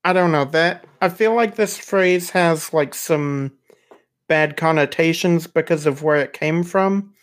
I 0.05 0.13
don't 0.13 0.33
know 0.33 0.45
that 0.47 0.85
I 1.01 1.09
feel 1.09 1.35
like 1.35 1.57
this 1.57 1.79
phrase 1.79 2.31
has 2.31 2.73
like 2.73 2.95
some 2.95 3.53
bad 4.29 4.57
connotations 4.57 5.47
because 5.47 5.87
of 5.87 6.03
where 6.03 6.17
it 6.17 6.33
came 6.33 6.63
from 6.63 7.15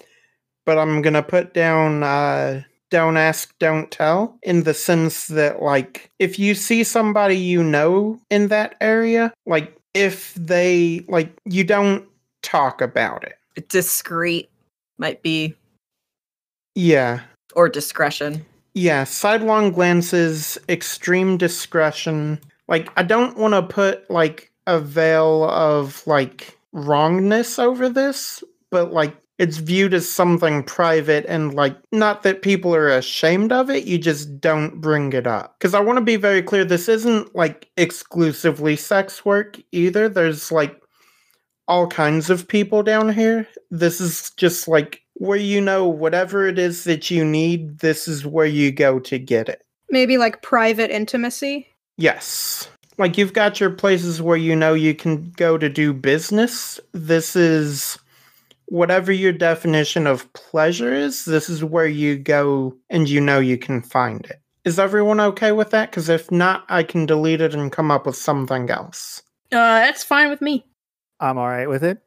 but 0.65 0.77
I'm 0.77 1.01
gonna 1.01 1.23
put 1.23 1.53
down 1.53 2.03
uh 2.03 2.63
don't 2.91 3.17
ask, 3.17 3.57
don't 3.57 3.89
tell 3.89 4.37
in 4.43 4.63
the 4.63 4.73
sense 4.75 5.27
that 5.27 5.61
like 5.63 6.11
if 6.19 6.37
you 6.37 6.53
see 6.53 6.83
somebody 6.83 7.35
you 7.35 7.63
know 7.63 8.19
in 8.29 8.49
that 8.49 8.75
area, 8.79 9.33
like 9.47 9.75
if 9.95 10.33
they 10.35 11.03
like 11.09 11.35
you 11.45 11.63
don't 11.63 12.05
talk 12.43 12.81
about 12.81 13.23
it. 13.23 13.69
discreet 13.69 14.49
might 14.99 15.23
be, 15.23 15.55
Yeah. 16.75 17.21
or 17.55 17.67
discretion. 17.69 18.45
Yeah, 18.73 19.03
sidelong 19.03 19.71
glances, 19.71 20.57
extreme 20.69 21.37
discretion. 21.37 22.39
Like 22.67 22.89
I 22.97 23.03
don't 23.03 23.35
want 23.37 23.53
to 23.53 23.63
put 23.63 24.09
like 24.09 24.51
a 24.67 24.79
veil 24.79 25.43
of 25.49 26.05
like 26.07 26.57
wrongness 26.71 27.59
over 27.59 27.89
this, 27.89 28.43
but 28.69 28.93
like 28.93 29.15
it's 29.41 29.57
viewed 29.57 29.91
as 29.91 30.07
something 30.07 30.61
private 30.61 31.25
and 31.27 31.55
like 31.55 31.75
not 31.91 32.21
that 32.21 32.43
people 32.43 32.75
are 32.75 32.89
ashamed 32.89 33.51
of 33.51 33.71
it, 33.71 33.85
you 33.85 33.97
just 33.97 34.39
don't 34.39 34.79
bring 34.79 35.11
it 35.13 35.25
up. 35.25 35.59
Cuz 35.59 35.73
I 35.73 35.79
want 35.79 35.97
to 35.97 36.05
be 36.05 36.15
very 36.15 36.43
clear 36.43 36.63
this 36.63 36.87
isn't 36.87 37.35
like 37.35 37.67
exclusively 37.75 38.75
sex 38.75 39.25
work 39.25 39.59
either. 39.71 40.07
There's 40.07 40.51
like 40.51 40.79
all 41.67 41.87
kinds 41.87 42.29
of 42.29 42.47
people 42.47 42.83
down 42.83 43.11
here. 43.13 43.47
This 43.71 43.99
is 43.99 44.29
just 44.37 44.67
like 44.67 45.01
where 45.15 45.39
you 45.39 45.59
know 45.59 45.87
whatever 45.87 46.45
it 46.45 46.59
is 46.59 46.83
that 46.83 47.09
you 47.09 47.25
need, 47.25 47.79
this 47.79 48.07
is 48.07 48.23
where 48.23 48.45
you 48.45 48.71
go 48.71 48.99
to 48.99 49.17
get 49.17 49.49
it. 49.49 49.63
Maybe 49.89 50.19
like 50.19 50.43
private 50.43 50.91
intimacy. 50.91 51.67
Yes. 51.97 52.69
Like 52.99 53.17
you've 53.17 53.33
got 53.33 53.59
your 53.59 53.71
places 53.71 54.21
where 54.21 54.37
you 54.37 54.55
know 54.55 54.75
you 54.75 54.93
can 54.93 55.31
go 55.31 55.57
to 55.57 55.67
do 55.67 55.93
business. 55.93 56.79
This 56.91 57.35
is 57.35 57.97
whatever 58.71 59.11
your 59.11 59.33
definition 59.33 60.07
of 60.07 60.31
pleasure 60.31 60.93
is, 60.93 61.25
this 61.25 61.49
is 61.49 61.61
where 61.61 61.87
you 61.87 62.17
go 62.17 62.73
and 62.89 63.09
you 63.09 63.19
know 63.19 63.37
you 63.37 63.57
can 63.57 63.81
find 63.81 64.25
it. 64.27 64.39
Is 64.63 64.79
everyone 64.79 65.19
okay 65.19 65.51
with 65.51 65.71
that? 65.71 65.91
Because 65.91 66.07
if 66.07 66.31
not, 66.31 66.63
I 66.69 66.83
can 66.83 67.05
delete 67.05 67.41
it 67.41 67.53
and 67.53 67.69
come 67.69 67.91
up 67.91 68.05
with 68.05 68.15
something 68.15 68.69
else. 68.69 69.23
Uh, 69.51 69.57
that's 69.81 70.05
fine 70.05 70.29
with 70.29 70.39
me. 70.39 70.65
I'm 71.19 71.37
all 71.37 71.49
right 71.49 71.67
with 71.67 71.83
it. 71.83 71.97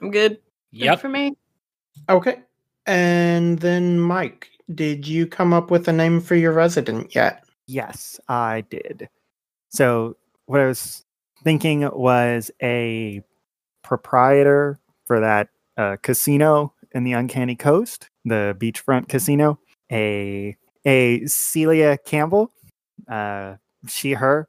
I'm 0.00 0.10
good. 0.10 0.38
Good 0.72 0.84
Yep. 0.84 1.00
for 1.00 1.10
me. 1.10 1.36
Okay. 2.08 2.38
And 2.86 3.58
then, 3.58 4.00
Mike, 4.00 4.48
did 4.74 5.06
you 5.06 5.26
come 5.26 5.52
up 5.52 5.70
with 5.70 5.86
a 5.86 5.92
name 5.92 6.18
for 6.18 6.34
your 6.34 6.52
resident 6.52 7.14
yet? 7.14 7.44
Yes, 7.66 8.18
I 8.26 8.62
did. 8.70 9.06
So 9.68 10.16
what 10.46 10.60
I 10.60 10.66
was 10.66 11.04
thinking 11.42 11.82
was 11.92 12.50
a 12.62 13.22
proprietor 13.82 14.80
for 15.04 15.20
that 15.20 15.48
uh, 15.76 15.96
casino 16.02 16.72
in 16.92 17.04
the 17.04 17.12
Uncanny 17.12 17.56
Coast, 17.56 18.08
the 18.24 18.56
beachfront 18.58 19.08
casino. 19.08 19.58
A 19.92 20.56
a 20.86 21.26
Celia 21.26 21.98
Campbell, 21.98 22.50
uh, 23.08 23.56
she 23.86 24.12
her, 24.12 24.48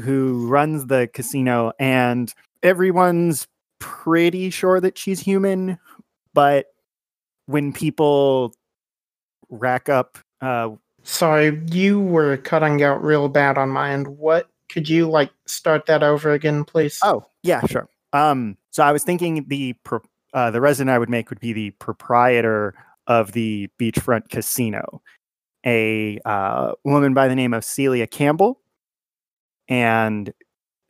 who 0.00 0.46
runs 0.48 0.86
the 0.86 1.08
casino, 1.12 1.72
and 1.78 2.32
everyone's 2.62 3.46
pretty 3.78 4.50
sure 4.50 4.80
that 4.80 4.96
she's 4.96 5.20
human, 5.20 5.78
but 6.34 6.66
when 7.46 7.72
people 7.72 8.54
rack 9.50 9.88
up 9.88 10.18
uh, 10.40 10.70
Sorry, 11.04 11.60
you 11.70 12.00
were 12.00 12.36
cutting 12.36 12.82
out 12.82 13.02
real 13.02 13.28
bad 13.28 13.58
on 13.58 13.70
my 13.70 13.90
end. 13.90 14.06
What 14.06 14.48
could 14.70 14.88
you 14.88 15.08
like 15.08 15.30
start 15.46 15.86
that 15.86 16.02
over 16.02 16.32
again, 16.32 16.64
please? 16.64 16.98
Oh, 17.02 17.24
yeah, 17.42 17.64
sure. 17.66 17.88
Um, 18.12 18.56
so 18.70 18.84
I 18.84 18.92
was 18.92 19.02
thinking 19.02 19.44
the 19.48 19.74
pro- 19.84 20.02
uh, 20.32 20.50
the 20.50 20.60
resident 20.60 20.90
I 20.90 20.98
would 20.98 21.10
make 21.10 21.30
would 21.30 21.40
be 21.40 21.52
the 21.52 21.70
proprietor 21.72 22.74
of 23.06 23.32
the 23.32 23.68
beachfront 23.78 24.28
casino, 24.30 25.02
a 25.64 26.18
uh, 26.24 26.72
woman 26.84 27.14
by 27.14 27.28
the 27.28 27.34
name 27.34 27.54
of 27.54 27.64
Celia 27.64 28.06
Campbell, 28.06 28.60
and 29.68 30.32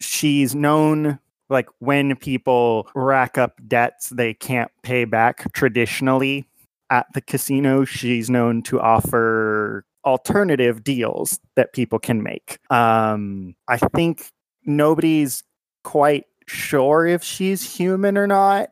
she's 0.01 0.55
known 0.55 1.19
like 1.49 1.69
when 1.79 2.17
people 2.17 2.89
rack 2.95 3.37
up 3.37 3.61
debts 3.69 4.09
they 4.09 4.33
can't 4.33 4.71
pay 4.83 5.05
back 5.05 5.53
traditionally 5.53 6.49
at 6.91 7.07
the 7.15 7.21
casino. 7.21 7.85
She's 7.85 8.31
known 8.31 8.63
to 8.65 8.81
offer 8.81 9.85
alternative 10.05 10.83
deals 10.83 11.39
that 11.57 11.73
people 11.73 11.99
can 11.99 12.23
make. 12.23 12.59
Um, 12.71 13.55
I 13.69 13.77
think 13.77 14.31
nobody's 14.65 15.45
quite 15.85 16.25
sure 16.47 17.07
if 17.07 17.23
she's 17.23 17.77
human 17.77 18.19
or 18.19 18.27
not, 18.27 18.71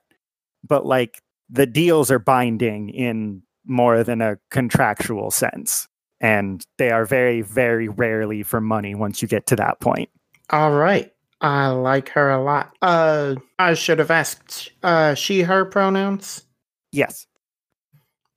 but 0.66 0.86
like 0.86 1.22
the 1.48 1.66
deals 1.66 2.10
are 2.10 2.18
binding 2.18 2.90
in 2.90 3.42
more 3.64 4.02
than 4.04 4.20
a 4.20 4.38
contractual 4.50 5.30
sense. 5.30 5.88
And 6.20 6.64
they 6.76 6.90
are 6.90 7.04
very, 7.04 7.40
very 7.40 7.88
rarely 7.88 8.42
for 8.42 8.60
money 8.60 8.94
once 8.94 9.22
you 9.22 9.28
get 9.28 9.46
to 9.46 9.56
that 9.56 9.80
point. 9.80 10.10
All 10.50 10.72
right. 10.72 11.10
I 11.40 11.68
like 11.68 12.10
her 12.10 12.30
a 12.30 12.42
lot. 12.42 12.74
Uh, 12.82 13.36
I 13.58 13.72
should 13.74 13.98
have 13.98 14.10
asked, 14.10 14.72
uh, 14.82 15.14
she, 15.14 15.40
her 15.42 15.64
pronouns? 15.64 16.44
Yes. 16.92 17.26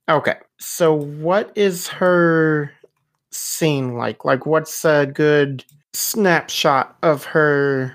Okay. 0.07 0.35
So 0.59 0.93
what 0.93 1.51
is 1.55 1.89
her 1.89 2.71
scene 3.31 3.95
like? 3.95 4.23
Like, 4.23 4.45
what's 4.45 4.85
a 4.85 5.05
good 5.05 5.65
snapshot 5.93 6.95
of 7.03 7.25
her 7.25 7.93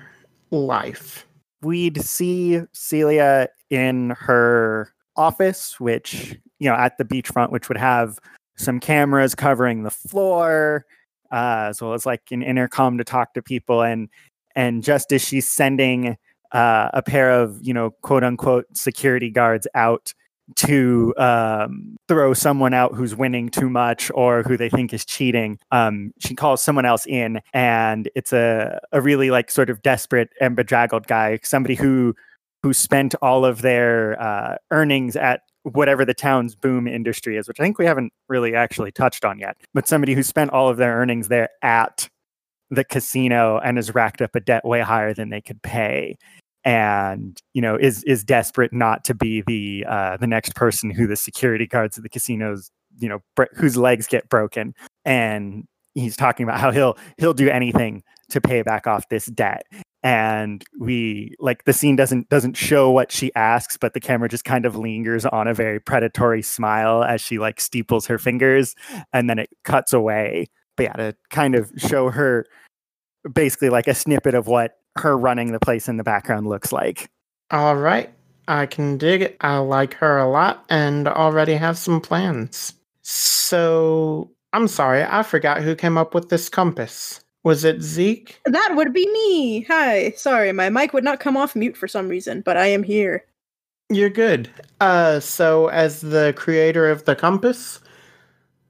life? 0.51 1.25
We'd 1.61 2.01
see 2.01 2.61
Celia 2.71 3.49
in 3.69 4.11
her 4.11 4.93
office, 5.15 5.79
which, 5.79 6.37
you 6.59 6.69
know, 6.69 6.75
at 6.75 6.97
the 6.97 7.05
beachfront, 7.05 7.51
which 7.51 7.67
would 7.67 7.77
have 7.77 8.19
some 8.55 8.79
cameras 8.79 9.35
covering 9.35 9.83
the 9.83 9.91
floor, 9.91 10.85
uh, 11.31 11.67
as 11.69 11.81
well 11.81 11.93
as 11.93 12.05
like 12.05 12.21
an 12.31 12.41
intercom 12.41 12.97
to 12.97 13.03
talk 13.03 13.33
to 13.33 13.41
people. 13.41 13.81
And 13.81 14.09
and 14.55 14.83
just 14.83 15.11
as 15.11 15.21
she's 15.21 15.47
sending 15.47 16.17
uh, 16.51 16.89
a 16.93 17.01
pair 17.01 17.29
of, 17.31 17.59
you 17.61 17.73
know, 17.73 17.91
quote 18.01 18.23
unquote 18.23 18.65
security 18.75 19.29
guards 19.29 19.67
out 19.75 20.13
to 20.55 21.13
um, 21.17 21.97
throw 22.07 22.33
someone 22.33 22.73
out 22.73 22.95
who's 22.95 23.15
winning 23.15 23.49
too 23.49 23.69
much 23.69 24.11
or 24.13 24.43
who 24.43 24.57
they 24.57 24.69
think 24.69 24.93
is 24.93 25.05
cheating. 25.05 25.59
Um, 25.71 26.13
she 26.19 26.35
calls 26.35 26.61
someone 26.61 26.85
else 26.85 27.05
in, 27.05 27.41
and 27.53 28.09
it's 28.15 28.33
a, 28.33 28.79
a 28.91 29.01
really 29.01 29.31
like 29.31 29.51
sort 29.51 29.69
of 29.69 29.81
desperate 29.81 30.29
and 30.41 30.55
bedraggled 30.55 31.07
guy, 31.07 31.39
somebody 31.43 31.75
who 31.75 32.15
who 32.61 32.73
spent 32.73 33.15
all 33.21 33.45
of 33.45 33.61
their 33.61 34.21
uh, 34.21 34.57
earnings 34.71 35.15
at 35.15 35.41
whatever 35.63 36.03
the 36.03 36.13
town's 36.13 36.55
boom 36.55 36.87
industry 36.87 37.37
is, 37.37 37.47
which 37.47 37.59
I 37.59 37.63
think 37.63 37.77
we 37.77 37.85
haven't 37.85 38.11
really 38.27 38.55
actually 38.55 38.91
touched 38.91 39.23
on 39.23 39.39
yet. 39.39 39.55
But 39.73 39.87
somebody 39.87 40.13
who 40.13 40.23
spent 40.23 40.51
all 40.51 40.67
of 40.67 40.77
their 40.77 40.97
earnings 40.97 41.29
there 41.29 41.49
at 41.61 42.09
the 42.69 42.83
casino 42.83 43.59
and 43.63 43.77
has 43.77 43.95
racked 43.95 44.21
up 44.21 44.35
a 44.35 44.39
debt 44.39 44.65
way 44.65 44.81
higher 44.81 45.13
than 45.13 45.29
they 45.29 45.41
could 45.41 45.61
pay 45.61 46.17
and 46.65 47.41
you 47.53 47.61
know 47.61 47.75
is 47.75 48.03
is 48.03 48.23
desperate 48.23 48.73
not 48.73 49.03
to 49.05 49.13
be 49.13 49.41
the 49.47 49.85
uh 49.87 50.17
the 50.17 50.27
next 50.27 50.55
person 50.55 50.89
who 50.89 51.07
the 51.07 51.15
security 51.15 51.65
guards 51.65 51.97
at 51.97 52.03
the 52.03 52.09
casinos 52.09 52.69
you 52.99 53.09
know 53.09 53.19
whose 53.53 53.77
legs 53.77 54.07
get 54.07 54.29
broken. 54.29 54.73
And 55.05 55.65
he's 55.93 56.15
talking 56.15 56.43
about 56.43 56.59
how 56.59 56.71
he'll 56.71 56.97
he'll 57.17 57.33
do 57.33 57.49
anything 57.49 58.03
to 58.29 58.41
pay 58.41 58.61
back 58.61 58.87
off 58.87 59.09
this 59.09 59.25
debt. 59.25 59.63
And 60.01 60.63
we 60.79 61.35
like 61.39 61.65
the 61.65 61.73
scene 61.73 61.95
doesn't 61.95 62.29
doesn't 62.29 62.55
show 62.55 62.89
what 62.89 63.11
she 63.11 63.33
asks 63.35 63.75
but 63.75 63.93
the 63.93 63.99
camera 63.99 64.29
just 64.29 64.45
kind 64.45 64.65
of 64.65 64.77
lingers 64.77 65.25
on 65.25 65.47
a 65.47 65.53
very 65.53 65.79
predatory 65.79 66.41
smile 66.41 67.03
as 67.03 67.19
she 67.19 67.37
like 67.37 67.59
steeples 67.59 68.05
her 68.07 68.17
fingers 68.17 68.75
and 69.11 69.29
then 69.29 69.39
it 69.39 69.49
cuts 69.63 69.91
away. 69.91 70.47
But 70.77 70.83
yeah 70.83 70.93
to 70.93 71.15
kind 71.29 71.55
of 71.55 71.71
show 71.77 72.09
her 72.09 72.45
basically 73.33 73.69
like 73.69 73.87
a 73.87 73.93
snippet 73.93 74.33
of 74.33 74.47
what 74.47 74.78
her 74.99 75.17
running 75.17 75.51
the 75.51 75.59
place 75.59 75.87
in 75.87 75.97
the 75.97 76.03
background 76.03 76.47
looks 76.47 76.71
like 76.71 77.09
All 77.51 77.75
right. 77.75 78.11
I 78.47 78.65
can 78.65 78.97
dig 78.97 79.21
it. 79.21 79.37
I 79.41 79.57
like 79.59 79.93
her 79.95 80.17
a 80.17 80.27
lot 80.27 80.65
and 80.69 81.07
already 81.07 81.53
have 81.53 81.77
some 81.77 82.01
plans. 82.01 82.73
So, 83.03 84.31
I'm 84.53 84.67
sorry, 84.67 85.03
I 85.03 85.21
forgot 85.21 85.61
who 85.61 85.75
came 85.75 85.97
up 85.97 86.15
with 86.15 86.29
this 86.29 86.49
compass. 86.49 87.23
Was 87.43 87.63
it 87.63 87.81
Zeke? 87.81 88.39
That 88.45 88.73
would 88.75 88.91
be 88.91 89.07
me. 89.11 89.61
Hi. 89.61 90.11
Sorry, 90.17 90.51
my 90.51 90.69
mic 90.69 90.93
would 90.93 91.03
not 91.03 91.19
come 91.19 91.37
off 91.37 91.55
mute 91.55 91.77
for 91.77 91.87
some 91.87 92.09
reason, 92.09 92.41
but 92.41 92.57
I 92.57 92.65
am 92.67 92.83
here. 92.83 93.23
You're 93.89 94.09
good. 94.09 94.49
Uh, 94.81 95.19
so 95.19 95.67
as 95.67 96.01
the 96.01 96.33
creator 96.35 96.89
of 96.89 97.05
the 97.05 97.15
compass, 97.15 97.79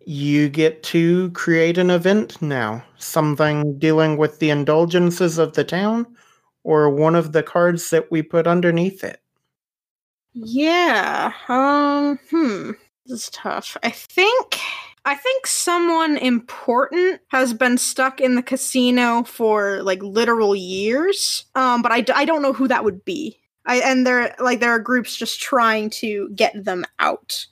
you 0.05 0.49
get 0.49 0.83
to 0.83 1.29
create 1.31 1.77
an 1.77 1.89
event 1.89 2.41
now. 2.41 2.83
Something 2.97 3.77
dealing 3.79 4.17
with 4.17 4.39
the 4.39 4.49
indulgences 4.49 5.37
of 5.37 5.53
the 5.53 5.63
town, 5.63 6.05
or 6.63 6.89
one 6.89 7.15
of 7.15 7.31
the 7.31 7.43
cards 7.43 7.89
that 7.89 8.11
we 8.11 8.21
put 8.21 8.47
underneath 8.47 9.03
it. 9.03 9.21
Yeah. 10.33 11.33
Um, 11.47 12.19
hmm. 12.29 12.71
This 13.05 13.23
is 13.23 13.29
tough. 13.31 13.75
I 13.83 13.89
think 13.89 14.59
I 15.05 15.15
think 15.15 15.47
someone 15.47 16.17
important 16.17 17.21
has 17.29 17.53
been 17.53 17.77
stuck 17.77 18.21
in 18.21 18.35
the 18.35 18.43
casino 18.43 19.23
for 19.23 19.81
like 19.81 20.03
literal 20.03 20.55
years. 20.55 21.45
Um, 21.55 21.81
but 21.81 21.91
I, 21.91 22.05
I 22.13 22.25
don't 22.25 22.41
know 22.41 22.53
who 22.53 22.67
that 22.67 22.83
would 22.83 23.03
be. 23.05 23.39
I 23.65 23.77
and 23.77 24.05
there 24.05 24.35
like 24.39 24.59
there 24.59 24.71
are 24.71 24.79
groups 24.79 25.15
just 25.15 25.39
trying 25.41 25.89
to 25.91 26.29
get 26.35 26.63
them 26.63 26.85
out. 26.99 27.45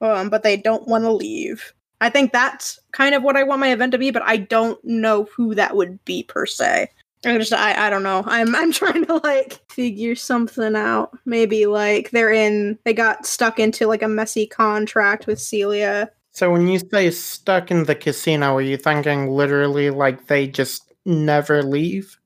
Um, 0.00 0.30
but 0.30 0.42
they 0.42 0.56
don't 0.56 0.88
want 0.88 1.04
to 1.04 1.12
leave. 1.12 1.72
I 2.00 2.10
think 2.10 2.32
that's 2.32 2.80
kind 2.90 3.14
of 3.14 3.22
what 3.22 3.36
I 3.36 3.44
want 3.44 3.60
my 3.60 3.70
event 3.70 3.92
to 3.92 3.98
be, 3.98 4.10
but 4.10 4.22
I 4.22 4.36
don't 4.36 4.82
know 4.84 5.28
who 5.36 5.54
that 5.54 5.76
would 5.76 6.04
be 6.04 6.24
per 6.24 6.46
se. 6.46 6.88
I 7.24 7.38
just 7.38 7.52
I, 7.52 7.86
I 7.86 7.90
don't 7.90 8.02
know. 8.02 8.22
I'm 8.26 8.54
I'm 8.54 8.72
trying 8.72 9.04
to 9.06 9.16
like 9.22 9.60
figure 9.70 10.14
something 10.14 10.76
out. 10.76 11.16
Maybe 11.24 11.66
like 11.66 12.10
they're 12.10 12.32
in 12.32 12.78
they 12.84 12.92
got 12.92 13.26
stuck 13.26 13.58
into 13.58 13.86
like 13.86 14.02
a 14.02 14.08
messy 14.08 14.46
contract 14.46 15.26
with 15.26 15.40
Celia. 15.40 16.10
So 16.32 16.50
when 16.50 16.66
you 16.66 16.78
say 16.78 17.10
stuck 17.10 17.70
in 17.70 17.84
the 17.84 17.94
casino, 17.94 18.56
are 18.56 18.62
you 18.62 18.76
thinking 18.76 19.28
literally 19.28 19.90
like 19.90 20.26
they 20.26 20.46
just 20.46 20.92
never 21.04 21.62
leave? 21.62 22.18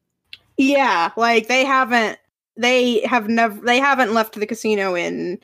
Yeah, 0.57 1.11
like 1.17 1.49
they 1.49 1.65
haven't 1.65 2.19
they 2.57 3.01
have 3.01 3.29
never 3.29 3.61
they 3.61 3.79
haven't 3.79 4.15
left 4.15 4.35
the 4.35 4.47
casino 4.47 4.95
in 4.95 5.39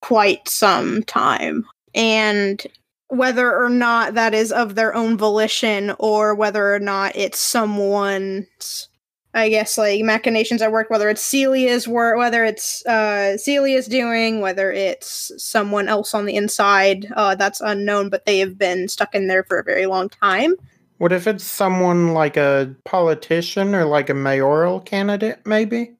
quite 0.00 0.48
some 0.48 1.02
time. 1.04 1.66
And 1.94 2.64
whether 3.10 3.54
or 3.56 3.68
not 3.68 4.14
that 4.14 4.34
is 4.34 4.52
of 4.52 4.74
their 4.74 4.94
own 4.94 5.16
volition 5.16 5.94
or 5.98 6.34
whether 6.34 6.74
or 6.74 6.78
not 6.78 7.14
it's 7.16 7.38
someone's 7.38 8.88
I 9.32 9.48
guess 9.48 9.78
like 9.78 10.02
machinations 10.02 10.60
at 10.60 10.72
work, 10.72 10.90
whether 10.90 11.08
it's 11.08 11.22
Celia's 11.22 11.86
work, 11.86 12.18
whether 12.18 12.44
it's 12.44 12.84
uh, 12.86 13.36
Celia's 13.36 13.86
doing, 13.86 14.40
whether 14.40 14.72
it's 14.72 15.30
someone 15.38 15.88
else 15.88 16.14
on 16.14 16.26
the 16.26 16.34
inside, 16.34 17.06
uh, 17.14 17.36
that's 17.36 17.60
unknown. 17.60 18.10
But 18.10 18.26
they 18.26 18.40
have 18.40 18.58
been 18.58 18.88
stuck 18.88 19.14
in 19.14 19.28
there 19.28 19.44
for 19.44 19.58
a 19.60 19.64
very 19.64 19.86
long 19.86 20.08
time. 20.08 20.54
What 20.98 21.12
if 21.12 21.28
it's 21.28 21.44
someone 21.44 22.12
like 22.12 22.36
a 22.36 22.74
politician 22.84 23.74
or 23.74 23.84
like 23.84 24.10
a 24.10 24.14
mayoral 24.14 24.80
candidate, 24.80 25.40
maybe? 25.46 25.94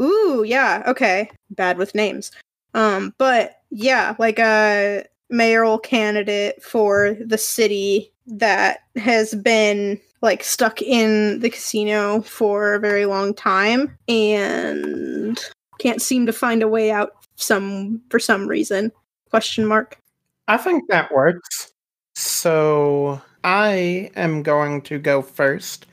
Ooh, 0.00 0.42
yeah, 0.46 0.82
okay. 0.86 1.30
Bad 1.50 1.76
with 1.76 1.94
names. 1.94 2.32
Um, 2.72 3.14
but 3.18 3.60
yeah, 3.70 4.16
like 4.18 4.38
a 4.38 5.04
mayoral 5.32 5.78
candidate 5.78 6.62
for 6.62 7.16
the 7.24 7.38
city 7.38 8.12
that 8.26 8.80
has 8.96 9.34
been 9.34 10.00
like 10.20 10.44
stuck 10.44 10.80
in 10.80 11.40
the 11.40 11.50
casino 11.50 12.20
for 12.22 12.74
a 12.74 12.78
very 12.78 13.06
long 13.06 13.34
time 13.34 13.96
and 14.06 15.42
can't 15.80 16.00
seem 16.00 16.26
to 16.26 16.32
find 16.32 16.62
a 16.62 16.68
way 16.68 16.92
out 16.92 17.14
some 17.34 18.00
for 18.10 18.20
some 18.20 18.46
reason. 18.46 18.92
Question 19.30 19.66
mark. 19.66 19.98
I 20.46 20.56
think 20.58 20.84
that 20.90 21.12
works. 21.12 21.72
So 22.14 23.20
I 23.42 24.10
am 24.14 24.42
going 24.42 24.82
to 24.82 24.98
go 24.98 25.22
first, 25.22 25.86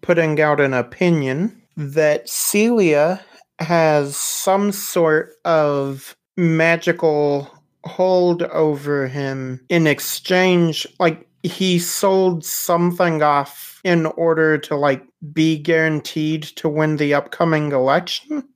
putting 0.00 0.40
out 0.40 0.60
an 0.60 0.74
opinion 0.74 1.60
that 1.76 2.28
Celia 2.28 3.20
has 3.60 4.16
some 4.16 4.72
sort 4.72 5.32
of 5.44 6.16
magical 6.36 7.59
hold 7.84 8.42
over 8.44 9.06
him 9.06 9.64
in 9.68 9.86
exchange 9.86 10.86
like 10.98 11.26
he 11.42 11.78
sold 11.78 12.44
something 12.44 13.22
off 13.22 13.80
in 13.84 14.06
order 14.06 14.58
to 14.58 14.76
like 14.76 15.02
be 15.32 15.58
guaranteed 15.58 16.42
to 16.42 16.68
win 16.68 16.96
the 16.96 17.14
upcoming 17.14 17.72
election? 17.72 18.46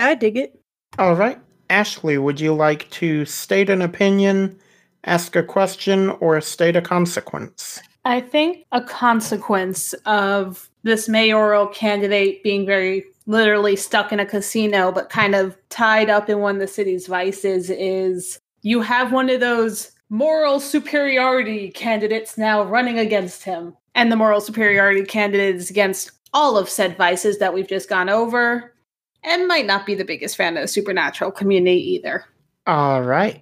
I 0.00 0.14
dig 0.14 0.36
it. 0.36 0.58
all 0.98 1.14
right. 1.14 1.38
Ashley 1.70 2.18
would 2.18 2.40
you 2.40 2.54
like 2.54 2.88
to 2.90 3.24
state 3.24 3.70
an 3.70 3.82
opinion 3.82 4.58
ask 5.04 5.36
a 5.36 5.42
question 5.42 6.10
or 6.10 6.40
state 6.40 6.76
a 6.76 6.82
consequence? 6.82 7.80
I 8.04 8.20
think 8.20 8.66
a 8.72 8.82
consequence 8.82 9.94
of 10.04 10.68
this 10.82 11.08
mayoral 11.08 11.66
candidate 11.68 12.42
being 12.42 12.66
very 12.66 13.04
literally 13.26 13.76
stuck 13.76 14.12
in 14.12 14.20
a 14.20 14.26
casino, 14.26 14.92
but 14.92 15.08
kind 15.08 15.34
of 15.34 15.56
tied 15.70 16.10
up 16.10 16.28
in 16.28 16.40
one 16.40 16.56
of 16.56 16.60
the 16.60 16.66
city's 16.66 17.06
vices 17.06 17.70
is 17.70 18.38
you 18.64 18.80
have 18.80 19.12
one 19.12 19.30
of 19.30 19.38
those 19.38 19.92
moral 20.10 20.58
superiority 20.58 21.70
candidates 21.70 22.36
now 22.36 22.64
running 22.64 22.98
against 22.98 23.44
him. 23.44 23.76
And 23.94 24.10
the 24.10 24.16
moral 24.16 24.40
superiority 24.40 25.04
candidate 25.04 25.54
is 25.54 25.70
against 25.70 26.10
all 26.32 26.58
of 26.58 26.68
said 26.68 26.96
vices 26.96 27.38
that 27.38 27.54
we've 27.54 27.68
just 27.68 27.88
gone 27.88 28.08
over, 28.08 28.74
and 29.22 29.46
might 29.46 29.66
not 29.66 29.86
be 29.86 29.94
the 29.94 30.04
biggest 30.04 30.36
fan 30.36 30.56
of 30.56 30.62
the 30.62 30.68
supernatural 30.68 31.30
community 31.30 31.78
either. 31.94 32.24
all 32.66 33.02
right 33.02 33.40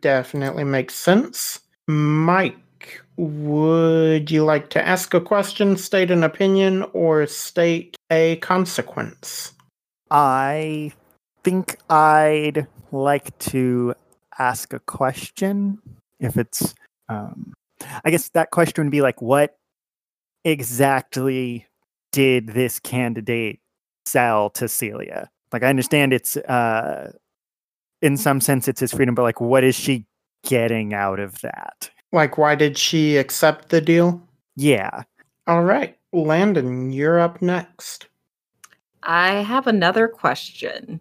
definitely 0.00 0.64
makes 0.64 0.94
sense 0.94 1.60
mike 1.88 3.02
would 3.16 4.30
you 4.30 4.44
like 4.44 4.70
to 4.70 4.86
ask 4.86 5.12
a 5.12 5.20
question 5.20 5.76
state 5.76 6.10
an 6.10 6.22
opinion 6.22 6.84
or 6.92 7.26
state 7.26 7.96
a 8.10 8.36
consequence 8.36 9.52
I 10.10 10.92
think 11.44 11.76
I'd 11.88 12.66
like 12.92 13.36
to 13.38 13.94
ask 14.40 14.72
a 14.72 14.80
question. 14.80 15.78
If 16.18 16.36
it's, 16.36 16.74
um, 17.08 17.52
I 18.04 18.10
guess 18.10 18.30
that 18.30 18.50
question 18.50 18.84
would 18.84 18.90
be 18.90 19.02
like, 19.02 19.22
what 19.22 19.56
exactly 20.44 21.66
did 22.12 22.48
this 22.48 22.80
candidate 22.80 23.60
sell 24.06 24.50
to 24.50 24.68
Celia? 24.68 25.30
Like, 25.52 25.62
I 25.62 25.68
understand 25.68 26.12
it's, 26.12 26.36
uh, 26.36 27.12
in 28.02 28.16
some 28.16 28.40
sense, 28.40 28.66
it's 28.66 28.80
his 28.80 28.92
freedom, 28.92 29.14
but 29.14 29.22
like, 29.22 29.40
what 29.40 29.62
is 29.62 29.74
she 29.74 30.06
getting 30.44 30.94
out 30.94 31.20
of 31.20 31.40
that? 31.42 31.90
Like, 32.12 32.38
why 32.38 32.54
did 32.54 32.78
she 32.78 33.18
accept 33.18 33.68
the 33.68 33.80
deal? 33.80 34.20
Yeah. 34.56 35.02
All 35.46 35.64
right, 35.64 35.96
Landon, 36.12 36.92
you're 36.92 37.20
up 37.20 37.42
next. 37.42 38.08
I 39.02 39.42
have 39.42 39.66
another 39.66 40.08
question. 40.08 41.00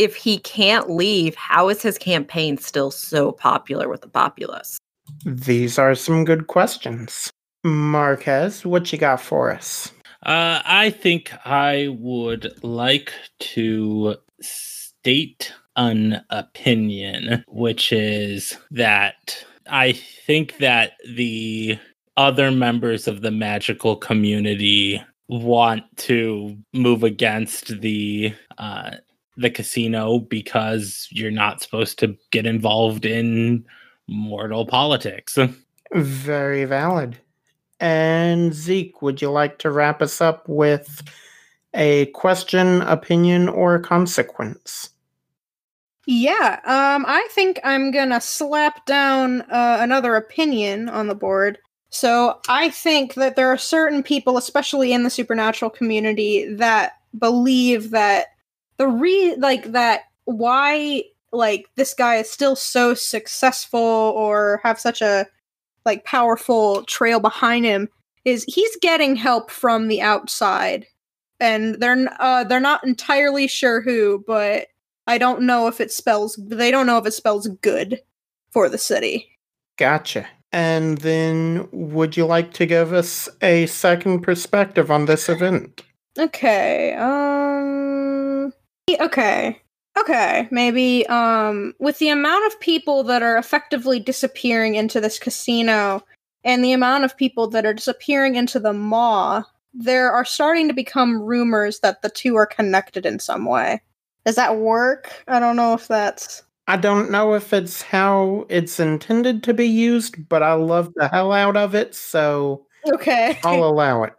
If 0.00 0.16
he 0.16 0.38
can't 0.38 0.88
leave, 0.88 1.34
how 1.34 1.68
is 1.68 1.82
his 1.82 1.98
campaign 1.98 2.56
still 2.56 2.90
so 2.90 3.32
popular 3.32 3.86
with 3.86 4.00
the 4.00 4.08
populace? 4.08 4.78
These 5.26 5.78
are 5.78 5.94
some 5.94 6.24
good 6.24 6.46
questions. 6.46 7.30
Marquez, 7.64 8.64
what 8.64 8.90
you 8.90 8.98
got 8.98 9.20
for 9.20 9.52
us? 9.52 9.92
Uh, 10.24 10.62
I 10.64 10.88
think 10.88 11.34
I 11.44 11.94
would 11.98 12.50
like 12.64 13.12
to 13.40 14.16
state 14.40 15.52
an 15.76 16.22
opinion, 16.30 17.44
which 17.46 17.92
is 17.92 18.56
that 18.70 19.44
I 19.68 19.92
think 19.92 20.56
that 20.60 20.92
the 21.14 21.78
other 22.16 22.50
members 22.50 23.06
of 23.06 23.20
the 23.20 23.30
magical 23.30 23.96
community 23.96 25.02
want 25.28 25.84
to 25.96 26.56
move 26.72 27.04
against 27.04 27.82
the 27.82 28.34
uh, 28.56 28.92
the 29.40 29.50
casino 29.50 30.18
because 30.18 31.08
you're 31.10 31.30
not 31.30 31.62
supposed 31.62 31.98
to 31.98 32.16
get 32.30 32.46
involved 32.46 33.04
in 33.04 33.64
mortal 34.06 34.66
politics. 34.66 35.38
Very 35.92 36.64
valid. 36.64 37.16
And 37.80 38.52
Zeke, 38.52 39.00
would 39.00 39.22
you 39.22 39.30
like 39.30 39.58
to 39.58 39.70
wrap 39.70 40.02
us 40.02 40.20
up 40.20 40.48
with 40.48 41.02
a 41.72 42.06
question, 42.06 42.82
opinion, 42.82 43.48
or 43.48 43.78
consequence? 43.78 44.90
Yeah, 46.06 46.60
um, 46.64 47.04
I 47.06 47.26
think 47.30 47.60
I'm 47.64 47.90
gonna 47.90 48.20
slap 48.20 48.84
down 48.84 49.42
uh, 49.42 49.78
another 49.80 50.16
opinion 50.16 50.88
on 50.88 51.06
the 51.06 51.14
board. 51.14 51.58
So 51.90 52.40
I 52.48 52.70
think 52.70 53.14
that 53.14 53.36
there 53.36 53.48
are 53.48 53.58
certain 53.58 54.02
people, 54.02 54.36
especially 54.36 54.92
in 54.92 55.02
the 55.02 55.10
supernatural 55.10 55.70
community, 55.70 56.52
that 56.54 56.92
believe 57.18 57.90
that 57.90 58.28
the 58.80 58.88
re 58.88 59.36
like 59.36 59.72
that 59.72 60.04
why 60.24 61.04
like 61.32 61.66
this 61.76 61.92
guy 61.92 62.16
is 62.16 62.30
still 62.30 62.56
so 62.56 62.94
successful 62.94 63.78
or 63.78 64.58
have 64.64 64.80
such 64.80 65.02
a 65.02 65.26
like 65.84 66.02
powerful 66.06 66.82
trail 66.84 67.20
behind 67.20 67.66
him 67.66 67.90
is 68.24 68.42
he's 68.48 68.74
getting 68.80 69.16
help 69.16 69.50
from 69.50 69.88
the 69.88 70.00
outside 70.00 70.86
and 71.40 71.74
they're 71.74 72.08
uh 72.20 72.42
they're 72.44 72.58
not 72.58 72.82
entirely 72.82 73.46
sure 73.46 73.82
who 73.82 74.24
but 74.26 74.68
i 75.06 75.18
don't 75.18 75.42
know 75.42 75.66
if 75.66 75.78
it 75.78 75.92
spells 75.92 76.40
they 76.46 76.70
don't 76.70 76.86
know 76.86 76.96
if 76.96 77.04
it 77.04 77.12
spells 77.12 77.48
good 77.60 78.00
for 78.50 78.70
the 78.70 78.78
city 78.78 79.26
Gotcha. 79.76 80.26
And 80.52 80.98
then, 80.98 81.66
would 81.72 82.18
you 82.18 82.26
like 82.26 82.52
to 82.54 82.66
give 82.66 82.92
us 82.92 83.30
a 83.40 83.64
second 83.64 84.20
perspective 84.20 84.90
on 84.90 85.06
this 85.06 85.30
event? 85.30 85.82
okay 86.18 86.94
um 86.94 87.79
okay. 89.00 89.60
Okay. 89.98 90.48
Maybe 90.50 91.06
um 91.08 91.74
with 91.78 91.98
the 91.98 92.08
amount 92.08 92.46
of 92.46 92.60
people 92.60 93.02
that 93.04 93.22
are 93.22 93.36
effectively 93.36 94.00
disappearing 94.00 94.74
into 94.74 95.00
this 95.00 95.18
casino 95.18 96.02
and 96.44 96.64
the 96.64 96.72
amount 96.72 97.04
of 97.04 97.16
people 97.16 97.48
that 97.48 97.66
are 97.66 97.74
disappearing 97.74 98.36
into 98.36 98.58
the 98.58 98.72
maw 98.72 99.42
there 99.72 100.10
are 100.10 100.24
starting 100.24 100.68
to 100.68 100.74
become 100.74 101.22
rumors 101.22 101.80
that 101.80 102.02
the 102.02 102.10
two 102.10 102.34
are 102.36 102.46
connected 102.46 103.06
in 103.06 103.18
some 103.18 103.44
way. 103.44 103.80
Does 104.24 104.36
that 104.36 104.56
work? 104.56 105.12
I 105.28 105.38
don't 105.38 105.56
know 105.56 105.74
if 105.74 105.88
that's 105.88 106.42
I 106.66 106.76
don't 106.76 107.10
know 107.10 107.34
if 107.34 107.52
it's 107.52 107.82
how 107.82 108.46
it's 108.48 108.78
intended 108.78 109.42
to 109.44 109.54
be 109.54 109.66
used, 109.66 110.28
but 110.28 110.42
I 110.42 110.52
love 110.54 110.92
the 110.94 111.08
hell 111.08 111.32
out 111.32 111.56
of 111.56 111.74
it, 111.74 111.94
so 111.94 112.66
okay. 112.92 113.38
I'll 113.44 113.64
allow 113.70 114.04
it. 114.04 114.12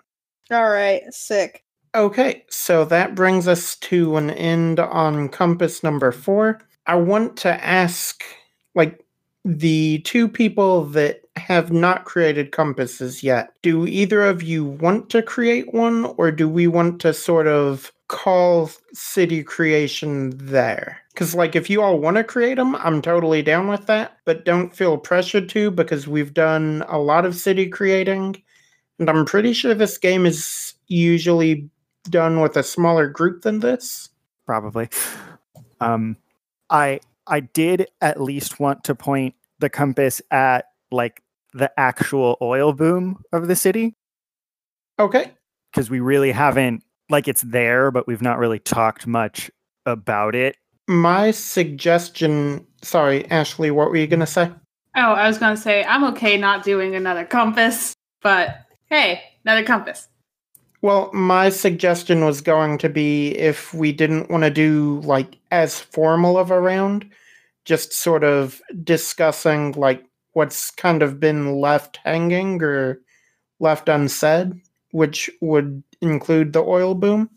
all 0.51 0.69
right. 0.69 1.01
Sick 1.13 1.63
Okay, 1.93 2.45
so 2.49 2.85
that 2.85 3.15
brings 3.15 3.47
us 3.49 3.75
to 3.77 4.15
an 4.15 4.29
end 4.31 4.79
on 4.79 5.27
compass 5.27 5.83
number 5.83 6.11
four. 6.13 6.59
I 6.87 6.95
want 6.95 7.35
to 7.37 7.63
ask, 7.65 8.23
like, 8.75 9.05
the 9.43 9.99
two 9.99 10.27
people 10.29 10.85
that 10.85 11.21
have 11.35 11.71
not 11.71 12.05
created 12.05 12.51
compasses 12.53 13.23
yet, 13.23 13.53
do 13.61 13.85
either 13.87 14.23
of 14.23 14.41
you 14.41 14.63
want 14.63 15.09
to 15.09 15.21
create 15.21 15.73
one, 15.73 16.05
or 16.17 16.31
do 16.31 16.47
we 16.47 16.65
want 16.67 17.01
to 17.01 17.13
sort 17.13 17.47
of 17.47 17.91
call 18.07 18.69
city 18.93 19.43
creation 19.43 20.31
there? 20.37 20.97
Because, 21.13 21.35
like, 21.35 21.57
if 21.57 21.69
you 21.69 21.81
all 21.81 21.99
want 21.99 22.15
to 22.15 22.23
create 22.23 22.55
them, 22.55 22.75
I'm 22.77 23.01
totally 23.01 23.41
down 23.41 23.67
with 23.67 23.85
that, 23.87 24.17
but 24.25 24.45
don't 24.45 24.73
feel 24.73 24.97
pressured 24.97 25.49
to 25.49 25.71
because 25.71 26.07
we've 26.07 26.33
done 26.33 26.85
a 26.87 26.99
lot 26.99 27.25
of 27.25 27.35
city 27.35 27.67
creating, 27.67 28.41
and 28.99 29.09
I'm 29.09 29.25
pretty 29.25 29.53
sure 29.53 29.73
this 29.73 29.97
game 29.97 30.25
is 30.25 30.73
usually 30.87 31.69
done 32.09 32.39
with 32.41 32.57
a 32.57 32.63
smaller 32.63 33.07
group 33.07 33.41
than 33.43 33.59
this. 33.59 34.09
probably. 34.45 34.89
Um, 35.79 36.17
I 36.69 36.99
I 37.27 37.39
did 37.41 37.87
at 38.01 38.21
least 38.21 38.59
want 38.59 38.83
to 38.85 38.95
point 38.95 39.35
the 39.59 39.69
compass 39.69 40.21
at 40.31 40.65
like 40.91 41.21
the 41.53 41.71
actual 41.79 42.37
oil 42.41 42.73
boom 42.73 43.21
of 43.31 43.47
the 43.47 43.55
city 43.55 43.95
Okay. 44.99 45.31
because 45.71 45.89
we 45.89 45.99
really 45.99 46.31
haven't 46.31 46.83
like 47.09 47.27
it's 47.27 47.41
there, 47.41 47.91
but 47.91 48.07
we've 48.07 48.21
not 48.21 48.37
really 48.37 48.59
talked 48.59 49.05
much 49.07 49.49
about 49.85 50.35
it. 50.35 50.55
My 50.87 51.31
suggestion. 51.31 52.65
Sorry, 52.83 53.29
Ashley, 53.29 53.69
what 53.71 53.89
were 53.89 53.97
you 53.97 54.07
going 54.07 54.19
to 54.21 54.25
say? 54.25 54.51
Oh, 54.95 55.13
I 55.13 55.27
was 55.27 55.37
gonna 55.37 55.55
say 55.55 55.85
I'm 55.85 56.03
okay 56.05 56.35
not 56.37 56.63
doing 56.63 56.95
another 56.95 57.23
compass, 57.23 57.93
but 58.21 58.57
hey, 58.89 59.21
another 59.45 59.63
compass. 59.63 60.09
Well, 60.82 61.11
my 61.13 61.49
suggestion 61.49 62.25
was 62.25 62.41
going 62.41 62.79
to 62.79 62.89
be 62.89 63.38
if 63.38 63.73
we 63.73 63.91
didn't 63.91 64.32
want 64.32 64.43
to 64.43 64.49
do 64.49 64.99
like 65.03 65.38
as 65.51 65.79
formal 65.79 66.38
of 66.38 66.49
a 66.49 66.59
round, 66.59 67.07
just 67.65 67.93
sort 67.93 68.23
of 68.23 68.61
discussing 68.84 69.73
like 69.73 70.03
what's 70.34 70.71
kind 70.71 71.03
of 71.03 71.19
been 71.19 71.59
left 71.59 71.99
hanging 72.03 72.61
or 72.63 72.99
left 73.59 73.89
unsaid, 73.89 74.59
which 74.91 75.29
would 75.39 75.84
include 76.01 76.53
the 76.53 76.63
oil 76.63 76.95
boom. 76.95 77.29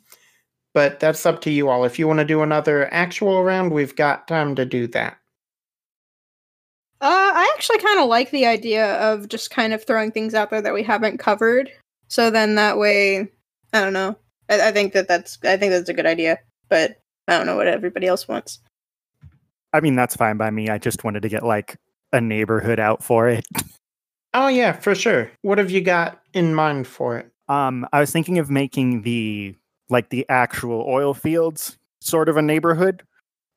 But 0.72 0.98
that's 0.98 1.26
up 1.26 1.40
to 1.42 1.50
you 1.50 1.68
all. 1.68 1.84
If 1.84 1.98
you 1.98 2.08
want 2.08 2.20
to 2.20 2.24
do 2.24 2.42
another 2.42 2.92
actual 2.92 3.44
round, 3.44 3.72
we've 3.72 3.94
got 3.94 4.26
time 4.26 4.54
to 4.56 4.64
do 4.64 4.86
that. 4.88 5.18
Uh, 7.00 7.32
I 7.34 7.52
actually 7.54 7.78
kind 7.78 8.00
of 8.00 8.08
like 8.08 8.30
the 8.30 8.46
idea 8.46 8.94
of 8.94 9.28
just 9.28 9.50
kind 9.50 9.74
of 9.74 9.84
throwing 9.84 10.10
things 10.10 10.34
out 10.34 10.48
there 10.48 10.62
that 10.62 10.72
we 10.72 10.82
haven't 10.82 11.18
covered. 11.18 11.70
So 12.08 12.30
then 12.30 12.54
that 12.54 12.78
way, 12.78 13.30
I 13.74 13.80
don't 13.80 13.92
know. 13.92 14.16
I, 14.48 14.68
I 14.68 14.72
think 14.72 14.94
that 14.94 15.08
that's 15.08 15.38
I 15.44 15.58
think 15.58 15.72
that's 15.72 15.90
a 15.90 15.94
good 15.94 16.06
idea, 16.06 16.38
but 16.70 17.02
I 17.28 17.36
don't 17.36 17.46
know 17.46 17.56
what 17.56 17.66
everybody 17.66 18.06
else 18.06 18.26
wants. 18.26 18.60
I 19.72 19.80
mean, 19.80 19.96
that's 19.96 20.16
fine 20.16 20.36
by 20.36 20.50
me. 20.50 20.70
I 20.70 20.78
just 20.78 21.02
wanted 21.02 21.22
to 21.22 21.28
get 21.28 21.42
like 21.42 21.76
a 22.12 22.20
neighborhood 22.20 22.78
out 22.80 23.02
for 23.02 23.28
it. 23.28 23.44
Oh, 24.36 24.48
yeah, 24.48 24.72
for 24.72 24.96
sure. 24.96 25.30
What 25.42 25.58
have 25.58 25.70
you 25.70 25.80
got 25.80 26.20
in 26.32 26.56
mind 26.56 26.88
for 26.88 27.16
it? 27.18 27.30
Um, 27.48 27.86
I 27.92 28.00
was 28.00 28.10
thinking 28.10 28.40
of 28.40 28.50
making 28.50 29.02
the 29.02 29.54
like 29.88 30.08
the 30.08 30.26
actual 30.28 30.84
oil 30.88 31.14
fields 31.14 31.78
sort 32.00 32.28
of 32.28 32.36
a 32.36 32.42
neighborhood. 32.42 33.04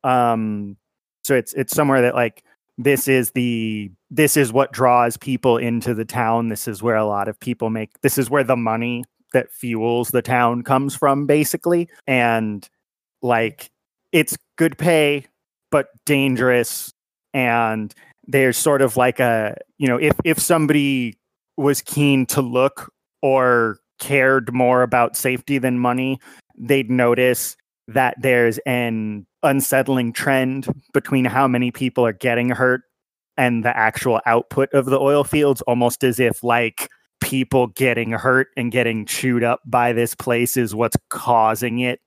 Um, 0.04 0.78
so 1.24 1.36
it's 1.36 1.54
it's 1.54 1.76
somewhere 1.76 2.04
that 2.04 2.14
like 2.14 2.44
this 2.78 3.08
is 3.08 3.32
the 3.32 3.90
this 4.12 4.38
is 4.38 4.54
what 4.54 4.72
draws 4.72 5.18
people 5.18 5.58
into 5.58 5.96
the 5.96 6.06
town. 6.06 6.50
This 6.50 6.68
is 6.68 6.84
where 6.84 6.96
a 6.96 7.08
lot 7.08 7.28
of 7.28 7.40
people 7.40 7.72
make. 7.72 8.00
This 8.02 8.20
is 8.20 8.30
where 8.30 8.44
the 8.44 8.56
money 8.56 9.04
that 9.38 9.52
fuels 9.52 10.10
the 10.10 10.24
town 10.24 10.64
comes 10.64 10.96
from, 10.96 11.28
basically. 11.28 11.88
And 12.08 12.68
like 13.22 13.70
it's 14.12 14.36
good 14.58 14.80
pay, 14.80 15.28
but 15.70 15.90
dangerous. 16.08 16.92
And 17.36 17.94
there's 18.26 18.58
sort 18.58 18.82
of 18.82 18.98
like 18.98 19.20
a 19.20 19.56
you 19.78 19.88
know 19.88 19.98
if 19.98 20.16
if 20.24 20.40
somebody 20.40 21.20
was 21.56 21.84
keen 21.84 22.26
to 22.26 22.42
look 22.42 22.92
or 23.22 23.78
cared 24.00 24.54
more 24.54 24.82
about 24.82 25.16
safety 25.16 25.60
than 25.60 25.78
money, 25.78 26.20
they'd 26.58 26.90
notice 26.90 27.56
that 27.88 28.16
there's 28.20 28.58
an 28.66 29.26
unsettling 29.44 30.14
trend 30.14 30.68
between 30.94 31.26
how 31.26 31.48
many 31.48 31.72
people 31.72 32.06
are 32.06 32.14
getting 32.14 32.50
hurt 32.50 32.82
and 33.38 33.64
the 33.64 33.76
actual 33.78 34.20
output 34.26 34.74
of 34.74 34.86
the 34.86 35.00
oil 35.00 35.24
fields, 35.24 35.62
almost 35.62 36.04
as 36.04 36.20
if 36.20 36.44
like 36.44 36.90
people 37.28 37.68
getting 37.68 38.12
hurt 38.12 38.48
and 38.56 38.72
getting 38.72 39.06
chewed 39.06 39.44
up 39.44 39.60
by 39.66 39.92
this 39.92 40.16
place 40.16 40.56
is 40.56 40.74
what's 40.74 40.96
causing 41.10 41.80
it 41.80 42.00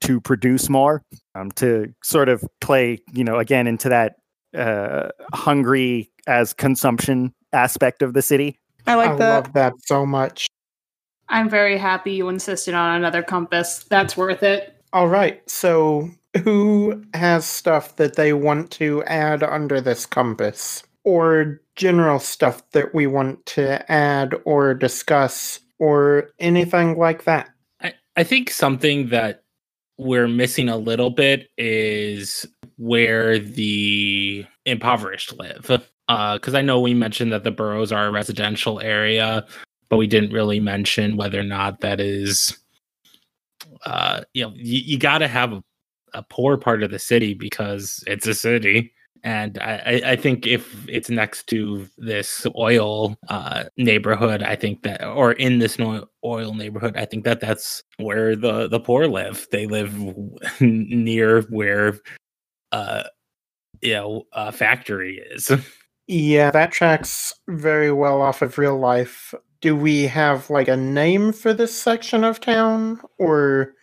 to 0.00 0.20
produce 0.20 0.68
more. 0.68 1.02
Um, 1.34 1.50
to 1.52 1.92
sort 2.04 2.28
of 2.28 2.44
play, 2.60 3.00
you 3.12 3.24
know, 3.24 3.40
again 3.40 3.66
into 3.66 3.88
that 3.88 4.14
uh, 4.56 5.08
hungry 5.34 6.12
as 6.28 6.52
consumption 6.52 7.34
aspect 7.52 8.02
of 8.02 8.14
the 8.14 8.22
city. 8.22 8.60
I 8.86 8.94
like 8.94 9.10
I 9.10 9.14
that. 9.16 9.34
love 9.34 9.52
that 9.54 9.72
so 9.84 10.06
much. 10.06 10.46
I'm 11.28 11.50
very 11.50 11.76
happy 11.76 12.12
you 12.12 12.28
insisted 12.28 12.74
on 12.74 12.94
another 12.94 13.24
compass. 13.24 13.84
That's 13.90 14.16
worth 14.16 14.44
it. 14.44 14.80
All 14.92 15.08
right. 15.08 15.42
So, 15.50 16.08
who 16.44 17.02
has 17.14 17.44
stuff 17.44 17.96
that 17.96 18.14
they 18.14 18.32
want 18.32 18.70
to 18.72 19.02
add 19.04 19.42
under 19.42 19.80
this 19.80 20.06
compass? 20.06 20.84
Or 21.08 21.62
general 21.74 22.18
stuff 22.18 22.70
that 22.72 22.94
we 22.94 23.06
want 23.06 23.46
to 23.46 23.90
add 23.90 24.34
or 24.44 24.74
discuss 24.74 25.58
or 25.78 26.28
anything 26.38 26.98
like 26.98 27.24
that? 27.24 27.48
I, 27.80 27.94
I 28.16 28.24
think 28.24 28.50
something 28.50 29.08
that 29.08 29.44
we're 29.96 30.28
missing 30.28 30.68
a 30.68 30.76
little 30.76 31.08
bit 31.08 31.48
is 31.56 32.44
where 32.76 33.38
the 33.38 34.44
impoverished 34.66 35.32
live. 35.38 35.82
Because 36.08 36.54
I 36.54 36.60
know 36.60 36.78
we 36.78 36.92
mentioned 36.92 37.32
that 37.32 37.44
the 37.44 37.52
boroughs 37.52 37.90
are 37.90 38.08
a 38.08 38.10
residential 38.10 38.78
area, 38.80 39.46
but 39.88 39.96
we 39.96 40.06
didn't 40.06 40.34
really 40.34 40.60
mention 40.60 41.16
whether 41.16 41.40
or 41.40 41.44
not 41.44 41.80
that 41.80 42.00
is, 42.00 42.58
uh, 43.86 44.24
you 44.34 44.44
know, 44.44 44.52
you, 44.54 44.80
you 44.84 44.98
got 44.98 45.18
to 45.18 45.28
have 45.28 45.54
a, 45.54 45.62
a 46.12 46.22
poor 46.22 46.58
part 46.58 46.82
of 46.82 46.90
the 46.90 46.98
city 46.98 47.32
because 47.32 48.04
it's 48.06 48.26
a 48.26 48.34
city. 48.34 48.92
And 49.24 49.58
I, 49.58 50.00
I- 50.04 50.16
think 50.16 50.46
if 50.46 50.88
it's 50.88 51.10
next 51.10 51.46
to 51.48 51.88
this 51.98 52.46
oil 52.56 53.16
uh, 53.28 53.64
neighborhood, 53.76 54.42
I 54.42 54.56
think 54.56 54.82
that, 54.82 55.04
or 55.04 55.32
in 55.32 55.58
this 55.58 55.78
oil 56.24 56.54
neighborhood, 56.54 56.96
I 56.96 57.04
think 57.04 57.24
that 57.24 57.40
that's 57.40 57.82
where 57.98 58.36
the 58.36 58.68
the 58.68 58.80
poor 58.80 59.06
live. 59.06 59.46
They 59.50 59.66
live 59.66 59.94
near 60.60 61.42
where, 61.42 61.98
uh, 62.72 63.04
you 63.82 63.94
know, 63.94 64.24
a 64.32 64.52
factory 64.52 65.18
is. 65.32 65.50
Yeah, 66.10 66.50
that 66.52 66.72
tracks 66.72 67.34
very 67.48 67.92
well 67.92 68.22
off 68.22 68.40
of 68.40 68.56
real 68.56 68.78
life. 68.78 69.34
Do 69.60 69.76
we 69.76 70.04
have 70.04 70.48
like 70.48 70.66
a 70.68 70.76
name 70.76 71.34
for 71.34 71.52
this 71.52 71.78
section 71.78 72.24
of 72.24 72.40
town? 72.40 73.00
Or 73.18 73.74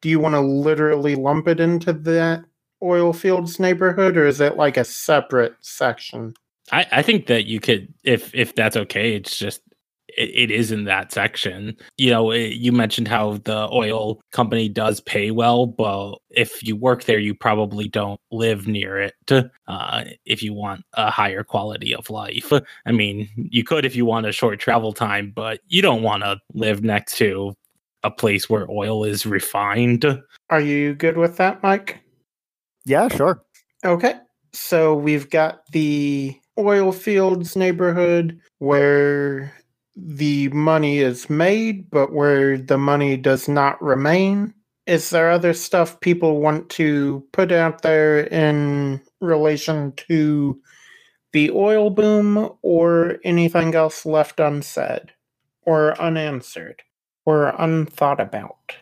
do 0.00 0.08
you 0.08 0.18
want 0.18 0.34
to 0.34 0.40
literally 0.40 1.14
lump 1.14 1.46
it 1.46 1.60
into 1.60 1.92
that 1.92 2.44
oil 2.84 3.12
fields 3.12 3.58
neighborhood? 3.58 4.16
Or 4.16 4.26
is 4.26 4.40
it 4.40 4.56
like 4.56 4.76
a 4.76 4.84
separate 4.84 5.54
section? 5.60 6.34
I, 6.72 6.86
I 6.92 7.02
think 7.02 7.26
that 7.26 7.46
you 7.46 7.60
could, 7.60 7.92
if 8.04 8.34
if 8.34 8.54
that's 8.54 8.76
okay. 8.76 9.14
It's 9.14 9.36
just 9.36 9.60
it, 10.16 10.30
it 10.30 10.50
is 10.50 10.72
in 10.72 10.84
that 10.84 11.12
section. 11.12 11.76
You 11.96 12.10
know, 12.10 12.30
it, 12.30 12.54
you 12.54 12.72
mentioned 12.72 13.08
how 13.08 13.38
the 13.44 13.68
oil 13.70 14.20
company 14.32 14.68
does 14.68 15.00
pay 15.00 15.30
well, 15.30 15.66
but 15.66 16.16
if 16.30 16.62
you 16.62 16.76
work 16.76 17.04
there, 17.04 17.18
you 17.18 17.34
probably 17.34 17.88
don't 17.88 18.20
live 18.30 18.66
near 18.66 18.98
it. 18.98 19.14
Uh, 19.68 20.04
if 20.24 20.42
you 20.42 20.52
want 20.52 20.84
a 20.94 21.10
higher 21.10 21.44
quality 21.44 21.94
of 21.94 22.10
life, 22.10 22.52
I 22.86 22.92
mean, 22.92 23.28
you 23.36 23.64
could 23.64 23.84
if 23.84 23.96
you 23.96 24.04
want 24.04 24.26
a 24.26 24.32
short 24.32 24.58
travel 24.60 24.92
time, 24.92 25.32
but 25.34 25.60
you 25.68 25.82
don't 25.82 26.02
want 26.02 26.22
to 26.22 26.38
live 26.52 26.82
next 26.82 27.16
to 27.18 27.54
a 28.02 28.10
place 28.10 28.50
where 28.50 28.70
oil 28.70 29.04
is 29.04 29.24
refined. 29.24 30.04
Are 30.50 30.60
you 30.60 30.94
good 30.94 31.16
with 31.16 31.36
that, 31.38 31.62
Mike? 31.62 32.03
Yeah, 32.84 33.08
sure. 33.08 33.42
Okay. 33.84 34.14
So 34.52 34.94
we've 34.94 35.28
got 35.30 35.66
the 35.72 36.38
oil 36.58 36.92
fields 36.92 37.56
neighborhood 37.56 38.40
where 38.58 39.52
the 39.96 40.48
money 40.48 40.98
is 40.98 41.30
made, 41.30 41.90
but 41.90 42.12
where 42.12 42.58
the 42.58 42.78
money 42.78 43.16
does 43.16 43.48
not 43.48 43.80
remain. 43.82 44.54
Is 44.86 45.10
there 45.10 45.30
other 45.30 45.54
stuff 45.54 46.00
people 46.00 46.40
want 46.40 46.68
to 46.70 47.24
put 47.32 47.50
out 47.52 47.82
there 47.82 48.20
in 48.20 49.00
relation 49.20 49.92
to 50.08 50.60
the 51.32 51.50
oil 51.50 51.90
boom 51.90 52.50
or 52.62 53.18
anything 53.24 53.74
else 53.74 54.04
left 54.04 54.38
unsaid 54.38 55.12
or 55.62 56.00
unanswered 56.00 56.82
or 57.24 57.54
unthought 57.58 58.20
about? 58.20 58.76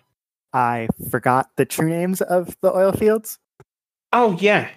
I 0.52 0.88
forgot 1.10 1.50
the 1.56 1.64
true 1.64 1.88
names 1.88 2.20
of 2.20 2.56
the 2.60 2.76
oil 2.76 2.92
fields. 2.92 3.38
Oh, 4.12 4.36
yeah. 4.40 4.68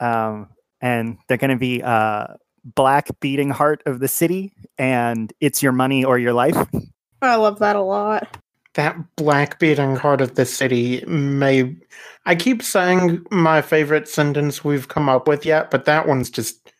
Um, 0.00 0.48
and 0.80 1.18
they're 1.28 1.36
going 1.36 1.50
to 1.50 1.56
be 1.56 1.82
uh, 1.82 2.26
Black 2.64 3.08
Beating 3.20 3.50
Heart 3.50 3.82
of 3.86 4.00
the 4.00 4.08
City 4.08 4.52
and 4.78 5.32
It's 5.40 5.62
Your 5.62 5.72
Money 5.72 6.04
or 6.04 6.18
Your 6.18 6.32
Life. 6.32 6.56
I 7.22 7.36
love 7.36 7.58
that 7.58 7.76
a 7.76 7.82
lot. 7.82 8.38
That 8.74 8.96
black 9.16 9.58
beating 9.58 9.96
heart 9.96 10.20
of 10.20 10.36
the 10.36 10.46
city 10.46 11.04
may. 11.06 11.76
I 12.24 12.34
keep 12.34 12.62
saying 12.62 13.26
my 13.30 13.62
favorite 13.62 14.08
sentence 14.08 14.62
we've 14.64 14.88
come 14.88 15.08
up 15.08 15.26
with 15.26 15.44
yet, 15.44 15.70
but 15.70 15.84
that 15.86 16.06
one's 16.06 16.30
just. 16.30 16.72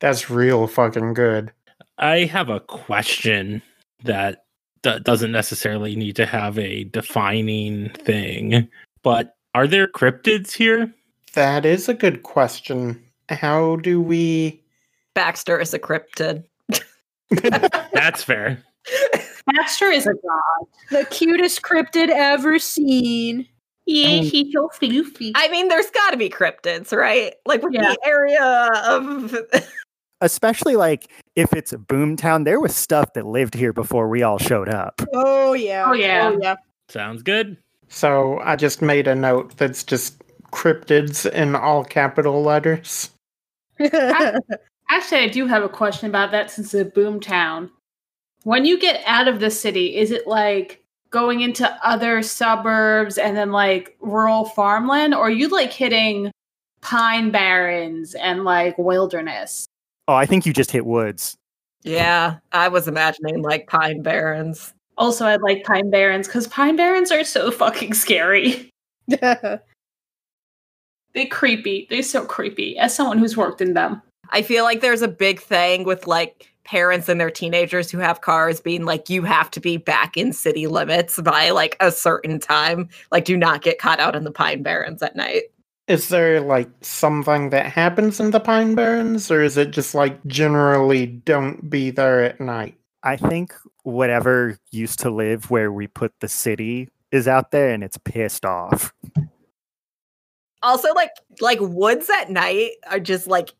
That's 0.00 0.30
real 0.30 0.66
fucking 0.66 1.14
good. 1.14 1.52
I 1.98 2.24
have 2.24 2.48
a 2.48 2.60
question 2.60 3.62
that 4.04 4.44
d- 4.82 4.98
doesn't 5.00 5.32
necessarily 5.32 5.96
need 5.96 6.16
to 6.16 6.26
have 6.26 6.58
a 6.58 6.84
defining 6.84 7.90
thing, 7.90 8.68
but 9.02 9.36
are 9.54 9.66
there 9.66 9.86
cryptids 9.86 10.52
here? 10.52 10.92
That 11.34 11.64
is 11.64 11.88
a 11.88 11.94
good 11.94 12.22
question. 12.22 13.02
How 13.28 13.76
do 13.76 14.00
we. 14.00 14.62
Baxter 15.14 15.58
is 15.60 15.72
a 15.74 15.78
cryptid. 15.78 16.44
That's 17.92 18.22
fair. 18.24 18.62
Baxter 19.46 19.86
is 19.90 20.06
a 20.06 20.14
god. 20.14 20.66
The 20.90 21.04
cutest 21.10 21.62
cryptid 21.62 22.08
ever 22.08 22.58
seen. 22.58 23.46
Yeah, 23.86 24.20
he's 24.22 24.52
so 24.52 24.68
floofy. 24.68 25.32
I 25.34 25.48
mean, 25.48 25.68
there's 25.68 25.90
got 25.90 26.10
to 26.10 26.16
be 26.16 26.28
cryptids, 26.30 26.96
right? 26.96 27.34
Like 27.46 27.62
with 27.62 27.72
Yeah. 27.74 27.82
the 27.94 27.98
area 28.04 28.70
of. 28.86 29.36
Especially 30.20 30.76
like 30.76 31.10
if 31.34 31.52
it's 31.54 31.72
a 31.72 31.78
boomtown, 31.78 32.44
there 32.44 32.60
was 32.60 32.76
stuff 32.76 33.14
that 33.14 33.26
lived 33.26 33.54
here 33.54 33.72
before 33.72 34.08
we 34.08 34.22
all 34.22 34.38
showed 34.38 34.68
up. 34.68 35.00
Oh 35.14 35.54
yeah. 35.54 35.84
Oh, 35.86 35.92
yeah. 35.92 36.30
Oh 36.32 36.38
yeah. 36.40 36.56
Sounds 36.88 37.22
good. 37.22 37.56
So 37.90 38.38
I 38.42 38.56
just 38.56 38.80
made 38.80 39.06
a 39.06 39.14
note 39.14 39.56
that's 39.56 39.84
just 39.84 40.22
cryptids 40.52 41.30
in 41.30 41.54
all 41.54 41.84
capital 41.84 42.42
letters. 42.42 43.10
Actually, 43.80 45.20
I 45.20 45.28
do 45.28 45.46
have 45.46 45.62
a 45.62 45.68
question 45.68 46.08
about 46.08 46.30
that 46.30 46.50
since 46.50 46.72
it's 46.72 46.88
a 46.88 46.90
boom 46.90 47.20
town. 47.20 47.70
When 48.44 48.64
you 48.64 48.78
get 48.78 49.02
out 49.06 49.28
of 49.28 49.40
the 49.40 49.50
city, 49.50 49.96
is 49.96 50.10
it 50.10 50.26
like 50.26 50.82
going 51.10 51.40
into 51.40 51.68
other 51.84 52.22
suburbs 52.22 53.18
and 53.18 53.36
then 53.36 53.50
like 53.52 53.96
rural 54.00 54.44
farmland, 54.46 55.14
or 55.14 55.22
are 55.22 55.30
you 55.30 55.48
like 55.48 55.72
hitting 55.72 56.30
pine 56.80 57.30
barrens 57.30 58.14
and 58.14 58.44
like 58.44 58.78
wilderness? 58.78 59.66
Oh, 60.08 60.14
I 60.14 60.26
think 60.26 60.46
you 60.46 60.52
just 60.52 60.70
hit 60.70 60.86
woods. 60.86 61.36
yeah, 61.82 62.38
I 62.52 62.68
was 62.68 62.88
imagining 62.88 63.42
like 63.42 63.66
pine 63.66 64.02
barrens. 64.02 64.74
Also, 65.00 65.26
I 65.26 65.36
like 65.36 65.64
pine 65.64 65.90
barrens 65.90 66.28
because 66.28 66.46
pine 66.46 66.76
barrens 66.76 67.10
are 67.10 67.24
so 67.24 67.50
fucking 67.50 67.94
scary. 67.94 68.70
They 71.12 71.26
creepy. 71.26 71.86
They're 71.90 72.02
so 72.02 72.24
creepy. 72.24 72.78
As 72.78 72.94
someone 72.94 73.18
who's 73.18 73.36
worked 73.36 73.60
in 73.60 73.74
them. 73.74 74.00
I 74.30 74.42
feel 74.42 74.64
like 74.64 74.80
there's 74.80 75.02
a 75.02 75.08
big 75.08 75.40
thing 75.40 75.84
with 75.84 76.06
like 76.06 76.52
parents 76.64 77.08
and 77.08 77.20
their 77.20 77.30
teenagers 77.30 77.90
who 77.90 77.98
have 77.98 78.20
cars 78.20 78.60
being 78.60 78.84
like, 78.84 79.10
you 79.10 79.24
have 79.24 79.50
to 79.52 79.60
be 79.60 79.76
back 79.76 80.16
in 80.16 80.32
city 80.32 80.68
limits 80.68 81.20
by 81.20 81.50
like 81.50 81.76
a 81.80 81.90
certain 81.90 82.38
time. 82.38 82.88
Like, 83.10 83.24
do 83.24 83.36
not 83.36 83.62
get 83.62 83.78
caught 83.78 83.98
out 83.98 84.14
in 84.14 84.22
the 84.22 84.30
Pine 84.30 84.62
Barrens 84.62 85.02
at 85.02 85.16
night. 85.16 85.44
Is 85.88 86.08
there 86.10 86.40
like 86.40 86.70
something 86.82 87.50
that 87.50 87.66
happens 87.66 88.20
in 88.20 88.30
the 88.30 88.38
Pine 88.38 88.76
Barrens, 88.76 89.32
or 89.32 89.42
is 89.42 89.56
it 89.56 89.72
just 89.72 89.92
like 89.96 90.24
generally 90.26 91.06
don't 91.06 91.68
be 91.68 91.90
there 91.90 92.22
at 92.22 92.40
night? 92.40 92.76
I 93.02 93.16
think 93.16 93.52
whatever 93.82 94.58
used 94.70 95.00
to 95.00 95.10
live 95.10 95.50
where 95.50 95.72
we 95.72 95.86
put 95.86 96.12
the 96.20 96.28
city 96.28 96.88
is 97.12 97.26
out 97.26 97.50
there 97.50 97.70
and 97.70 97.82
it's 97.82 97.98
pissed 97.98 98.44
off. 98.44 98.92
Also, 100.62 100.92
like 100.92 101.10
like 101.40 101.58
woods 101.60 102.10
at 102.10 102.30
night 102.30 102.72
are 102.90 103.00
just 103.00 103.26
like 103.26 103.50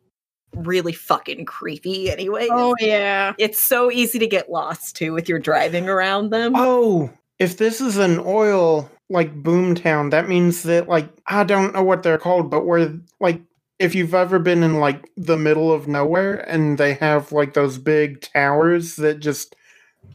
really 0.54 0.92
fucking 0.92 1.44
creepy 1.44 2.10
anyway. 2.10 2.48
oh 2.50 2.74
yeah. 2.78 3.32
It's 3.38 3.60
so 3.60 3.90
easy 3.90 4.18
to 4.18 4.26
get 4.26 4.50
lost 4.50 4.96
too 4.96 5.12
with 5.12 5.28
your 5.28 5.38
driving 5.38 5.88
around 5.88 6.30
them. 6.30 6.52
Oh, 6.56 7.10
if 7.38 7.56
this 7.56 7.80
is 7.80 7.96
an 7.96 8.20
oil 8.20 8.90
like 9.08 9.42
boomtown, 9.42 10.10
that 10.10 10.28
means 10.28 10.62
that 10.64 10.88
like 10.88 11.08
I 11.26 11.44
don't 11.44 11.74
know 11.74 11.82
what 11.82 12.02
they're 12.02 12.18
called, 12.18 12.50
but 12.50 12.66
where 12.66 12.92
like 13.18 13.40
if 13.78 13.94
you've 13.94 14.14
ever 14.14 14.38
been 14.38 14.62
in 14.62 14.78
like 14.78 15.10
the 15.16 15.38
middle 15.38 15.72
of 15.72 15.88
nowhere 15.88 16.34
and 16.48 16.76
they 16.76 16.94
have 16.94 17.32
like 17.32 17.54
those 17.54 17.78
big 17.78 18.20
towers 18.20 18.96
that 18.96 19.20
just 19.20 19.56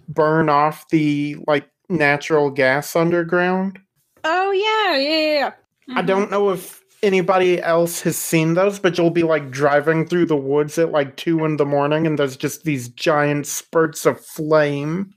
burn 0.08 0.50
off 0.50 0.88
the 0.90 1.38
like 1.48 1.70
natural 1.90 2.50
gas 2.50 2.96
underground. 2.96 3.80
Oh 4.24 4.52
yeah. 4.52 4.98
Yeah. 4.98 5.10
Yeah. 5.10 5.34
yeah. 5.38 5.52
I 5.88 6.00
mm-hmm. 6.00 6.08
don't 6.08 6.32
know 6.32 6.50
if 6.50 6.84
anybody 7.04 7.62
else 7.62 8.02
has 8.02 8.18
seen 8.18 8.56
those, 8.56 8.80
but 8.80 8.98
you'll 8.98 9.12
be 9.12 9.24
like 9.24 9.52
driving 9.52 10.08
through 10.08 10.26
the 10.26 10.36
woods 10.36 10.78
at 10.78 10.92
like 10.92 11.16
two 11.18 11.46
in 11.46 11.58
the 11.58 11.66
morning 11.66 12.08
and 12.08 12.18
there's 12.18 12.38
just 12.38 12.64
these 12.64 12.90
giant 12.90 13.48
spurts 13.48 14.06
of 14.06 14.20
flame. 14.20 15.14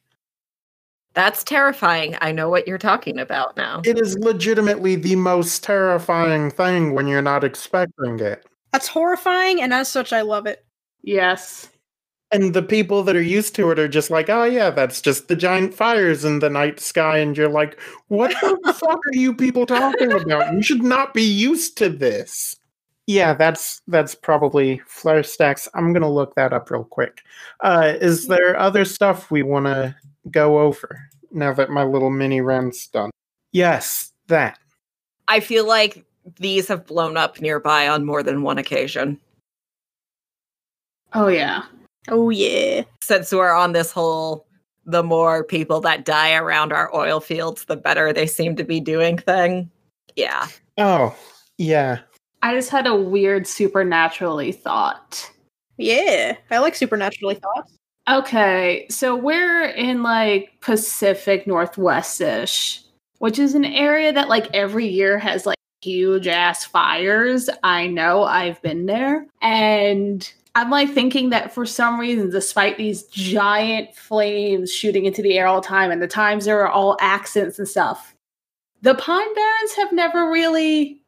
That's 1.14 1.42
terrifying. 1.42 2.16
I 2.20 2.30
know 2.30 2.48
what 2.48 2.68
you're 2.68 2.78
talking 2.78 3.18
about 3.18 3.56
now. 3.56 3.82
It 3.84 3.98
is 3.98 4.16
legitimately 4.18 4.96
the 4.96 5.16
most 5.16 5.64
terrifying 5.64 6.50
thing 6.50 6.92
when 6.94 7.08
you're 7.08 7.22
not 7.22 7.42
expecting 7.42 8.20
it. 8.20 8.46
That's 8.72 8.86
horrifying, 8.86 9.60
and 9.60 9.72
as 9.74 9.88
such, 9.88 10.12
I 10.12 10.20
love 10.20 10.46
it. 10.46 10.64
Yes. 11.02 11.70
And 12.30 12.52
the 12.52 12.62
people 12.62 13.02
that 13.04 13.16
are 13.16 13.22
used 13.22 13.54
to 13.54 13.70
it 13.70 13.78
are 13.78 13.88
just 13.88 14.10
like, 14.10 14.28
oh, 14.28 14.44
yeah, 14.44 14.68
that's 14.68 15.00
just 15.00 15.28
the 15.28 15.36
giant 15.36 15.72
fires 15.72 16.24
in 16.24 16.40
the 16.40 16.50
night 16.50 16.78
sky. 16.78 17.18
And 17.18 17.36
you're 17.36 17.48
like, 17.48 17.80
what 18.08 18.30
the 18.42 18.72
fuck 18.78 18.98
are 19.06 19.14
you 19.14 19.34
people 19.34 19.64
talking 19.64 20.12
about? 20.12 20.52
You 20.52 20.62
should 20.62 20.82
not 20.82 21.14
be 21.14 21.22
used 21.22 21.78
to 21.78 21.88
this. 21.88 22.54
Yeah, 23.06 23.32
that's 23.32 23.80
that's 23.88 24.14
probably 24.14 24.82
flare 24.86 25.22
stacks. 25.22 25.66
I'm 25.72 25.94
gonna 25.94 26.12
look 26.12 26.34
that 26.34 26.52
up 26.52 26.70
real 26.70 26.84
quick. 26.84 27.22
Uh, 27.60 27.94
is 28.02 28.26
there 28.26 28.54
other 28.58 28.84
stuff 28.84 29.30
we 29.30 29.42
want 29.42 29.64
to 29.64 29.96
go 30.30 30.58
over 30.58 31.08
now 31.32 31.54
that 31.54 31.70
my 31.70 31.84
little 31.84 32.10
mini 32.10 32.42
round's 32.42 32.86
done? 32.88 33.10
Yes, 33.52 34.12
that. 34.26 34.58
I 35.26 35.40
feel 35.40 35.66
like 35.66 36.04
these 36.38 36.68
have 36.68 36.86
blown 36.86 37.16
up 37.16 37.40
nearby 37.40 37.88
on 37.88 38.04
more 38.04 38.22
than 38.22 38.42
one 38.42 38.58
occasion. 38.58 39.18
Oh 41.14 41.28
yeah. 41.28 41.62
Oh 42.10 42.30
yeah. 42.30 42.82
Since 43.02 43.32
we're 43.32 43.52
on 43.52 43.72
this 43.72 43.92
whole 43.92 44.46
the 44.88 45.02
more 45.02 45.44
people 45.44 45.80
that 45.82 46.06
die 46.06 46.34
around 46.34 46.72
our 46.72 46.94
oil 46.94 47.20
fields, 47.20 47.66
the 47.66 47.76
better 47.76 48.12
they 48.12 48.26
seem 48.26 48.56
to 48.56 48.64
be 48.64 48.80
doing 48.80 49.18
thing. 49.18 49.70
Yeah. 50.16 50.48
Oh, 50.78 51.14
yeah. 51.58 51.98
I 52.42 52.54
just 52.54 52.70
had 52.70 52.86
a 52.86 52.96
weird 52.96 53.46
supernaturally 53.46 54.52
thought. 54.52 55.30
Yeah, 55.76 56.36
I 56.50 56.58
like 56.58 56.74
supernaturally 56.74 57.34
thoughts. 57.34 57.76
Okay, 58.08 58.86
so 58.88 59.14
we're 59.14 59.64
in 59.64 60.02
like 60.02 60.52
Pacific 60.60 61.46
Northwest 61.46 62.20
ish, 62.20 62.82
which 63.18 63.38
is 63.38 63.54
an 63.54 63.66
area 63.66 64.12
that 64.12 64.28
like 64.28 64.48
every 64.54 64.88
year 64.88 65.18
has 65.18 65.44
like 65.44 65.58
huge 65.82 66.26
ass 66.26 66.64
fires. 66.64 67.50
I 67.62 67.86
know 67.86 68.22
I've 68.22 68.60
been 68.62 68.86
there. 68.86 69.26
And 69.42 70.32
I'm 70.58 70.70
like 70.70 70.90
thinking 70.90 71.30
that 71.30 71.54
for 71.54 71.64
some 71.64 72.00
reason, 72.00 72.30
despite 72.30 72.78
these 72.78 73.04
giant 73.04 73.94
flames 73.94 74.72
shooting 74.72 75.04
into 75.04 75.22
the 75.22 75.38
air 75.38 75.46
all 75.46 75.60
the 75.60 75.66
time 75.68 75.92
and 75.92 76.02
the 76.02 76.08
times 76.08 76.46
there 76.46 76.60
are 76.60 76.68
all 76.68 76.96
accents 77.00 77.60
and 77.60 77.68
stuff, 77.68 78.12
the 78.82 78.96
Pine 78.96 79.34
Barrens 79.36 79.74
have 79.76 79.92
never 79.92 80.28
really 80.28 81.00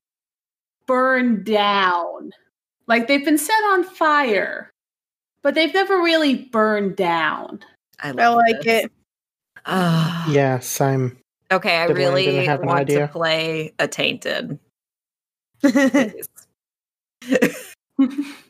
burned 0.86 1.44
down. 1.44 2.30
Like 2.86 3.08
they've 3.08 3.24
been 3.24 3.38
set 3.38 3.60
on 3.70 3.82
fire, 3.82 4.70
but 5.42 5.56
they've 5.56 5.74
never 5.74 6.00
really 6.00 6.44
burned 6.52 6.94
down. 6.94 7.58
I, 8.00 8.10
I 8.10 8.28
like 8.28 8.60
this. 8.60 8.84
it. 8.84 8.92
Ah. 9.66 10.30
Yes, 10.30 10.80
I'm. 10.80 11.18
Okay, 11.50 11.76
I 11.76 11.86
really 11.86 12.46
have 12.46 12.60
want 12.60 12.82
idea? 12.82 13.00
to 13.00 13.08
play 13.08 13.74
a 13.80 13.88
tainted. 13.88 14.60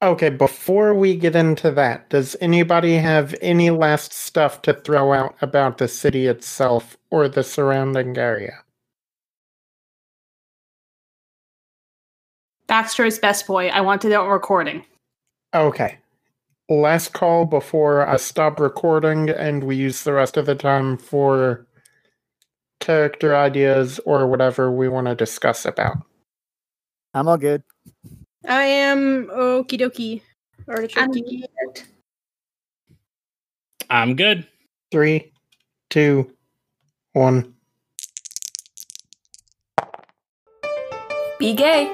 I 0.00 0.06
please. 0.06 0.12
Okay, 0.12 0.30
before 0.30 0.94
we 0.94 1.16
get 1.16 1.36
into 1.36 1.70
that, 1.72 2.10
does 2.10 2.36
anybody 2.40 2.96
have 2.96 3.34
any 3.40 3.70
last 3.70 4.12
stuff 4.12 4.62
to 4.62 4.74
throw 4.74 5.12
out 5.12 5.36
about 5.42 5.78
the 5.78 5.88
city 5.88 6.26
itself 6.26 6.96
or 7.10 7.28
the 7.28 7.42
surrounding 7.42 8.16
area? 8.16 8.62
Baxter's 12.68 13.18
best 13.18 13.46
boy. 13.46 13.68
I 13.68 13.80
want 13.80 14.04
it 14.04 14.12
on 14.12 14.28
recording. 14.28 14.84
Okay. 15.54 15.98
Last 16.68 17.14
call 17.14 17.46
before 17.46 18.06
I 18.06 18.18
stop 18.18 18.60
recording 18.60 19.30
and 19.30 19.64
we 19.64 19.74
use 19.76 20.04
the 20.04 20.12
rest 20.12 20.36
of 20.36 20.44
the 20.44 20.54
time 20.54 20.98
for 20.98 21.66
character 22.80 23.34
ideas 23.34 23.98
or 24.04 24.26
whatever 24.26 24.70
we 24.70 24.88
want 24.88 25.06
to 25.06 25.14
discuss 25.14 25.64
about. 25.64 25.96
I'm 27.14 27.26
all 27.26 27.38
good. 27.38 27.62
Am 28.54 29.26
okie 29.26 29.78
dokie. 29.78 30.22
I'm 30.68 30.74
Artichoke. 30.74 31.12
good. 31.12 31.82
I'm 33.90 34.16
good. 34.16 34.46
Three, 34.90 35.32
two, 35.90 36.30
one. 37.12 37.54
Be 41.38 41.54
gay. 41.54 41.86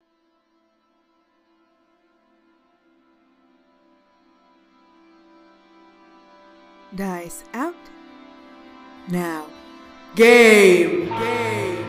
Dice 6.95 7.43
out. 7.53 7.75
Now. 9.09 9.45
Game! 10.15 11.09
Game! 11.09 11.85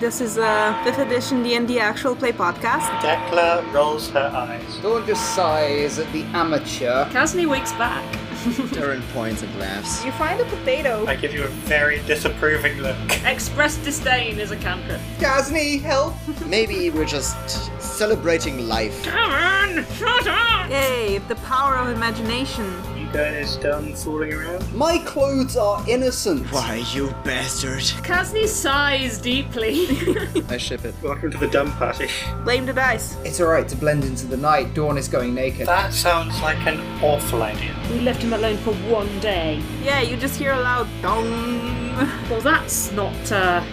This 0.00 0.22
is 0.22 0.38
uh, 0.38 0.42
a 0.42 0.90
5th 0.90 1.06
edition 1.06 1.42
D&D 1.42 1.78
actual 1.78 2.16
play 2.16 2.32
podcast. 2.32 2.88
Decla 3.00 3.70
rolls 3.70 4.08
her 4.10 4.30
eyes. 4.32 4.78
Dawn 4.78 5.06
just 5.06 5.34
sighs 5.34 5.98
at 5.98 6.10
the 6.14 6.22
amateur. 6.32 7.04
Casney 7.10 7.44
wakes 7.44 7.72
back. 7.72 8.27
Darren 8.70 9.02
points 9.12 9.42
and 9.42 9.58
laughs. 9.58 10.04
You 10.04 10.12
find 10.12 10.40
a 10.40 10.44
potato. 10.44 11.04
I 11.06 11.16
give 11.16 11.34
you 11.34 11.42
a 11.42 11.48
very 11.48 11.98
disapproving 12.06 12.78
look. 12.78 12.96
Express 13.24 13.76
disdain 13.78 14.38
is 14.38 14.52
a 14.52 14.56
cantrip. 14.56 15.00
Casney, 15.18 15.78
help! 15.78 16.14
Maybe 16.46 16.90
we're 16.90 17.04
just 17.04 17.36
celebrating 17.80 18.68
life. 18.68 19.02
Karen, 19.02 19.84
shut 19.94 20.26
up! 20.28 20.70
Yay, 20.70 21.18
the 21.26 21.34
power 21.36 21.76
of 21.76 21.88
imagination. 21.88 22.64
You 23.08 23.14
guys 23.14 23.56
done 23.56 23.94
fooling 23.94 24.34
around? 24.34 24.74
My 24.74 24.98
clothes 24.98 25.56
are 25.56 25.82
innocent. 25.88 26.46
Why, 26.52 26.84
you 26.92 27.08
bastard. 27.24 27.82
Casney 28.04 28.46
sighs 28.46 29.16
deeply. 29.18 29.86
I 30.50 30.58
ship 30.58 30.84
it. 30.84 30.94
Welcome 31.02 31.30
to 31.30 31.38
the 31.38 31.48
dumb 31.48 31.72
party. 31.72 32.08
Blame 32.44 32.66
the 32.66 32.74
dice. 32.74 33.16
It's 33.24 33.40
alright 33.40 33.66
to 33.68 33.76
blend 33.76 34.04
into 34.04 34.26
the 34.26 34.36
night. 34.36 34.74
Dawn 34.74 34.98
is 34.98 35.08
going 35.08 35.34
naked. 35.34 35.66
That 35.66 35.94
sounds 35.94 36.38
like 36.42 36.58
an 36.66 36.80
awful 37.02 37.42
idea. 37.42 37.74
We 37.90 38.00
left 38.00 38.22
him 38.22 38.34
alone 38.34 38.58
for 38.58 38.74
one 38.74 39.18
day. 39.20 39.62
Yeah, 39.82 40.02
you 40.02 40.18
just 40.18 40.38
hear 40.38 40.52
a 40.52 40.60
loud 40.60 40.86
dong. 41.00 41.96
Well, 42.28 42.42
that's 42.42 42.92
not 42.92 43.32
uh, 43.32 43.64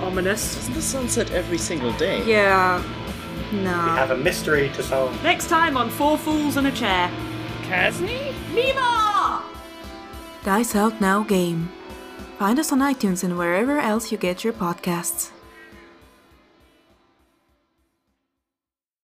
ominous. 0.00 0.56
Doesn't 0.56 0.74
the 0.74 0.82
sunset 0.82 1.30
every 1.30 1.58
single 1.58 1.92
day? 1.92 2.24
Yeah. 2.24 2.82
No. 3.52 3.60
We 3.60 3.90
have 3.98 4.10
a 4.10 4.16
mystery 4.16 4.68
to 4.70 4.82
solve. 4.82 5.22
Next 5.22 5.48
time 5.48 5.76
on 5.76 5.90
Four 5.90 6.18
Fools 6.18 6.56
and 6.56 6.66
a 6.66 6.72
Chair. 6.72 7.08
Casney? 7.70 8.34
Nima! 8.50 9.42
Dice 10.42 10.74
Out 10.74 11.00
Now 11.00 11.22
game. 11.22 11.70
Find 12.36 12.58
us 12.58 12.72
on 12.72 12.80
iTunes 12.80 13.22
and 13.22 13.38
wherever 13.38 13.78
else 13.78 14.10
you 14.10 14.18
get 14.18 14.42
your 14.42 14.52
podcasts. 14.52 15.30